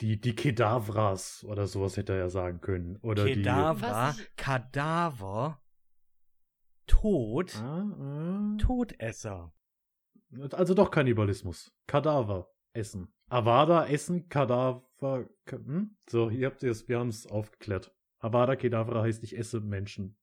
[0.01, 2.97] Die, die Kedavras oder sowas hätte er ja sagen können.
[2.99, 5.63] Oder Kedavra, ich- Kadaver,
[6.87, 7.59] Tod, die.
[7.59, 9.53] Ah, Todesser.
[10.39, 10.49] ah.
[10.53, 11.73] Also doch Kannibalismus.
[11.87, 13.13] Kadaver essen.
[13.31, 14.83] Avada essen, Kadaver.
[15.47, 15.97] Ka- Hm?
[16.09, 17.95] So, hier habt ihr es, wir haben es aufgeklärt.
[18.25, 20.17] Avada Kedavra heißt, ich esse Menschen,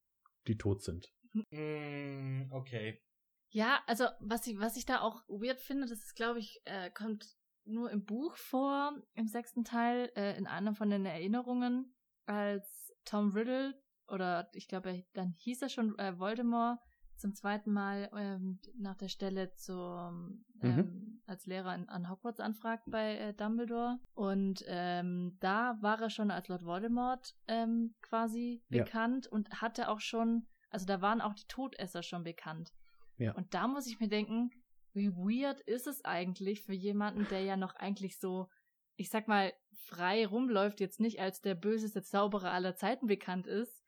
[0.48, 1.14] die tot sind.
[1.52, 3.02] Mm, okay.
[3.50, 6.90] Ja, also was ich, was ich da auch weird finde, das ist, glaube ich, äh,
[6.90, 11.94] kommt nur im Buch vor, im sechsten Teil, äh, in einer von den Erinnerungen,
[12.26, 16.80] als Tom Riddle, oder ich glaube, er- dann hieß er schon äh, Voldemort,
[17.22, 22.84] zum zweiten Mal ähm, nach der Stelle zum, ähm, als Lehrer in, an Hogwarts anfragt
[22.88, 24.00] bei äh, Dumbledore.
[24.14, 28.84] Und ähm, da war er schon als Lord Voldemort ähm, quasi Ja.
[28.84, 32.74] bekannt und hatte auch schon, also da waren auch die Todesser schon bekannt.
[33.18, 33.34] Ja.
[33.34, 34.50] Und da muss ich mir denken,
[34.94, 38.50] wie weird ist es eigentlich für jemanden, der ja noch eigentlich so,
[38.98, 39.54] ich sag mal,
[39.86, 43.84] frei rumläuft, jetzt nicht als der böseste Zauberer aller Zeiten bekannt ist.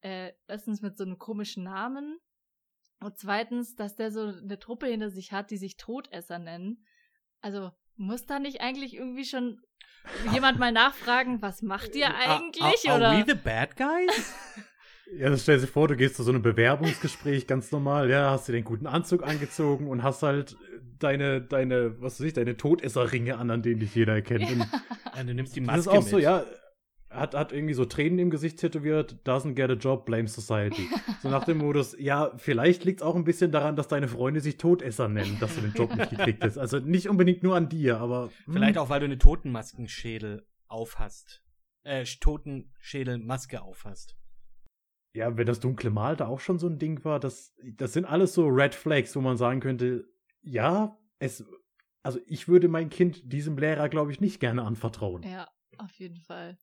[0.00, 2.18] Äh, erstens mit so einem komischen Namen
[3.04, 6.84] und zweitens, dass der so eine Truppe hinter sich hat, die sich Todesser nennen.
[7.42, 9.60] Also muss da nicht eigentlich irgendwie schon
[10.32, 12.88] jemand mal nachfragen, was macht ihr eigentlich?
[12.88, 13.08] Are, are, oder?
[13.10, 14.34] are we the bad guys?
[15.18, 18.48] Ja, das stell dir vor, du gehst zu so einem Bewerbungsgespräch ganz normal, ja, hast
[18.48, 20.56] dir den guten Anzug angezogen und hast halt
[20.98, 24.50] deine, deine, was weiß ich, deine Todesserringe an, an denen dich jeder erkennt.
[24.50, 24.66] Und
[25.14, 26.10] Ja, du nimmst die das Maske ist auch mit.
[26.10, 26.44] so, ja,
[27.14, 30.88] hat, hat irgendwie so Tränen im Gesicht tätowiert, doesn't get a job, blame society.
[31.22, 34.40] So nach dem Modus, ja, vielleicht liegt es auch ein bisschen daran, dass deine Freunde
[34.40, 36.58] sich Todesser nennen, dass du den Job nicht gekriegt hast.
[36.58, 38.30] Also nicht unbedingt nur an dir, aber.
[38.44, 41.42] hm, Vielleicht auch, weil du eine Totenmaskenschädel aufhast.
[41.84, 44.16] Äh, Totenschädelmaske aufhast.
[45.14, 48.04] Ja, wenn das dunkle Mal da auch schon so ein Ding war, das, das sind
[48.04, 50.08] alles so Red Flags, wo man sagen könnte,
[50.42, 51.44] ja, es,
[52.02, 55.22] also ich würde mein Kind diesem Lehrer, glaube ich, nicht gerne anvertrauen.
[55.22, 56.58] ja, auf jeden Fall.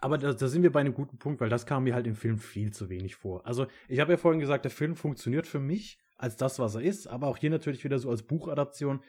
[0.00, 2.14] Aber da, da sind wir bei einem guten Punkt, weil das kam mir halt im
[2.14, 3.46] Film viel zu wenig vor.
[3.46, 6.82] Also ich habe ja vorhin gesagt, der Film funktioniert für mich als das, was er
[6.82, 9.00] ist, aber auch hier natürlich wieder so als Buchadaption.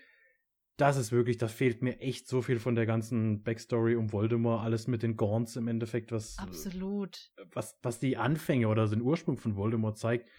[0.78, 4.64] Das ist wirklich, da fehlt mir echt so viel von der ganzen Backstory um Voldemort,
[4.64, 7.32] alles mit den Gaunts im Endeffekt, was Absolut.
[7.52, 10.30] was, was die Anfänge oder den Ursprung von Voldemort zeigt,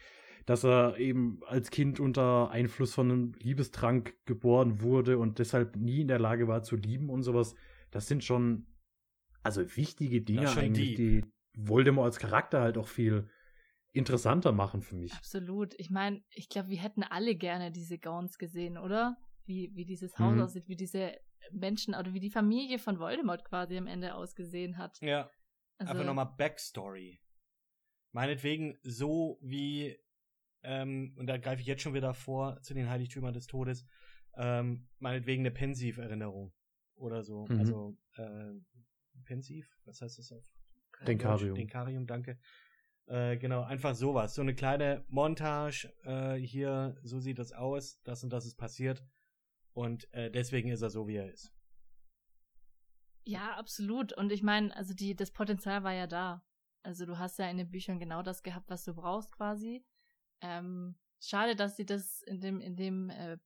[0.47, 6.01] dass er eben als Kind unter Einfluss von einem Liebestrank geboren wurde und deshalb nie
[6.01, 7.55] in der Lage war zu lieben und sowas.
[7.91, 8.67] Das sind schon,
[9.43, 11.25] also wichtige Dinge schon eigentlich, die
[11.57, 13.29] Voldemort als Charakter halt auch viel
[13.93, 15.13] interessanter machen für mich.
[15.15, 15.75] Absolut.
[15.79, 19.17] Ich meine, ich glaube, wir hätten alle gerne diese Gowns gesehen, oder?
[19.47, 20.43] Wie, wie dieses Haus Mhm.
[20.43, 21.19] aussieht, wie diese
[21.51, 25.01] Menschen oder wie die Familie von Voldemort quasi am Ende ausgesehen hat.
[25.01, 25.31] Ja.
[25.79, 27.21] Also, Einfach nochmal Backstory.
[28.13, 29.97] Meinetwegen so wie,
[30.63, 33.87] ähm, und da greife ich jetzt schon wieder vor zu den Heiligtümern des Todes,
[34.37, 36.53] ähm, meinetwegen eine Pensiv-Erinnerung
[36.95, 37.47] oder so.
[37.49, 37.59] Mhm.
[37.59, 38.53] Also, äh,
[39.25, 40.45] pensiv, was heißt das auf?
[41.07, 41.55] Denkarium.
[41.55, 42.39] Denkarium, danke.
[43.07, 44.35] Äh, genau, einfach sowas.
[44.35, 49.03] So eine kleine Montage, äh, hier, so sieht das aus, das und das ist passiert.
[49.73, 51.53] Und äh, deswegen ist er so, wie er ist.
[53.25, 54.13] Ja, absolut.
[54.13, 56.45] Und ich meine, also die, das Potenzial war ja da.
[56.83, 59.85] Also du hast ja in den Büchern genau das gehabt, was du brauchst quasi.
[60.41, 63.39] Ähm, schade, dass sie das in dem, in dem äh,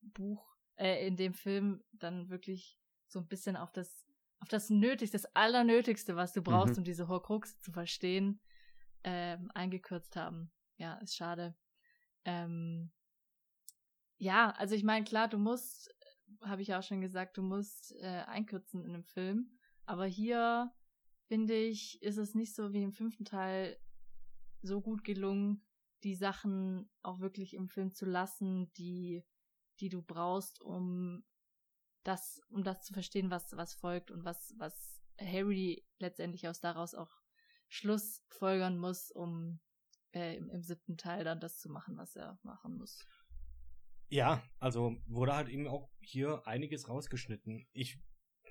[0.00, 2.78] Buch, äh, in dem Film dann wirklich
[3.08, 4.05] so ein bisschen auf das,
[4.40, 6.78] auf das Nötigste, das Allernötigste, was du brauchst, mhm.
[6.78, 8.40] um diese Horcrux zu verstehen,
[9.04, 10.52] ähm, eingekürzt haben.
[10.76, 11.56] Ja, ist schade.
[12.24, 12.90] Ähm,
[14.18, 15.94] ja, also ich meine, klar, du musst,
[16.42, 19.58] habe ich auch schon gesagt, du musst äh, einkürzen in einem Film.
[19.84, 20.72] Aber hier,
[21.28, 23.78] finde ich, ist es nicht so wie im fünften Teil
[24.62, 25.64] so gut gelungen,
[26.02, 29.24] die Sachen auch wirklich im Film zu lassen, die,
[29.80, 31.24] die du brauchst, um
[32.06, 36.94] das, um das zu verstehen, was, was folgt und was, was Harry letztendlich aus daraus
[36.94, 37.10] auch
[37.68, 39.60] Schluss folgern muss, um
[40.12, 43.04] äh, im, im siebten Teil dann das zu machen, was er machen muss.
[44.08, 47.66] Ja, also wurde halt eben auch hier einiges rausgeschnitten.
[47.72, 47.98] Ich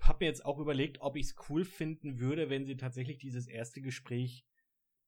[0.01, 3.47] habe mir jetzt auch überlegt, ob ich es cool finden würde, wenn sie tatsächlich dieses
[3.47, 4.45] erste Gespräch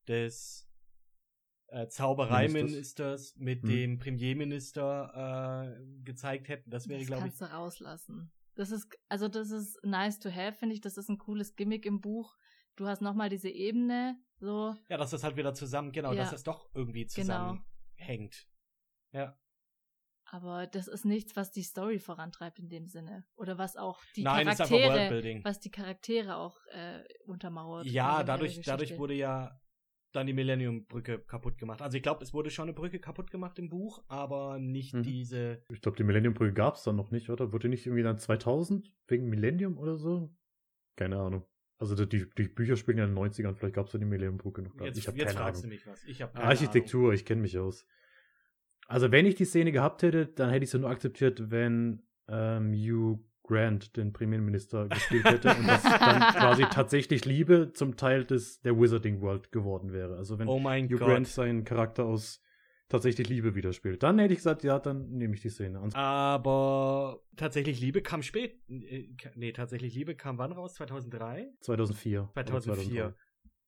[0.07, 0.69] des
[1.67, 3.69] äh, Zaubereiministers mit hm.
[3.69, 6.69] dem Premierminister äh, gezeigt hätten.
[6.69, 7.33] Das wäre, glaube ich.
[7.33, 8.31] Das kannst du rauslassen.
[8.57, 10.81] Das ist, also das ist nice to have, finde ich.
[10.81, 12.35] Das ist ein cooles Gimmick im Buch.
[12.75, 14.75] Du hast nochmal diese Ebene, so.
[14.89, 16.23] Ja, dass das halt wieder zusammen, genau, ja.
[16.23, 17.11] dass das doch irgendwie genau.
[17.13, 18.47] zusammenhängt.
[19.11, 19.25] Genau.
[19.25, 19.39] Ja.
[20.25, 23.25] Aber das ist nichts, was die Story vorantreibt in dem Sinne.
[23.35, 27.85] Oder was auch die Nein, Charaktere, was die Charaktere auch äh, untermauert.
[27.85, 29.57] Ja, dadurch, dadurch wurde ja
[30.11, 31.81] dann die Millennium-Brücke kaputt gemacht.
[31.81, 35.03] Also ich glaube, es wurde schon eine Brücke kaputt gemacht im Buch, aber nicht mhm.
[35.03, 35.61] diese.
[35.71, 37.51] Ich glaube, die Millennium-Brücke gab es dann noch nicht, oder?
[37.51, 40.33] Wurde nicht irgendwie dann 2000 wegen Millennium oder so?
[40.95, 41.45] Keine Ahnung.
[41.79, 44.63] Also die, die Bücher spielen ja in den 90ern, vielleicht gab es ja die Millennium-Brücke
[44.63, 44.79] noch.
[44.81, 45.61] Jetzt, ich habe keine Ahnung.
[45.61, 46.03] Du mich was.
[46.05, 47.13] Ich hab keine Architektur, Ahnung.
[47.13, 47.85] ich kenne mich aus.
[48.87, 52.73] Also wenn ich die Szene gehabt hätte, dann hätte ich sie nur akzeptiert, wenn ähm,
[52.73, 58.61] Hugh Grant den Premierminister gespielt hätte und das dann quasi tatsächlich Liebe zum Teil des
[58.61, 60.17] der Wizarding World geworden wäre.
[60.17, 60.99] Also wenn oh Hugh Gott.
[60.99, 62.41] Grant seinen Charakter aus
[62.89, 65.79] tatsächlich Liebe widerspielt, dann hätte ich gesagt, ja, dann nehme ich die Szene.
[65.79, 65.93] an.
[65.93, 68.59] Aber tatsächlich Liebe kam spät.
[68.69, 70.75] Äh, nee, tatsächlich Liebe kam wann raus?
[70.75, 71.49] 2003?
[71.61, 72.29] 2004.
[72.33, 73.15] 2004.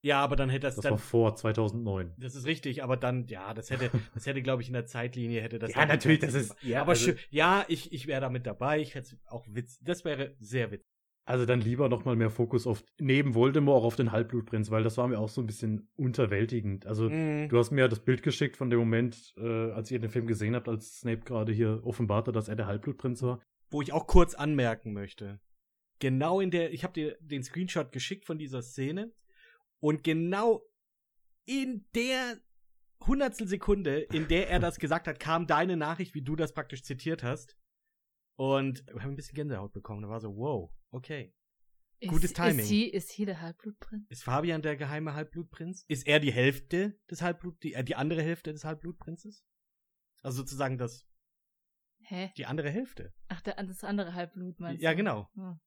[0.02, 0.92] Ja, aber dann hätte das, das dann.
[0.92, 2.14] war vor 2009.
[2.16, 5.42] Das ist richtig, aber dann, ja, das hätte, das hätte, glaube ich, in der Zeitlinie
[5.42, 5.74] hätte das.
[5.74, 6.56] ja, natürlich, das ist.
[6.62, 8.80] Ja, aber also, schön, ja, ich, ich wäre damit dabei.
[8.80, 9.78] Ich hätte auch Witz.
[9.82, 10.86] Das wäre sehr witzig.
[11.26, 14.82] Also dann lieber noch mal mehr Fokus auf neben Voldemort auch auf den Halbblutprinz, weil
[14.82, 16.86] das war mir auch so ein bisschen unterwältigend.
[16.86, 17.48] Also mm.
[17.48, 20.26] du hast mir ja das Bild geschickt von dem Moment, äh, als ihr den Film
[20.26, 23.40] gesehen habt, als Snape gerade hier offenbarte, dass er der Halbblutprinz war.
[23.70, 25.38] Wo ich auch kurz anmerken möchte.
[26.00, 29.12] Genau in der, ich habe dir den Screenshot geschickt von dieser Szene
[29.80, 30.62] und genau
[31.46, 32.38] in der
[33.06, 36.82] hundertstel Sekunde, in der er das gesagt hat, kam deine Nachricht, wie du das praktisch
[36.82, 37.56] zitiert hast.
[38.36, 40.02] Und wir haben ein bisschen Gänsehaut bekommen.
[40.02, 41.34] Da war so, wow, okay.
[41.98, 42.60] Ist, Gutes Timing.
[42.60, 44.06] Ist, sie, ist hier der Halbblutprinz?
[44.08, 45.84] Ist Fabian der geheime Halbblutprinz?
[45.88, 49.44] Ist er die Hälfte des Halbblut, die, äh, die andere Hälfte des Halbblutprinzes?
[50.22, 51.06] Also sozusagen das.
[52.04, 52.32] Hä?
[52.38, 53.12] Die andere Hälfte.
[53.28, 54.92] Ach, der, das andere Halbblut meinst ja, du?
[54.92, 55.28] Ja, genau.
[55.34, 55.60] Hm.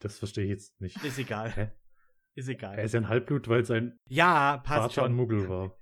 [0.00, 1.02] Das verstehe ich jetzt nicht.
[1.02, 1.50] Ist egal.
[1.50, 1.70] Hä?
[2.34, 2.78] Ist egal.
[2.78, 5.76] Er ist ja ein Halbblut, weil sein ja, passt Vater ein Muggel war.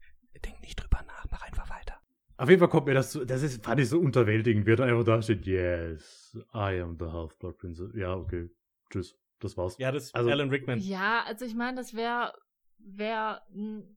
[0.44, 2.01] Denk nicht drüber nach, mach einfach weiter.
[2.36, 4.77] Auf jeden Fall kommt mir das so, das ist, fand ich so unterwältigend, wie er
[4.77, 7.94] dann einfach da steht, yes, I am the Half-Blood Princess.
[7.94, 8.48] Ja, okay,
[8.90, 9.77] tschüss, das war's.
[9.78, 10.78] Ja, das ist also, Alan Rickman.
[10.78, 12.32] Ja, also ich meine, das wäre
[12.78, 13.97] wär ein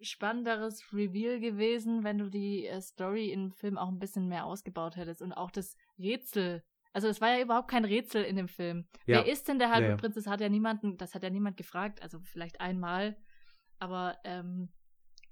[0.00, 4.96] spannenderes Reveal gewesen, wenn du die äh, Story im Film auch ein bisschen mehr ausgebaut
[4.96, 6.62] hättest und auch das Rätsel
[6.92, 8.86] also es war ja überhaupt kein Rätsel in dem Film.
[9.06, 9.18] Ja.
[9.18, 10.14] Wer ist denn der Halbblutprinz?
[10.14, 13.16] Das hat ja niemanden, das hat ja niemand gefragt, also vielleicht einmal.
[13.78, 14.70] Aber ähm,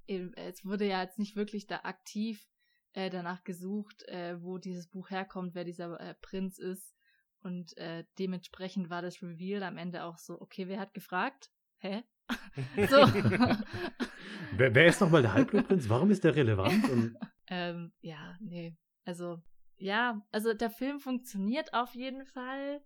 [0.07, 2.49] es wurde ja jetzt nicht wirklich da aktiv
[2.93, 6.97] äh, danach gesucht, äh, wo dieses Buch herkommt, wer dieser äh, Prinz ist.
[7.43, 11.51] Und äh, dementsprechend war das Reveal am Ende auch so, okay, wer hat gefragt?
[11.79, 12.03] Hä?
[12.89, 12.97] so.
[14.57, 15.89] wer, wer ist nochmal der Halbblutprinz?
[15.89, 17.17] Warum ist der relevant?
[17.49, 18.77] ähm, ja, nee.
[19.05, 19.43] Also
[19.81, 22.83] ja, also der Film funktioniert auf jeden Fall.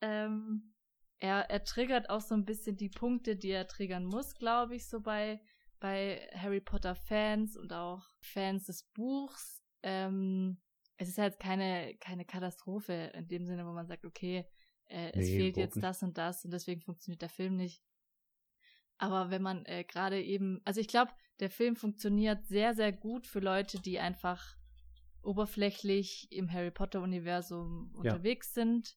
[0.00, 0.72] Ähm,
[1.18, 4.88] er, er triggert auch so ein bisschen die Punkte, die er triggern muss, glaube ich,
[4.88, 5.40] so bei,
[5.80, 9.62] bei Harry Potter Fans und auch Fans des Buchs.
[9.82, 10.60] Ähm,
[10.96, 14.46] es ist jetzt keine, keine Katastrophe in dem Sinne, wo man sagt, okay,
[14.86, 15.84] äh, es nee, fehlt jetzt nicht.
[15.84, 17.82] das und das und deswegen funktioniert der Film nicht.
[18.98, 23.26] Aber wenn man äh, gerade eben, also ich glaube, der Film funktioniert sehr, sehr gut
[23.26, 24.59] für Leute, die einfach
[25.22, 28.62] oberflächlich im Harry Potter-Universum unterwegs ja.
[28.62, 28.96] sind.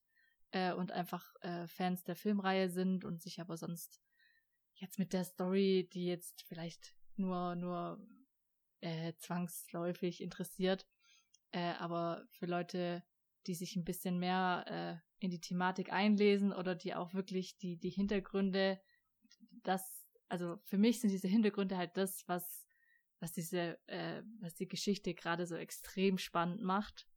[0.53, 4.01] äh, und einfach äh, Fans der Filmreihe sind und sich aber sonst
[4.75, 8.07] jetzt mit der Story, die jetzt vielleicht nur, nur
[8.81, 10.87] äh, zwangsläufig interessiert,
[11.51, 13.03] äh, aber für Leute,
[13.47, 17.77] die sich ein bisschen mehr äh, in die Thematik einlesen oder die auch wirklich die,
[17.77, 18.79] die Hintergründe,
[19.63, 22.67] das, also für mich sind diese Hintergründe halt das, was,
[23.23, 27.07] was diese, äh, was die Geschichte gerade so extrem spannend macht.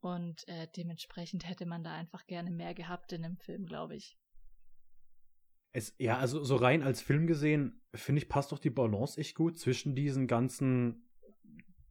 [0.00, 4.18] Und äh, dementsprechend hätte man da einfach gerne mehr gehabt in dem Film, glaube ich.
[5.72, 9.36] Es, ja, also so rein als Film gesehen, finde ich, passt doch die Balance echt
[9.36, 11.08] gut zwischen diesen ganzen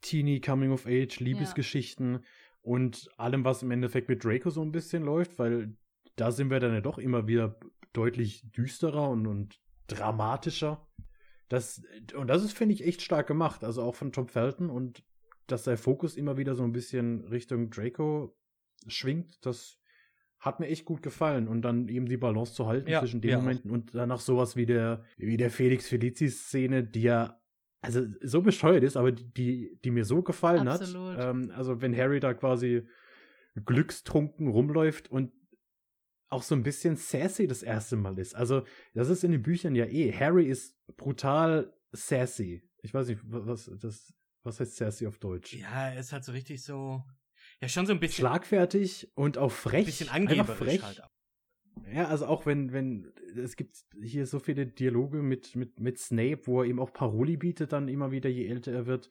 [0.02, 2.22] Teenie Coming of Age Liebesgeschichten ja.
[2.62, 5.78] und allem, was im Endeffekt mit Draco so ein bisschen läuft, weil
[6.18, 7.58] da sind wir dann ja doch immer wieder
[7.94, 10.86] deutlich düsterer und, und dramatischer.
[11.50, 11.82] Das,
[12.16, 13.64] und das ist, finde ich, echt stark gemacht.
[13.64, 15.04] Also auch von Tom Felton und
[15.48, 18.38] dass der Fokus immer wieder so ein bisschen Richtung Draco
[18.88, 19.78] schwingt, das
[20.40, 21.48] hat mir echt gut gefallen.
[21.48, 23.38] Und dann eben die Balance zu halten ja, zwischen den ja.
[23.40, 27.40] Momenten und danach sowas wie der, wie der Felix Felicis-Szene, die ja
[27.82, 31.18] also so bescheuert ist, aber die, die mir so gefallen Absolut.
[31.18, 31.30] hat.
[31.30, 32.88] Ähm, also wenn Harry da quasi
[33.66, 35.32] glückstrunken rumläuft und
[36.30, 38.36] auch so ein bisschen sassy das erste Mal ist.
[38.36, 40.14] Also das ist in den Büchern ja eh.
[40.14, 42.64] Harry ist brutal sassy.
[42.82, 45.54] Ich weiß nicht, was das was heißt sassy auf Deutsch?
[45.54, 47.04] Ja, er ist halt so richtig so
[47.62, 49.82] ja schon so ein bisschen schlagfertig und auch frech.
[49.82, 50.84] Ein bisschen angeberisch frech.
[50.84, 51.02] halt.
[51.94, 56.42] Ja, also auch wenn, wenn, es gibt hier so viele Dialoge mit, mit, mit Snape,
[56.46, 59.10] wo er ihm auch Paroli bietet, dann immer wieder, je älter er wird.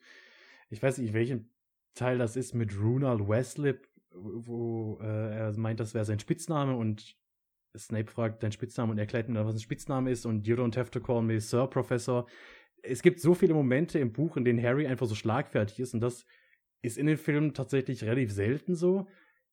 [0.69, 1.51] Ich weiß nicht, welchen
[1.95, 7.17] Teil das ist mit Runald Weslip, wo äh, er meint, das wäre sein Spitzname und
[7.77, 10.77] Snape fragt dein Spitzname und erklärt ihm dann, was ein Spitzname ist und you don't
[10.77, 12.25] have to call me Sir Professor.
[12.81, 16.01] Es gibt so viele Momente im Buch, in denen Harry einfach so schlagfertig ist und
[16.01, 16.25] das
[16.81, 19.07] ist in den Filmen tatsächlich relativ selten so.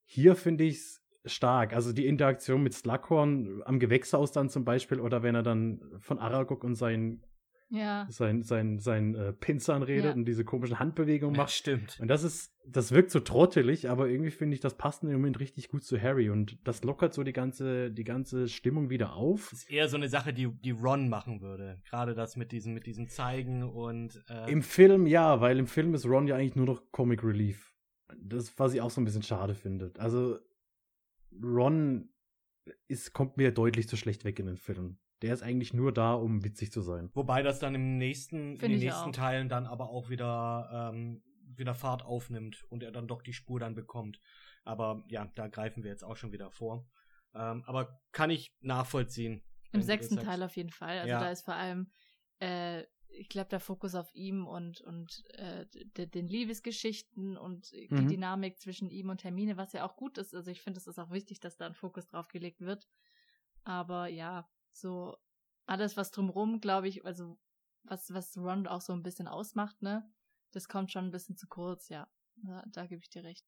[0.05, 1.75] Hier finde ich es stark.
[1.75, 6.19] Also die Interaktion mit Slughorn am Gewächshaus dann zum Beispiel oder wenn er dann von
[6.19, 7.23] Aragog und sein
[7.69, 8.07] ja.
[8.11, 10.13] sein sein sein äh, Pinzern redet ja.
[10.13, 11.51] und diese komischen Handbewegungen macht.
[11.51, 11.99] Ja, stimmt.
[12.01, 15.41] Und das ist das wirkt so trottelig, aber irgendwie finde ich, das passt im Moment
[15.41, 19.49] richtig gut zu Harry und das lockert so die ganze die ganze Stimmung wieder auf.
[19.51, 21.81] Das ist eher so eine Sache, die die Ron machen würde.
[21.89, 25.95] Gerade das mit diesem mit diesem zeigen und äh Im Film ja, weil im Film
[25.95, 27.75] ist Ron ja eigentlich nur noch Comic Relief.
[28.21, 29.93] Das was ich auch so ein bisschen schade finde.
[29.99, 30.39] Also
[31.43, 32.09] Ron
[32.89, 34.99] ist, kommt mir deutlich zu schlecht weg in den Film.
[35.23, 37.11] Der ist eigentlich nur da, um witzig zu sein.
[37.15, 39.13] Wobei das dann im nächsten, in den nächsten auch.
[39.13, 41.23] Teilen dann aber auch wieder, ähm,
[41.55, 44.21] wieder Fahrt aufnimmt und er dann doch die Spur dann bekommt.
[44.65, 46.87] Aber ja, da greifen wir jetzt auch schon wieder vor.
[47.35, 49.43] Ähm, aber kann ich nachvollziehen.
[49.73, 50.99] Im sechsten Teil auf jeden Fall.
[50.99, 51.21] Also ja.
[51.21, 51.91] da ist vor allem
[52.41, 52.85] äh,
[53.19, 55.67] ich glaube, der Fokus auf ihm und, und äh,
[56.07, 58.09] den Liebesgeschichten und die mhm.
[58.09, 60.35] Dynamik zwischen ihm und Hermine, was ja auch gut ist.
[60.35, 62.87] Also ich finde, es ist auch wichtig, dass da ein Fokus drauf gelegt wird.
[63.65, 64.49] Aber ja,
[64.81, 65.17] so
[65.67, 67.39] alles, was drumrum, glaube ich, also
[67.83, 70.09] was, was Ron auch so ein bisschen ausmacht, ne,
[70.53, 72.09] das kommt schon ein bisschen zu kurz, ja.
[72.43, 73.47] Da, da gebe ich dir recht.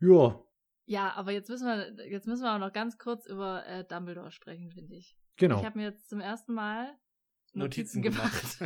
[0.00, 0.42] Ja.
[0.84, 4.30] Ja, aber jetzt müssen wir, jetzt müssen wir auch noch ganz kurz über äh, Dumbledore
[4.30, 5.16] sprechen, finde ich.
[5.36, 5.58] Genau.
[5.58, 6.96] Ich habe mir jetzt zum ersten Mal
[7.52, 8.58] Notizen, Notizen gemacht.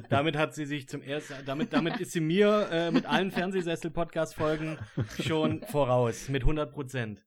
[0.10, 4.78] damit hat sie sich zum ersten, damit, damit ist sie mir äh, mit allen Fernsehsessel-Podcast-Folgen
[5.20, 7.24] schon voraus, mit 100 Prozent.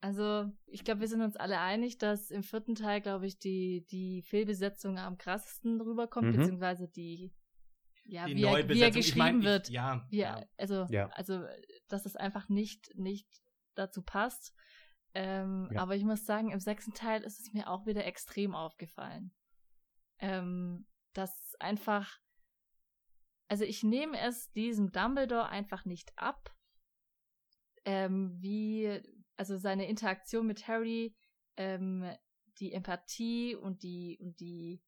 [0.00, 3.84] Also, ich glaube, wir sind uns alle einig, dass im vierten Teil, glaube ich, die,
[3.90, 6.36] die Fehlbesetzung am krassesten rüberkommt, mhm.
[6.36, 7.34] beziehungsweise die,
[8.04, 9.70] ja, die wie, er, wie er geschrieben ich mein, ich, wird.
[9.70, 11.08] Ja, wie er, Also, ja.
[11.08, 11.44] also,
[11.88, 13.28] dass es einfach nicht, nicht
[13.74, 14.54] dazu passt.
[15.14, 15.82] Ähm, ja.
[15.82, 19.32] Aber ich muss sagen, im sechsten Teil ist es mir auch wieder extrem aufgefallen.
[20.20, 22.18] Ähm, dass einfach,
[23.48, 26.54] also ich nehme es diesem Dumbledore einfach nicht ab,
[27.84, 29.00] ähm, wie,
[29.38, 31.14] also seine Interaktion mit Harry,
[31.56, 32.04] ähm,
[32.58, 34.82] die Empathie und die, und die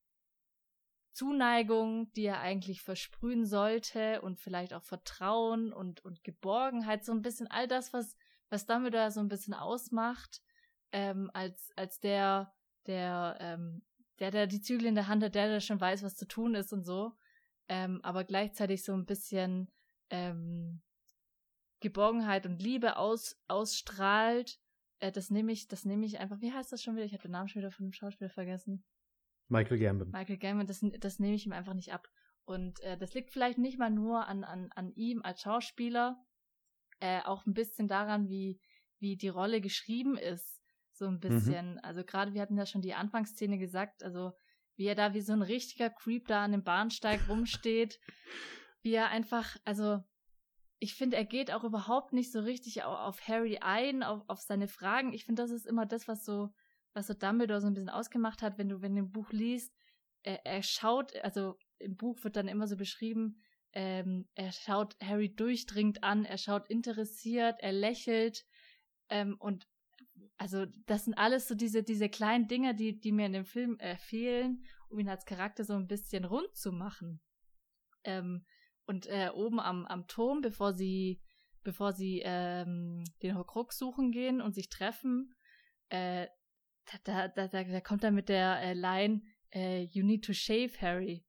[1.12, 7.22] Zuneigung, die er eigentlich versprühen sollte und vielleicht auch Vertrauen und, und Geborgenheit, so ein
[7.22, 8.16] bisschen all das, was,
[8.48, 10.42] was Dumbledore so ein bisschen ausmacht,
[10.92, 12.52] ähm, als, als der,
[12.86, 13.82] der ähm,
[14.20, 16.54] der, der die Zügel in der Hand hat, der, der schon weiß, was zu tun
[16.54, 17.12] ist und so,
[17.68, 19.72] ähm, aber gleichzeitig so ein bisschen
[20.10, 20.82] ähm,
[21.80, 24.58] Geborgenheit und Liebe aus, ausstrahlt.
[25.00, 27.04] Äh, das nehme ich, das nehme ich einfach, wie heißt das schon wieder?
[27.04, 28.84] Ich habe den Namen schon wieder von dem Schauspieler vergessen.
[29.48, 30.10] Michael Gambon.
[30.10, 32.08] Michael Gambon, das, das nehme ich ihm einfach nicht ab.
[32.44, 36.16] Und äh, das liegt vielleicht nicht mal nur an, an, an ihm als Schauspieler,
[37.00, 38.60] äh, auch ein bisschen daran, wie,
[38.98, 40.60] wie die Rolle geschrieben ist.
[40.92, 41.20] So ein mhm.
[41.20, 41.72] bisschen.
[41.72, 41.80] Mhm.
[41.82, 44.32] Also gerade, wir hatten ja schon die Anfangsszene gesagt, also
[44.76, 48.00] wie er da wie so ein richtiger Creep da an dem Bahnsteig rumsteht,
[48.82, 50.02] wie er einfach, also
[50.80, 54.66] ich finde, er geht auch überhaupt nicht so richtig auf Harry ein, auf, auf seine
[54.66, 55.12] Fragen.
[55.12, 56.48] Ich finde, das ist immer das, was so,
[56.94, 59.74] was so Dumbledore so ein bisschen ausgemacht hat, wenn du, wenn du ein Buch liest.
[60.22, 63.42] Er, er schaut, also im Buch wird dann immer so beschrieben,
[63.72, 68.46] ähm, er schaut Harry durchdringend an, er schaut interessiert, er lächelt
[69.10, 69.68] ähm, und
[70.38, 73.78] also das sind alles so diese, diese kleinen Dinge, die, die mir in dem Film
[73.78, 77.20] äh, fehlen, um ihn als Charakter so ein bisschen rund zu machen.
[78.04, 78.44] Ähm,
[78.86, 81.20] und äh, oben am, am Turm, bevor sie,
[81.62, 85.34] bevor sie ähm, den Horcrux suchen gehen und sich treffen,
[85.88, 86.26] äh,
[87.04, 90.80] da, da, da, da kommt er mit der äh, Line, äh, You need to shave,
[90.80, 91.24] Harry.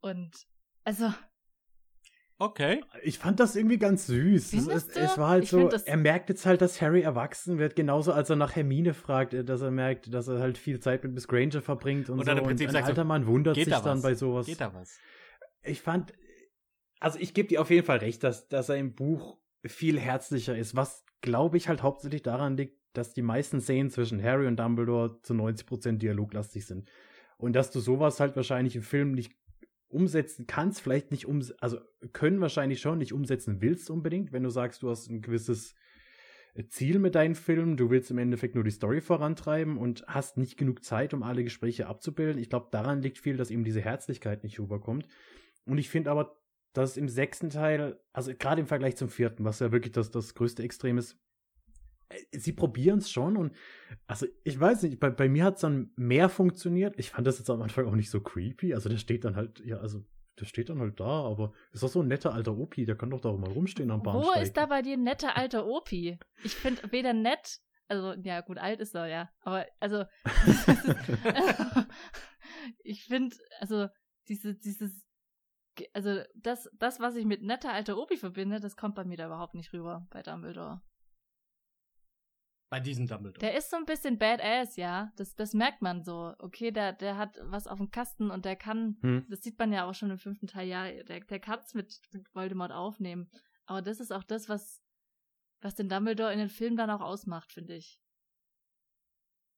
[0.00, 0.46] Und
[0.84, 1.12] also
[2.40, 2.82] Okay.
[3.02, 4.54] Ich fand das irgendwie ganz süß.
[4.54, 7.76] Es, es, es, war halt ich so, er merkt jetzt halt, dass Harry erwachsen wird,
[7.76, 11.04] genauso als er nach Hermine fragt, äh, dass er merkt, dass er halt viel Zeit
[11.04, 12.32] mit Miss Granger verbringt und, und so.
[12.32, 14.46] Im Prinzip und ein alter so, Mann wundert sich da dann bei sowas.
[14.46, 14.98] Geht da was?
[15.62, 16.14] Ich fand,
[17.00, 20.56] also ich gebe dir auf jeden Fall recht, dass, dass er im Buch viel herzlicher
[20.56, 24.58] ist, was glaube ich halt hauptsächlich daran liegt, dass die meisten Szenen zwischen Harry und
[24.58, 26.88] Dumbledore zu 90% dialoglastig sind.
[27.36, 29.32] Und dass du sowas halt wahrscheinlich im Film nicht
[29.88, 31.78] umsetzen kannst, vielleicht nicht um, also
[32.12, 35.74] können wahrscheinlich schon nicht umsetzen willst unbedingt, wenn du sagst, du hast ein gewisses
[36.54, 40.36] äh, Ziel mit deinen Filmen, du willst im Endeffekt nur die Story vorantreiben und hast
[40.36, 42.40] nicht genug Zeit, um alle Gespräche abzubilden.
[42.40, 45.06] Ich glaube, daran liegt viel, dass eben diese Herzlichkeit nicht rüberkommt.
[45.64, 46.39] Und ich finde aber,
[46.72, 50.34] dass im sechsten Teil, also gerade im Vergleich zum vierten, was ja wirklich das, das
[50.34, 51.18] größte Extrem ist,
[52.08, 53.54] äh, sie probieren es schon und
[54.06, 56.94] also ich weiß nicht, bei, bei mir hat es dann mehr funktioniert.
[56.98, 58.74] Ich fand das jetzt am Anfang auch nicht so creepy.
[58.74, 60.04] Also der steht dann halt, ja, also
[60.38, 63.10] der steht dann halt da, aber ist doch so ein netter alter Opi, der kann
[63.10, 64.36] doch da auch mal rumstehen am Bahnsteig.
[64.36, 66.18] Wo ist da bei dir ein netter alter Opi?
[66.42, 70.04] Ich finde weder nett, also ja gut, alt ist er ja, aber also
[72.84, 73.88] ich finde, also
[74.28, 75.04] diese, dieses
[75.92, 79.26] also das, das, was ich mit netter alter Opi verbinde, das kommt bei mir da
[79.26, 80.82] überhaupt nicht rüber bei Dumbledore.
[82.70, 83.40] Bei diesem Dumbledore.
[83.40, 85.12] Der ist so ein bisschen badass, ja.
[85.16, 86.34] Das, das merkt man so.
[86.38, 89.26] Okay, der, der hat was auf dem Kasten und der kann, hm.
[89.28, 92.00] das sieht man ja auch schon im fünften Teil, ja, der, der kann es mit,
[92.12, 93.28] mit Voldemort aufnehmen.
[93.66, 94.80] Aber das ist auch das, was,
[95.60, 98.00] was den Dumbledore in den Filmen dann auch ausmacht, finde ich.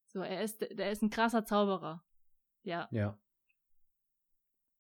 [0.06, 2.02] So, er ist, der ist ein krasser Zauberer.
[2.62, 2.88] Ja.
[2.92, 3.18] Ja.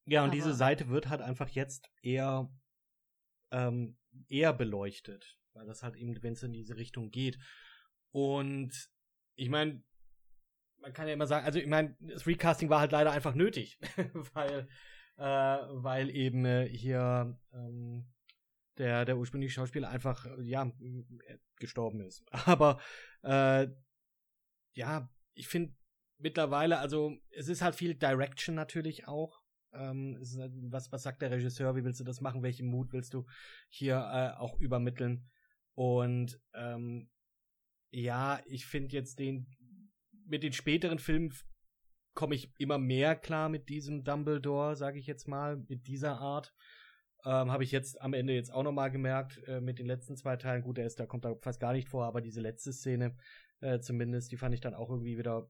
[0.06, 2.50] Ja, und Aber diese Seite wird halt einfach jetzt eher,
[3.50, 3.98] ähm,
[4.28, 5.38] eher beleuchtet.
[5.54, 7.38] Weil das halt eben, wenn es in diese Richtung geht.
[8.10, 8.72] Und
[9.34, 9.82] ich meine,
[10.78, 13.78] man kann ja immer sagen, also ich meine, das Recasting war halt leider einfach nötig,
[14.34, 14.68] weil,
[15.16, 18.12] äh, weil eben äh, hier ähm,
[18.78, 20.70] der, der ursprüngliche Schauspieler einfach, äh, ja,
[21.56, 22.24] gestorben ist.
[22.46, 22.80] Aber
[23.22, 23.68] äh,
[24.74, 25.74] ja, ich finde
[26.18, 29.41] mittlerweile, also es ist halt viel Direction natürlich auch.
[29.74, 33.14] Ähm, halt, was, was sagt der Regisseur, wie willst du das machen, welchen Mut willst
[33.14, 33.26] du
[33.68, 35.28] hier äh, auch übermitteln?
[35.74, 37.10] Und ähm,
[37.90, 39.46] ja, ich finde jetzt den,
[40.26, 41.32] mit den späteren Filmen
[42.14, 46.54] komme ich immer mehr klar mit diesem Dumbledore, sage ich jetzt mal, mit dieser Art.
[47.24, 50.36] Ähm, Habe ich jetzt am Ende jetzt auch nochmal gemerkt, äh, mit den letzten zwei
[50.36, 50.62] Teilen.
[50.62, 53.16] Gut, der ist, da kommt da fast gar nicht vor, aber diese letzte Szene
[53.60, 55.48] äh, zumindest, die fand ich dann auch irgendwie wieder,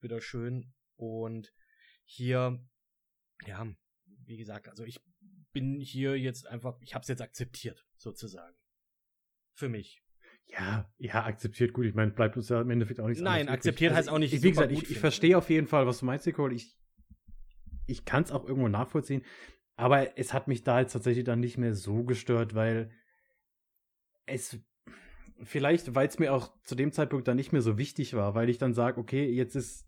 [0.00, 0.72] wieder schön.
[0.96, 1.52] Und
[2.04, 2.58] hier,
[3.46, 3.66] ja,
[4.26, 5.00] wie gesagt, also ich
[5.52, 8.56] bin hier jetzt einfach, ich habe es jetzt akzeptiert, sozusagen.
[9.54, 10.02] Für mich.
[10.46, 11.86] Ja, ja, akzeptiert gut.
[11.86, 14.42] Ich meine, bleibt uns ja im Endeffekt auch nichts Nein, akzeptiert also heißt auch nicht.
[14.42, 16.54] wie gesagt, ich, ich verstehe auf jeden Fall, was du meinst, Nicole.
[16.54, 16.76] Ich,
[17.86, 19.22] ich kann es auch irgendwo nachvollziehen.
[19.76, 22.90] Aber es hat mich da jetzt tatsächlich dann nicht mehr so gestört, weil
[24.26, 24.58] es
[25.42, 28.48] vielleicht, weil es mir auch zu dem Zeitpunkt dann nicht mehr so wichtig war, weil
[28.48, 29.86] ich dann sage, okay, jetzt ist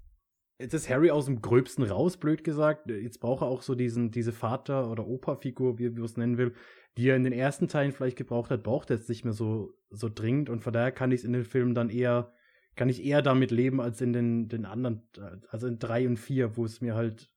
[0.58, 2.88] jetzt ist Harry aus dem Gröbsten raus, blöd gesagt.
[2.90, 6.54] Jetzt braucht er auch so diesen, diese Vater- oder Opa-Figur, wie, er es nennen will,
[6.96, 9.74] die er in den ersten Teilen vielleicht gebraucht hat, braucht er jetzt nicht mehr so,
[9.90, 10.48] so dringend.
[10.48, 12.32] Und von daher kann ich es in den Filmen dann eher,
[12.74, 15.02] kann ich eher damit leben als in den, den anderen,
[15.50, 17.30] also in drei und vier, wo es mir halt,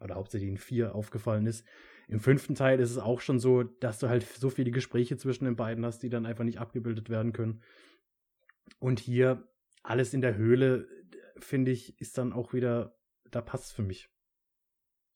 [0.00, 1.66] oder hauptsächlich in vier aufgefallen ist.
[2.08, 5.44] Im fünften Teil ist es auch schon so, dass du halt so viele Gespräche zwischen
[5.46, 7.62] den beiden hast, die dann einfach nicht abgebildet werden können.
[8.78, 9.48] Und hier
[9.82, 10.86] alles in der Höhle,
[11.38, 12.96] finde ich, ist dann auch wieder,
[13.30, 14.08] da passt es für mich.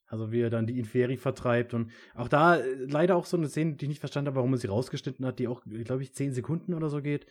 [0.09, 3.49] Also wie er dann die Inferi vertreibt und auch da äh, leider auch so eine
[3.49, 6.15] Szene, die ich nicht verstanden habe, warum er sie rausgeschnitten hat, die auch, glaube ich,
[6.15, 7.27] zehn Sekunden oder so geht,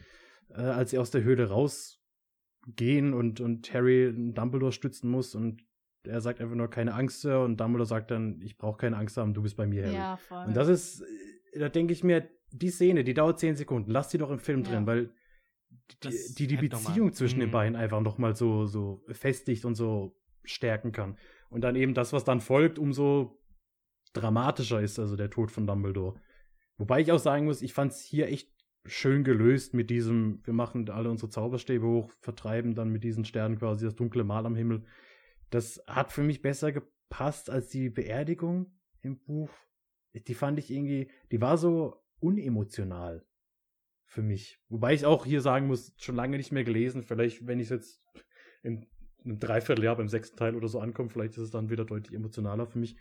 [0.49, 5.63] äh, als sie aus der Höhle rausgehen und, und Harry Dumbledore stützen muss und
[6.03, 9.17] er sagt einfach nur keine Angst, Sir, und Dumbledore sagt dann, ich brauche keine Angst
[9.17, 9.95] haben, du bist bei mir, Harry.
[9.95, 10.45] Ja, voll.
[10.45, 11.01] Und das ist,
[11.53, 14.39] äh, da denke ich mir, die Szene, die dauert zehn Sekunden, lass die doch im
[14.39, 14.71] Film ja.
[14.71, 15.11] drin, weil
[16.03, 17.53] die, die, die Beziehung zwischen den mhm.
[17.53, 21.17] beiden einfach nochmal so, so festigt und so stärken kann.
[21.49, 23.41] Und dann eben das, was dann folgt, umso
[24.13, 26.19] dramatischer ist, also der Tod von Dumbledore.
[26.77, 28.49] Wobei ich auch sagen muss, ich fand es hier echt
[28.85, 33.57] schön gelöst mit diesem, wir machen alle unsere Zauberstäbe hoch, vertreiben dann mit diesen Sternen
[33.57, 34.85] quasi das dunkle Mal am Himmel.
[35.49, 38.71] Das hat für mich besser gepasst als die Beerdigung
[39.01, 39.49] im Buch.
[40.13, 43.25] Die fand ich irgendwie, die war so unemotional
[44.05, 44.59] für mich.
[44.69, 47.03] Wobei ich auch hier sagen muss, schon lange nicht mehr gelesen.
[47.03, 48.03] Vielleicht, wenn ich es jetzt
[48.63, 48.87] in
[49.23, 52.67] einem Dreivierteljahr beim sechsten Teil oder so ankomme, vielleicht ist es dann wieder deutlich emotionaler
[52.67, 52.95] für mich.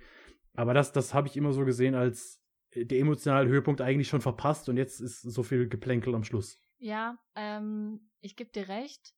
[0.55, 2.41] Aber das, das habe ich immer so gesehen als
[2.75, 6.61] der emotionale Höhepunkt eigentlich schon verpasst und jetzt ist so viel Geplänkel am Schluss.
[6.79, 9.15] Ja, ähm, ich gebe dir recht.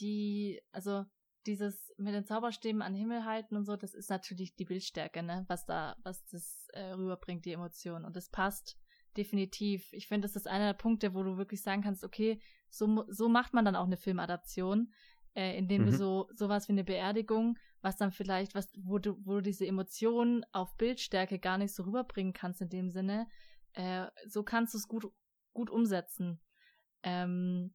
[0.00, 1.04] Die, also
[1.46, 5.22] dieses mit den Zauberstäben an den Himmel halten und so, das ist natürlich die Bildstärke,
[5.22, 8.04] ne, was da, was das äh, rüberbringt, die Emotion.
[8.04, 8.78] Und das passt
[9.18, 9.92] definitiv.
[9.92, 12.40] Ich finde, das ist einer der Punkte, wo du wirklich sagen kannst, okay,
[12.70, 14.92] so, so macht man dann auch eine Filmadaption,
[15.34, 15.86] äh, indem mhm.
[15.86, 19.66] du so sowas wie eine Beerdigung was dann vielleicht, was, wo du, wo du diese
[19.66, 23.28] Emotionen auf Bildstärke gar nicht so rüberbringen kannst in dem Sinne,
[23.74, 25.06] äh, so kannst du es gut,
[25.52, 26.40] gut umsetzen.
[27.02, 27.74] Ähm,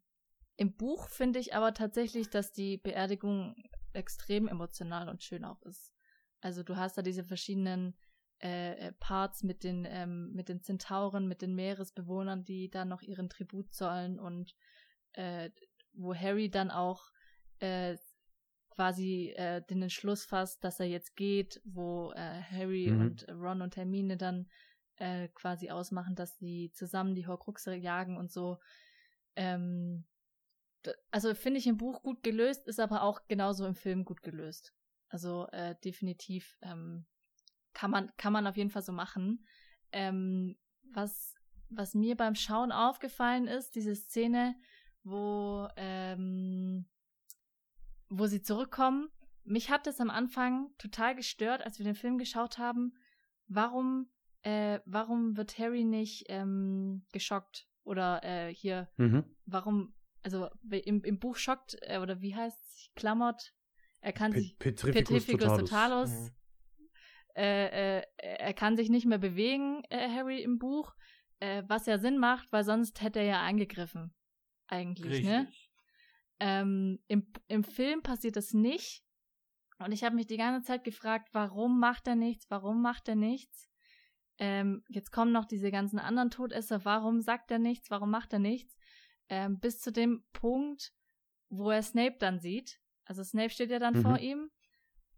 [0.57, 3.55] Im Buch finde ich aber tatsächlich, dass die Beerdigung
[3.93, 5.93] extrem emotional und schön auch ist.
[6.41, 7.97] Also du hast da diese verschiedenen
[8.43, 13.01] äh, äh Parts mit den, ähm, mit den Zentauren, mit den Meeresbewohnern, die dann noch
[13.01, 14.53] ihren Tribut zollen und
[15.13, 15.49] äh,
[15.93, 17.11] wo Harry dann auch
[17.59, 17.97] äh,
[18.69, 23.01] quasi äh, den Entschluss fasst, dass er jetzt geht, wo äh, Harry mhm.
[23.01, 24.49] und Ron und Hermine dann
[24.97, 28.57] äh, quasi ausmachen, dass sie zusammen die Horcruxe jagen und so.
[29.35, 30.05] Ähm,
[31.11, 34.73] also finde ich im Buch gut gelöst, ist aber auch genauso im Film gut gelöst.
[35.07, 37.05] Also äh, definitiv ähm,
[37.73, 39.45] kann man kann man auf jeden Fall so machen.
[39.91, 40.57] Ähm,
[40.91, 41.35] was
[41.69, 44.55] was mir beim Schauen aufgefallen ist, diese Szene,
[45.03, 46.85] wo ähm,
[48.09, 49.09] wo sie zurückkommen.
[49.43, 52.93] Mich hat es am Anfang total gestört, als wir den Film geschaut haben.
[53.47, 54.09] Warum,
[54.43, 57.67] äh, warum wird Harry nicht ähm, geschockt?
[57.83, 59.25] Oder äh, hier, mhm.
[59.45, 63.53] warum, also im, im Buch schockt, äh, oder wie heißt es, klammert,
[63.99, 66.35] er kann Pet sich, Petrificus, Petrificus totalus, totalus mhm.
[67.35, 70.93] Äh, äh, er kann sich nicht mehr bewegen, äh, Harry im Buch,
[71.39, 74.13] äh, was ja Sinn macht, weil sonst hätte er ja eingegriffen,
[74.67, 75.39] eigentlich, ne?
[75.39, 75.59] Richtig.
[75.59, 75.73] ne?
[76.39, 79.03] Ähm, im, Im Film passiert das nicht.
[79.79, 82.49] Und ich habe mich die ganze Zeit gefragt, warum macht er nichts?
[82.49, 83.69] Warum macht er nichts?
[84.39, 86.85] Ähm, jetzt kommen noch diese ganzen anderen Todesser.
[86.85, 87.89] Warum sagt er nichts?
[87.89, 88.75] Warum macht er nichts?
[89.29, 90.91] Ähm, bis zu dem Punkt,
[91.49, 92.79] wo er Snape dann sieht.
[93.05, 94.01] Also Snape steht ja dann mhm.
[94.01, 94.49] vor ihm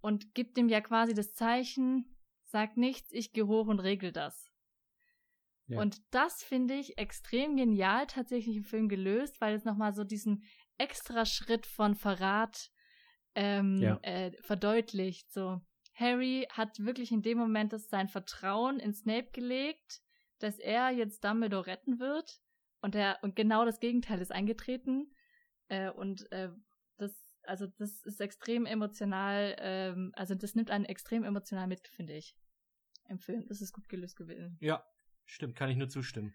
[0.01, 2.15] und gibt ihm ja quasi das Zeichen,
[2.45, 4.51] sagt nichts, ich gehe hoch und regel das.
[5.67, 5.81] Ja.
[5.81, 10.43] Und das finde ich extrem genial tatsächlich im Film gelöst, weil es nochmal so diesen
[10.77, 12.69] extra Schritt von Verrat
[13.33, 13.99] ähm, ja.
[14.03, 15.31] äh, verdeutlicht.
[15.31, 15.61] So,
[15.95, 20.01] Harry hat wirklich in dem Moment das sein Vertrauen in Snape gelegt,
[20.39, 22.39] dass er jetzt Dumbledore retten wird.
[22.81, 25.11] Und er, und genau das Gegenteil ist eingetreten.
[25.69, 26.49] Äh, und äh,
[27.47, 32.35] also das ist extrem emotional, ähm, also das nimmt einen extrem emotional mit, finde ich.
[33.07, 33.45] Im Film.
[33.47, 34.57] Das ist gut gelöst gewesen.
[34.59, 34.83] Ja,
[35.25, 36.33] stimmt, kann ich nur zustimmen.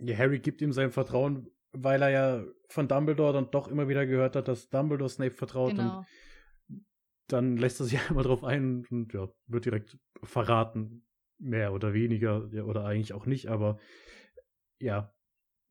[0.00, 4.06] Ja, Harry gibt ihm sein Vertrauen weil er ja von Dumbledore dann doch immer wieder
[4.06, 5.98] gehört hat, dass Dumbledore Snape vertraut genau.
[5.98, 6.86] und
[7.28, 11.06] dann lässt er sich einmal drauf ein und ja, wird direkt verraten,
[11.38, 13.78] mehr oder weniger, ja, oder eigentlich auch nicht, aber
[14.80, 15.14] ja,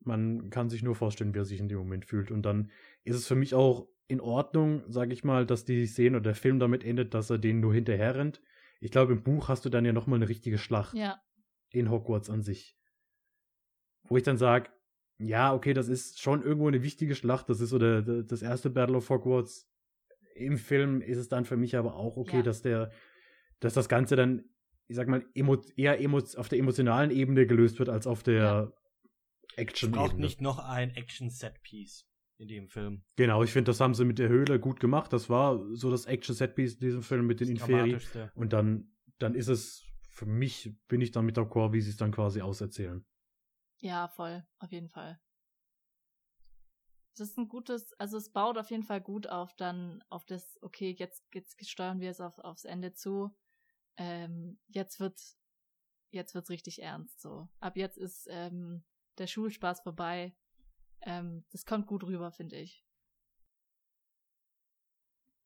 [0.00, 2.30] man kann sich nur vorstellen, wie er sich in dem Moment fühlt.
[2.30, 2.70] Und dann
[3.04, 6.34] ist es für mich auch in Ordnung, sag ich mal, dass die Szene oder der
[6.34, 8.40] Film damit endet, dass er denen nur hinterher rennt.
[8.80, 10.94] Ich glaube, im Buch hast du dann ja nochmal eine richtige Schlacht.
[10.94, 11.20] Ja.
[11.70, 12.78] In Hogwarts an sich.
[14.04, 14.70] Wo ich dann sage,
[15.18, 17.50] ja, okay, das ist schon irgendwo eine wichtige Schlacht.
[17.50, 19.68] Das ist so der, der, das erste Battle of Hogwarts.
[20.34, 22.42] Im Film ist es dann für mich aber auch okay, ja.
[22.42, 22.90] dass der,
[23.60, 24.44] dass das Ganze dann,
[24.86, 28.42] ich sag mal, emo, eher emo, auf der emotionalen Ebene gelöst wird als auf der
[28.42, 28.72] ja.
[29.56, 30.02] Action-Ebene.
[30.02, 32.07] Es braucht nicht noch ein Action-Set-Piece
[32.38, 33.02] in dem Film.
[33.16, 35.12] Genau, ich finde, das haben sie mit der Höhle gut gemacht.
[35.12, 37.98] Das war so das Action-Set-Piece in diesem Film mit den Inferi.
[38.34, 41.90] Und dann, dann ist es, für mich bin ich dann mit der Core, wie sie
[41.90, 43.04] es dann quasi auserzählen.
[43.80, 45.20] Ja, voll, auf jeden Fall.
[47.16, 50.56] Das ist ein gutes, also es baut auf jeden Fall gut auf dann auf das,
[50.62, 53.36] okay, jetzt, jetzt steuern wir es auf, aufs Ende zu.
[53.96, 55.20] Ähm, jetzt wird,
[56.10, 57.48] jetzt wird's richtig ernst so.
[57.58, 58.84] Ab jetzt ist ähm,
[59.18, 60.36] der Schulspaß vorbei.
[61.02, 62.84] Ähm, das kommt gut rüber, finde ich.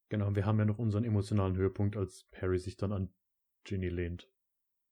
[0.09, 3.15] Genau, wir haben ja noch unseren emotionalen Höhepunkt, als Harry sich dann an
[3.65, 4.31] Ginny lehnt.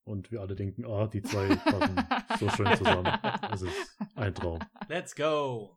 [0.05, 1.97] Und wir alle denken, ah, die zwei passen
[2.39, 3.07] so schön zusammen.
[3.53, 4.61] Es ist ein Traum.
[4.89, 5.77] Let's go!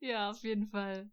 [0.00, 1.10] Ja, auf jeden Fall.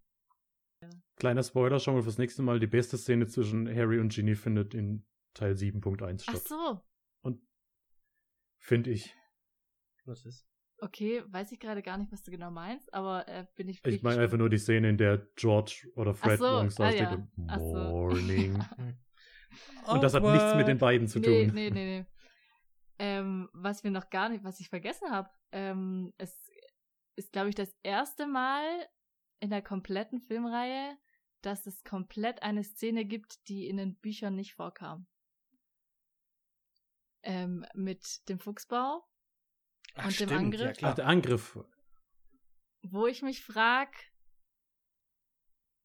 [1.16, 2.60] Kleiner Spoiler, schauen wir fürs nächste Mal.
[2.60, 6.36] Die beste Szene zwischen Harry und Ginny findet in Teil 7.1 statt.
[6.36, 6.82] Ach so.
[7.22, 7.42] Und
[8.64, 9.14] Finde ich.
[10.06, 10.48] Was ist?
[10.84, 13.86] Okay, weiß ich gerade gar nicht, was du genau meinst, aber äh, bin ich.
[13.86, 17.14] Ich meine einfach nur die Szene, in der George oder Fred so, morgens ah, ja.
[17.14, 17.30] und.
[17.38, 18.56] Morning.
[19.88, 21.56] und das hat nichts mit den beiden zu Nee, tun.
[21.56, 22.06] nee, nee, nee.
[23.00, 26.52] Ähm, was wir noch gar nicht, was ich vergessen habe, ähm, es
[27.16, 28.66] ist, glaube ich, das erste Mal
[29.40, 30.98] in der kompletten Filmreihe,
[31.42, 35.08] dass es komplett eine Szene gibt, die in den Büchern nicht vorkam.
[37.22, 39.06] Ähm, mit dem Fuchsbau,
[39.96, 40.62] Ach, Und dem stimmt, Angriff?
[40.62, 40.96] Ja, Ach, klar.
[40.96, 41.60] der Angriff.
[42.84, 43.90] wo ich mich frag,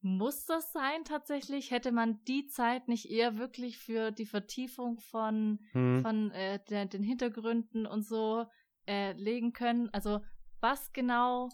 [0.01, 1.71] muss das sein tatsächlich?
[1.71, 6.01] Hätte man die Zeit nicht eher wirklich für die Vertiefung von Hm.
[6.01, 8.45] von äh, der, den Hintergründen und so
[8.87, 9.89] äh, legen können.
[9.91, 10.21] Also
[10.61, 11.49] was genau,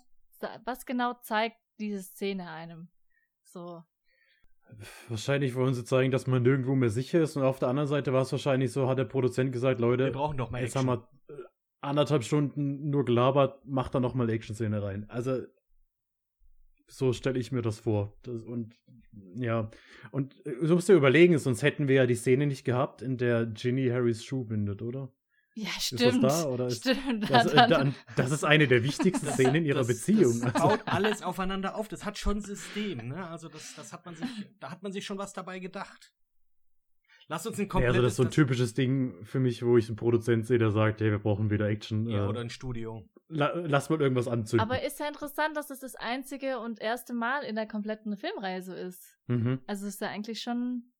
[0.63, 2.89] was genau zeigt diese Szene einem?
[3.43, 3.83] So.
[5.09, 7.35] Wahrscheinlich wollen sie zeigen, dass man nirgendwo mehr sicher ist.
[7.37, 10.11] Und auf der anderen Seite war es wahrscheinlich so, hat der Produzent gesagt, Leute, Wir
[10.11, 10.89] brauchen doch mal jetzt Action.
[10.89, 11.49] haben wir
[11.85, 15.05] anderthalb Stunden nur gelabert, macht da noch mal Action-Szene rein.
[15.09, 15.41] Also
[16.87, 18.13] so stelle ich mir das vor.
[18.23, 18.75] Das, und
[19.35, 19.71] ja,
[20.11, 23.17] und äh, so musst du überlegen, sonst hätten wir ja die Szene nicht gehabt, in
[23.17, 25.11] der Ginny Harrys Schuh bindet, oder?
[25.57, 26.23] Ja, das stimmt.
[26.23, 27.29] da, oder ist- stimmt.
[27.29, 30.41] Das, äh, dann- das ist eine der wichtigsten Szenen in ihrer das, Beziehung.
[30.41, 31.87] Das Also, baut alles aufeinander auf.
[31.87, 33.25] Das hat schon System, ne?
[33.29, 34.27] Also das, das hat man sich,
[34.59, 36.13] da hat man sich schon was dabei gedacht.
[37.27, 37.95] Lass uns ein ja, komplettes.
[37.95, 40.71] also das ist so ein typisches Ding für mich, wo ich einen Produzent sehe, der
[40.71, 42.07] sagt, hey, wir brauchen wieder Action.
[42.07, 43.09] ja, äh, oder ein Studio.
[43.29, 44.59] la, lass mal irgendwas anzünden.
[44.67, 48.61] Aber ist ja interessant, dass das das einzige und erste Mal in der kompletten Filmreihe
[48.61, 49.17] so ist.
[49.27, 49.59] mhm.
[49.65, 50.93] Also ist ja eigentlich schon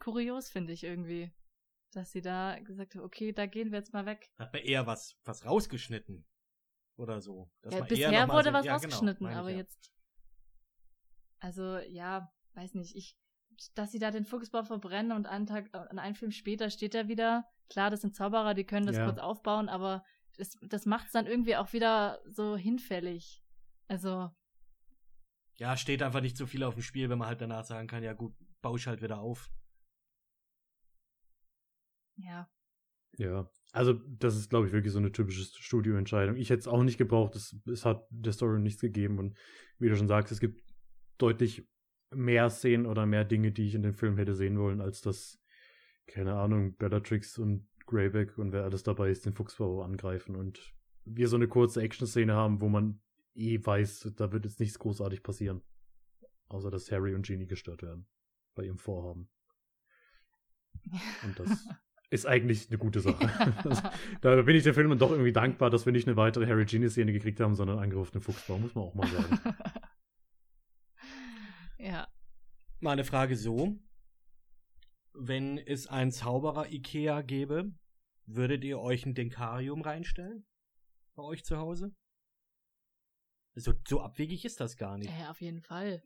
[0.00, 1.32] kurios, finde ich irgendwie.
[1.92, 4.28] Dass sie da gesagt haben, okay, da gehen wir jetzt mal weg.
[4.38, 6.26] Hat man eher was, was rausgeschnitten.
[6.96, 7.50] Oder so.
[7.62, 9.58] Dass Ja, bisher wurde so- was ja, genau, rausgeschnitten, ich aber ja.
[9.58, 9.92] jetzt.
[11.38, 12.96] Also, ja, weiß nicht.
[12.96, 13.16] Ich,
[13.74, 17.08] dass sie da den Fuchsbau verbrennen und einen Tag, äh, einen Film später steht er
[17.08, 17.44] wieder.
[17.70, 19.04] Klar, das sind Zauberer, die können das Ja.
[19.06, 20.04] kurz aufbauen, aber
[20.36, 23.42] das, das macht es dann irgendwie auch wieder so hinfällig.
[23.88, 24.30] Also,
[25.58, 28.02] Ja, steht einfach nicht so viel auf dem Spiel, wenn man halt danach sagen kann,
[28.02, 29.50] ja gut, baue ich halt wieder auf.
[32.16, 32.48] ja.
[33.18, 36.36] Ja, also das ist, glaube ich, wirklich so eine typische Studioentscheidung.
[36.36, 39.38] Ich hätte es auch nicht gebraucht, es, es hat der Story nichts gegeben und
[39.78, 40.62] wie du schon sagst, es gibt
[41.16, 41.66] deutlich
[42.10, 45.40] mehr Szenen oder mehr Dinge, die ich in dem Film hätte sehen wollen, als das,
[46.06, 50.74] keine Ahnung, Bellatrix und Greyback und wer alles dabei ist, den Fuchsbau angreifen und
[51.04, 53.00] wir so eine kurze Action-Szene haben, wo man
[53.34, 55.62] eh weiß, da wird jetzt nichts großartig passieren.
[56.48, 58.06] Außer, dass Harry und Ginny gestört werden
[58.54, 59.28] bei ihrem Vorhaben.
[61.24, 61.66] Und das
[62.10, 63.30] ist eigentlich eine gute Sache.
[64.20, 66.64] Da bin ich der Film dann doch irgendwie dankbar, dass wir nicht eine weitere Harry
[66.64, 69.40] Ginny Szene gekriegt haben, sondern Angriff auf den Fuchsbau, muss man auch mal sagen.
[71.78, 72.08] ja.
[72.80, 73.78] Mal eine Frage so.
[75.14, 77.72] Wenn es ein Zauberer Ikea gäbe,
[78.26, 80.46] würdet ihr euch ein Denkarium reinstellen?
[81.14, 81.94] Bei euch zu Hause?
[83.54, 85.10] So, so abwegig ist das gar nicht.
[85.18, 86.02] ja, auf jeden Fall.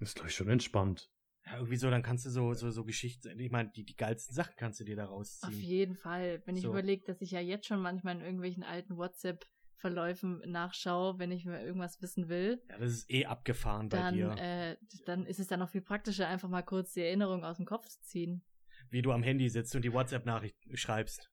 [0.00, 1.08] ist, glaube ich, schon entspannt.
[1.46, 4.34] Ja, irgendwie so, dann kannst du so, so, so Geschichten, ich meine, die, die geilsten
[4.34, 5.52] Sachen kannst du dir da Auf rausziehen.
[5.60, 6.42] jeden Fall.
[6.46, 6.70] Wenn ich So.
[6.70, 8.96] überlege, dass ich ja jetzt schon manchmal in irgendwelchen alten
[9.78, 14.14] WhatsApp-Verläufen nachschaue, wenn ich mir irgendwas wissen will, Ja, das ist eh abgefahren bei dann,
[14.14, 14.34] dir.
[14.38, 14.76] äh,
[15.06, 17.88] dann ist es dann noch viel praktischer, einfach mal kurz die Erinnerung aus dem Kopf
[17.88, 18.42] zu ziehen.
[18.90, 21.30] Wie du am Handy sitzt und die WhatsApp-Nachricht schreibst.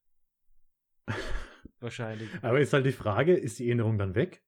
[1.80, 2.28] Wahrscheinlich.
[2.42, 4.42] Aber ist halt die Frage, ist die Erinnerung dann weg?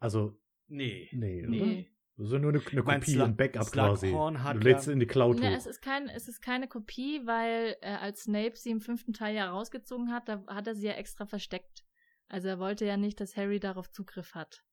[0.00, 0.38] Also,
[0.68, 1.08] Nee.
[1.12, 1.50] nee, oder?
[1.50, 1.90] Nee.
[2.16, 4.10] Das ist ja nur eine, eine Kopie, Sla- ein Backup quasi.
[4.10, 5.56] Du lädst ja- in die Cloud Ja, hoch.
[5.56, 9.36] es ist, kein, es ist keine Kopie, weil äh, als Snape sie im fünften Teil
[9.36, 11.84] ja rausgezogen hat, da hat er sie ja extra versteckt.
[12.28, 14.64] Also er wollte ja nicht, dass Harry darauf Zugriff hat.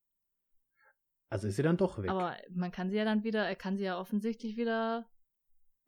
[1.29, 2.09] Also ist sie dann doch weg.
[2.09, 5.09] Aber man kann sie ja dann wieder, er kann sie ja offensichtlich wieder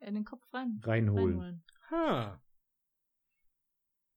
[0.00, 1.38] in den Kopf rein, Reinholen.
[1.38, 1.64] reinholen.
[1.90, 2.42] Ha.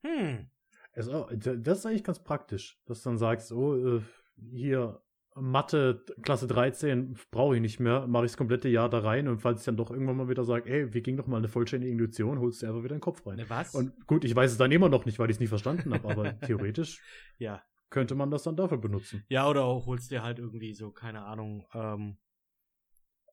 [0.05, 0.49] Hm.
[0.93, 4.01] Also, das ist eigentlich ganz praktisch, dass du dann sagst, oh, äh,
[4.35, 5.01] hier
[5.35, 9.39] Mathe Klasse 13 brauche ich nicht mehr, mache ich das komplette Jahr da rein und
[9.39, 11.93] falls ich dann doch irgendwann mal wieder sage, ey, wir ging doch mal eine vollständige
[11.93, 13.37] Illusion, holst du einfach wieder den Kopf rein.
[13.37, 13.73] Ne, was?
[13.73, 16.09] Und gut, ich weiß es dann immer noch nicht, weil ich es nie verstanden habe,
[16.09, 17.01] aber theoretisch
[17.37, 17.61] ja.
[17.89, 19.23] könnte man das dann dafür benutzen.
[19.29, 22.17] Ja, oder auch holst dir halt irgendwie so, keine Ahnung, ähm,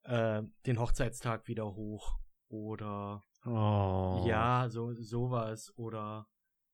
[0.03, 2.17] äh, den Hochzeitstag wieder hoch.
[2.47, 4.25] Oder Oh.
[4.27, 5.73] ja, so sowas.
[5.77, 6.27] Oder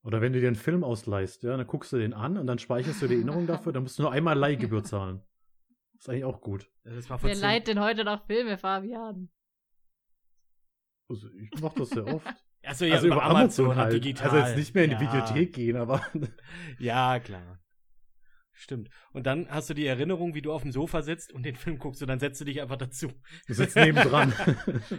[0.05, 2.59] Oder wenn du dir einen Film ausleihst, ja, dann guckst du den an und dann
[2.59, 5.21] speicherst du die Erinnerung dafür, dann musst du nur einmal Leihgebühr zahlen.
[5.97, 6.69] ist eigentlich auch gut.
[6.83, 9.29] das war vor Wer zehn- leiht denn heute noch Filme, Fabian?
[11.09, 12.25] Also ich mache das sehr oft.
[12.63, 13.93] Achso, ja, also über Amazon, und halt.
[13.93, 14.29] digital.
[14.29, 15.01] Also jetzt nicht mehr in die ja.
[15.01, 16.01] Videothek gehen, aber
[16.79, 17.59] Ja, klar.
[18.57, 18.89] Stimmt.
[19.11, 21.77] Und dann hast du die Erinnerung, wie du auf dem Sofa sitzt und den Film
[21.77, 23.11] guckst und dann setzt du dich einfach dazu.
[23.47, 24.33] Du sitzt nebendran.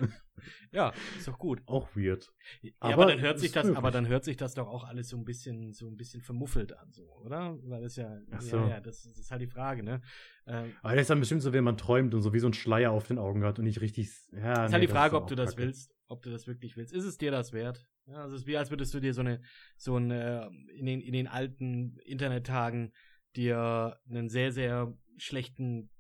[0.73, 1.63] ja, ist doch gut.
[1.65, 2.31] Auch weird.
[2.61, 3.79] Ja, aber, aber dann hört sich das, möglich.
[3.79, 6.77] aber dann hört sich das doch auch alles so ein bisschen, so ein bisschen vermuffelt
[6.77, 7.59] an, so, oder?
[7.63, 8.59] Weil das ja, so.
[8.59, 10.03] ja, ja das, das, ist halt die Frage, ne?
[10.47, 12.55] Ähm, aber das ist dann bestimmt so, wenn man träumt und so wie so ein
[12.55, 14.55] Schleier auf den Augen hat und nicht richtig, ja.
[14.55, 15.63] Das ist nee, halt die Frage, ob du das kacke.
[15.63, 16.93] willst, ob du das wirklich willst.
[16.93, 17.87] Ist es dir das wert?
[18.07, 19.41] Ja, also es ist wie, als würdest du dir so eine,
[19.77, 20.47] so ein, äh,
[20.77, 22.93] in den, in den alten Internettagen
[23.37, 25.91] dir einen sehr, sehr schlechten,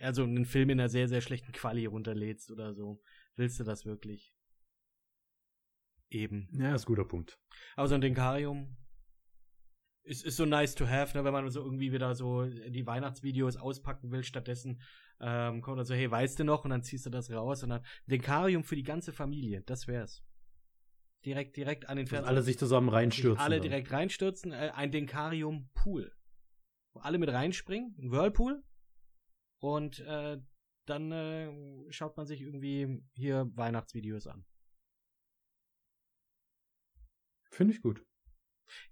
[0.00, 3.00] also einen Film in einer sehr, sehr schlechten Quali runterlädst oder so.
[3.36, 4.34] Willst du das wirklich?
[6.08, 6.48] Eben.
[6.52, 7.38] Ja, ist ein guter Punkt.
[7.74, 8.76] Aber so ein Denkarium
[10.04, 13.56] ist, ist so nice to have, ne, wenn man so irgendwie wieder so die Weihnachtsvideos
[13.56, 14.22] auspacken will.
[14.22, 14.80] Stattdessen
[15.20, 16.64] ähm, kommt dann so, hey, weißt du noch?
[16.64, 19.62] Und dann ziehst du das raus und dann Denkarium für die ganze Familie.
[19.62, 20.24] Das wär's.
[21.24, 22.28] Direkt, direkt an den Fernseher.
[22.28, 23.42] Alle sich zusammen reinstürzen.
[23.42, 23.62] Alle dann.
[23.62, 24.52] direkt reinstürzen.
[24.52, 26.15] Äh, ein Denkarium-Pool
[26.96, 28.64] wo alle mit reinspringen, ein Whirlpool.
[29.60, 30.38] Und äh,
[30.86, 34.44] dann äh, schaut man sich irgendwie hier Weihnachtsvideos an.
[37.50, 38.04] Finde ich gut.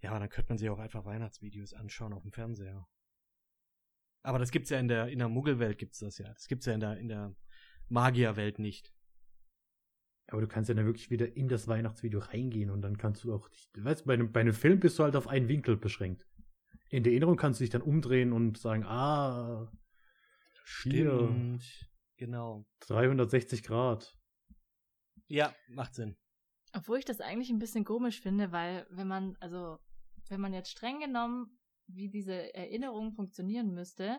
[0.01, 2.87] Ja, aber dann könnte man sich auch einfach Weihnachtsvideos anschauen auf dem Fernseher.
[4.23, 6.33] Aber das gibt's ja in der in der Muggelwelt gibt's das ja.
[6.33, 7.35] Das gibt's ja in der in der
[7.89, 8.93] Magierwelt nicht.
[10.29, 13.35] Aber du kannst ja dann wirklich wieder in das Weihnachtsvideo reingehen und dann kannst du
[13.35, 16.27] auch, weißt, bei einem, bei einem Film bist du halt auf einen Winkel beschränkt
[16.91, 19.71] in der Erinnerung kannst du dich dann umdrehen und sagen, ah,
[20.65, 21.87] stimmt, hier,
[22.17, 22.67] genau.
[22.81, 24.17] 360 Grad.
[25.29, 26.17] Ja, macht Sinn.
[26.73, 29.79] Obwohl ich das eigentlich ein bisschen komisch finde, weil wenn man, also,
[30.29, 34.19] wenn man jetzt streng genommen, wie diese Erinnerung funktionieren müsste,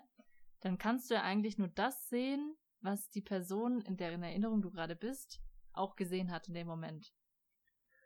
[0.61, 4.71] dann kannst du ja eigentlich nur das sehen, was die Person, in deren Erinnerung du
[4.71, 5.41] gerade bist,
[5.73, 7.13] auch gesehen hat in dem Moment.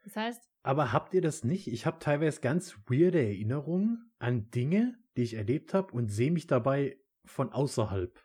[0.04, 0.49] Das heißt.
[0.64, 1.68] Aber habt ihr das nicht?
[1.68, 6.48] Ich habe teilweise ganz weirde Erinnerungen an Dinge, die ich erlebt habe und sehe mich
[6.48, 8.20] dabei von außerhalb.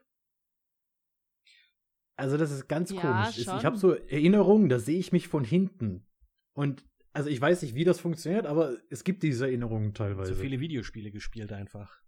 [2.17, 3.45] Also das ist ganz ja, komisch.
[3.45, 3.59] Schon.
[3.59, 6.07] Ich habe so Erinnerungen, da sehe ich mich von hinten.
[6.55, 10.35] Und also ich weiß nicht, wie das funktioniert, aber es gibt diese Erinnerungen teilweise.
[10.35, 12.03] So viele Videospiele gespielt einfach.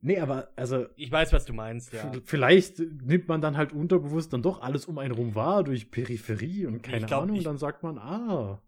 [0.00, 0.86] Nee, aber also.
[0.96, 2.12] Ich weiß, was du meinst, ja.
[2.24, 6.66] Vielleicht nimmt man dann halt unterbewusst dann doch alles um einen rum wahr durch Peripherie
[6.66, 8.62] und keine glaub, Ahnung, und dann sagt man, ah.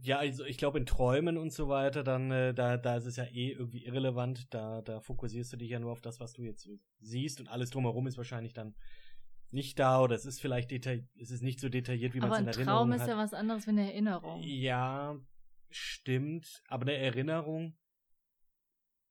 [0.00, 3.16] Ja, also ich glaube in Träumen und so weiter, dann äh, da da ist es
[3.16, 4.52] ja eh irgendwie irrelevant.
[4.52, 6.68] Da da fokussierst du dich ja nur auf das, was du jetzt
[7.00, 8.74] siehst und alles drumherum ist wahrscheinlich dann
[9.50, 12.38] nicht da oder es ist vielleicht detail es ist nicht so detailliert, wie man es
[12.40, 12.70] in Erinnerung hat.
[12.70, 14.40] Aber ein Traum ist ja was anderes wie eine Erinnerung.
[14.42, 15.16] Ja,
[15.70, 17.76] stimmt, aber eine Erinnerung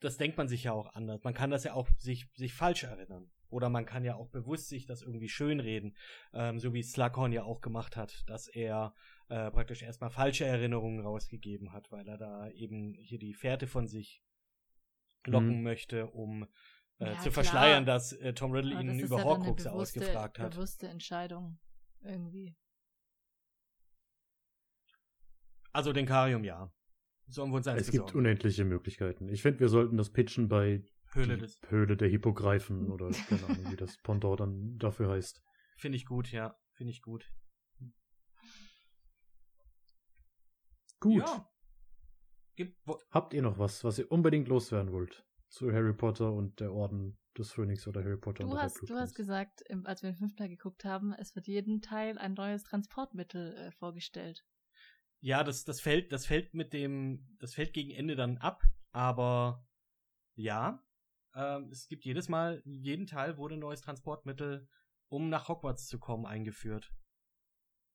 [0.04, 1.24] das denkt man sich ja auch anders.
[1.24, 3.32] Man kann das ja auch sich, sich falsch erinnern.
[3.50, 5.96] Oder man kann ja auch bewusst sich das irgendwie schönreden,
[6.34, 8.94] ähm, so wie Slughorn ja auch gemacht hat, dass er
[9.30, 13.88] äh, praktisch erstmal falsche Erinnerungen rausgegeben hat, weil er da eben hier die Fährte von
[13.88, 14.24] sich
[15.26, 15.64] locken mhm.
[15.64, 16.48] möchte, um
[17.00, 20.52] äh, ja, zu verschleiern, dass äh, Tom Riddle ihn über ja bewusste, ausgefragt hat.
[20.52, 21.60] Bewusste Entscheidung
[22.02, 22.56] irgendwie.
[25.72, 26.72] Also Denkarium ja.
[27.28, 28.08] Sollen wir uns eins Es besorgen?
[28.08, 29.30] gibt unendliche Möglichkeiten.
[29.30, 30.84] Ich finde, wir sollten das pitchen bei
[31.14, 35.42] Höhle, des Höhle der Hippogreifen oder keine Ahnung, wie das Pendant dann dafür heißt.
[35.78, 36.56] Finde ich gut, ja.
[36.74, 37.32] Finde ich gut.
[41.04, 41.28] Gut.
[41.28, 41.50] Ja.
[42.56, 42.78] Gibt,
[43.12, 45.26] Habt ihr noch was, was ihr unbedingt loswerden wollt?
[45.50, 48.96] Zu Harry Potter und der Orden des Phönix oder Harry Potter du und hast, Du
[48.96, 52.64] hast gesagt, als wir den fünften Teil geguckt haben, es wird jeden Teil ein neues
[52.64, 54.46] Transportmittel äh, vorgestellt.
[55.20, 59.68] Ja, das, das fällt, das fällt mit dem, das fällt gegen Ende dann ab, aber
[60.36, 60.84] ja,
[61.36, 64.70] ähm, es gibt jedes Mal, jeden Teil wurde ein neues Transportmittel,
[65.10, 66.94] um nach Hogwarts zu kommen, eingeführt.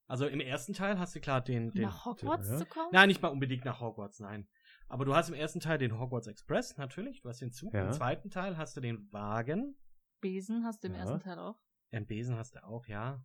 [0.09, 2.89] Also im ersten Teil hast du klar den, den nach Hogwarts den, zu kommen?
[2.91, 4.47] Nein, nicht mal unbedingt nach Hogwarts, nein.
[4.87, 7.71] Aber du hast im ersten Teil den Hogwarts Express, natürlich, du hast den Zug.
[7.75, 7.85] Ja.
[7.85, 9.77] Im zweiten Teil hast du den Wagen.
[10.19, 11.01] Besen hast du im ja.
[11.01, 11.61] ersten Teil auch.
[11.91, 13.23] Im Besen hast du auch, ja.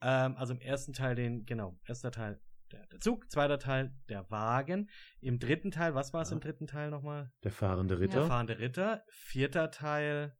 [0.00, 2.40] Ähm, also im ersten Teil den, genau, erster Teil
[2.72, 4.88] der, der Zug, zweiter Teil der Wagen.
[5.20, 6.36] Im dritten Teil, was war es ja.
[6.36, 7.30] im dritten Teil nochmal?
[7.44, 8.20] Der fahrende Ritter.
[8.20, 9.04] Der fahrende Ritter.
[9.10, 10.34] Vierter Teil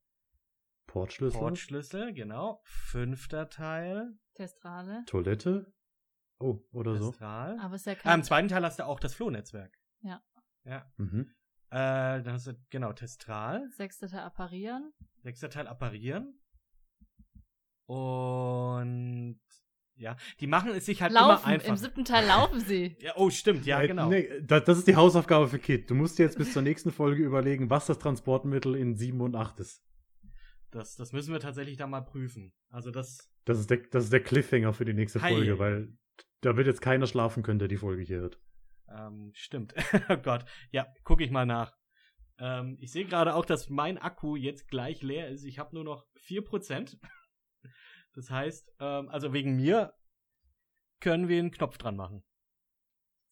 [0.87, 1.39] Portschlüssel.
[1.39, 2.63] Portschlüssel, genau.
[2.65, 4.15] Fünfter Teil.
[4.37, 5.05] Testrale.
[5.07, 5.73] Toilette.
[6.39, 7.57] Oh, oder Testral.
[7.57, 7.63] so.
[7.63, 9.77] Aber ist ja kein ah, Im zweiten Teil hast du auch das Flohnetzwerk.
[10.03, 10.23] Ja.
[10.65, 10.91] Ja.
[10.99, 11.35] Mhm.
[11.71, 13.69] Äh, dann hast du, genau, Testral.
[13.71, 14.93] Sechster Teil apparieren.
[15.23, 16.39] Sechster Teil apparieren.
[17.87, 19.41] Und
[19.95, 21.45] ja, die machen es sich halt laufen.
[21.45, 21.69] immer einfach.
[21.69, 22.97] Im siebten Teil laufen sie.
[23.01, 24.09] ja, oh, stimmt, ja, nee, genau.
[24.11, 25.89] Nee, das ist die Hausaufgabe für Kit.
[25.89, 29.35] Du musst dir jetzt bis zur nächsten Folge überlegen, was das Transportmittel in 7 und
[29.35, 29.83] 8 ist.
[30.71, 32.53] Das, das müssen wir tatsächlich da mal prüfen.
[32.69, 33.31] Also das.
[33.47, 35.33] Das ist der, das ist der Cliffhanger für die nächste Hi.
[35.33, 35.97] Folge, weil
[36.43, 38.41] da wird jetzt keiner schlafen können, der die Folge hier hört.
[38.89, 39.73] Ähm, stimmt.
[40.11, 40.45] oh Gott.
[40.73, 41.73] Ja, gucke ich mal nach.
[42.39, 45.45] Ähm, ich sehe gerade auch, dass mein Akku jetzt gleich leer ist.
[45.45, 46.99] Ich habe nur noch 4%.
[48.15, 49.93] Das heißt, ähm, also wegen mir
[51.01, 52.25] können wir einen Knopf dran machen.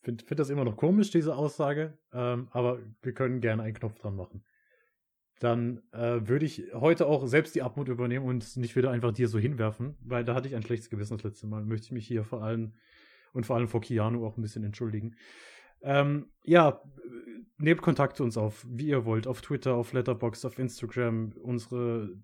[0.01, 3.73] Ich finde find das immer noch komisch, diese Aussage, ähm, aber wir können gerne einen
[3.73, 4.45] Knopf dran machen.
[5.41, 9.29] Dann äh, würde ich heute auch selbst die Abmut übernehmen und nicht wieder einfach dir
[9.29, 11.65] so hinwerfen, weil da hatte ich ein schlechtes Gewissen das letzte Mal.
[11.65, 12.75] Möchte ich mich hier vor allem
[13.33, 15.17] und vor allem vor Keanu auch ein bisschen entschuldigen.
[15.83, 16.81] Ähm, ja,
[17.59, 21.33] nehmt Kontakt zu uns auf, wie ihr wollt, auf Twitter, auf Letterboxd, auf Instagram.
[21.43, 22.17] Unsere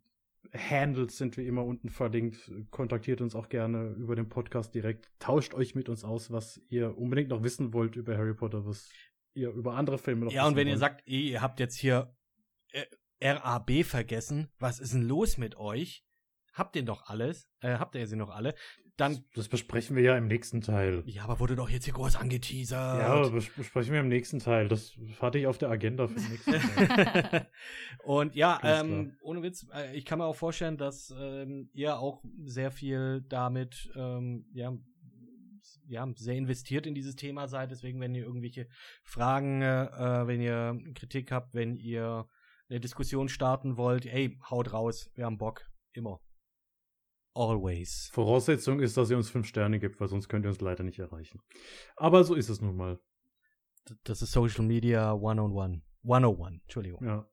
[0.55, 2.51] Handles sind wie immer unten verlinkt.
[2.71, 5.11] Kontaktiert uns auch gerne über den Podcast direkt.
[5.19, 8.89] Tauscht euch mit uns aus, was ihr unbedingt noch wissen wollt über Harry Potter, was
[9.35, 10.77] ihr über andere Filme noch Ja, und wenn wollt.
[10.77, 12.15] ihr sagt, ihr habt jetzt hier
[12.73, 12.85] äh,
[13.23, 16.05] RAB vergessen, was ist denn los mit euch?
[16.53, 17.49] Habt ihr doch alles?
[17.61, 18.55] Äh, habt ihr sie noch alle?
[18.97, 19.25] Dann.
[19.35, 21.03] Das besprechen wir ja im nächsten Teil.
[21.07, 23.01] Ja, aber wurde doch jetzt hier groß angeteasert.
[23.01, 24.69] Ja, das besprechen wir im nächsten Teil.
[24.69, 27.47] Das hatte ich auf der Agenda für den nächsten Teil.
[28.05, 32.23] und ja, ähm, ohne Witz, äh, ich kann mir auch vorstellen, dass ähm, ihr auch
[32.45, 34.77] sehr viel damit, ähm, ja,
[35.89, 37.71] ja, sehr investiert in dieses Thema seid.
[37.71, 38.69] Deswegen, wenn ihr irgendwelche
[39.03, 42.29] Fragen, äh, wenn ihr Kritik habt, wenn ihr
[42.71, 45.69] eine Diskussion starten wollt, ey, haut raus, wir haben Bock.
[45.93, 46.21] Immer.
[47.35, 48.11] Always.
[48.13, 50.99] Voraussetzung ist, dass ihr uns fünf Sterne gibt, weil sonst könnt ihr uns leider nicht
[50.99, 51.41] erreichen.
[51.97, 53.01] Aber so ist es nun mal.
[54.05, 55.83] Das ist Social Media 101.
[56.05, 57.05] 101, Entschuldigung.
[57.05, 57.29] Ja.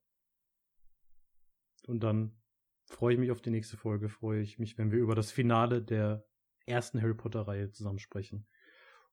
[1.88, 2.42] Und dann
[2.86, 5.82] freue ich mich auf die nächste Folge, freue ich mich, wenn wir über das Finale
[5.84, 6.26] der
[6.66, 8.48] ersten Harry Potter-Reihe zusammen sprechen.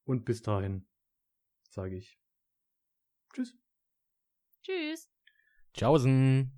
[0.05, 0.87] Und bis dahin
[1.71, 2.19] sage ich
[3.33, 3.57] Tschüss.
[4.63, 5.14] Tschüss.
[5.75, 6.51] Tschaußen.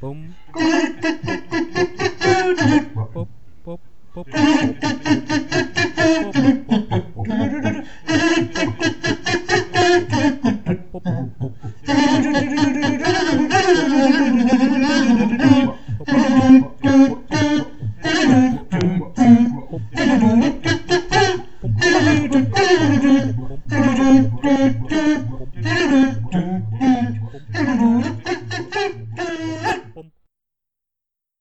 [0.00, 0.34] Bum.
[3.14, 3.28] Bop,
[3.64, 3.80] bop,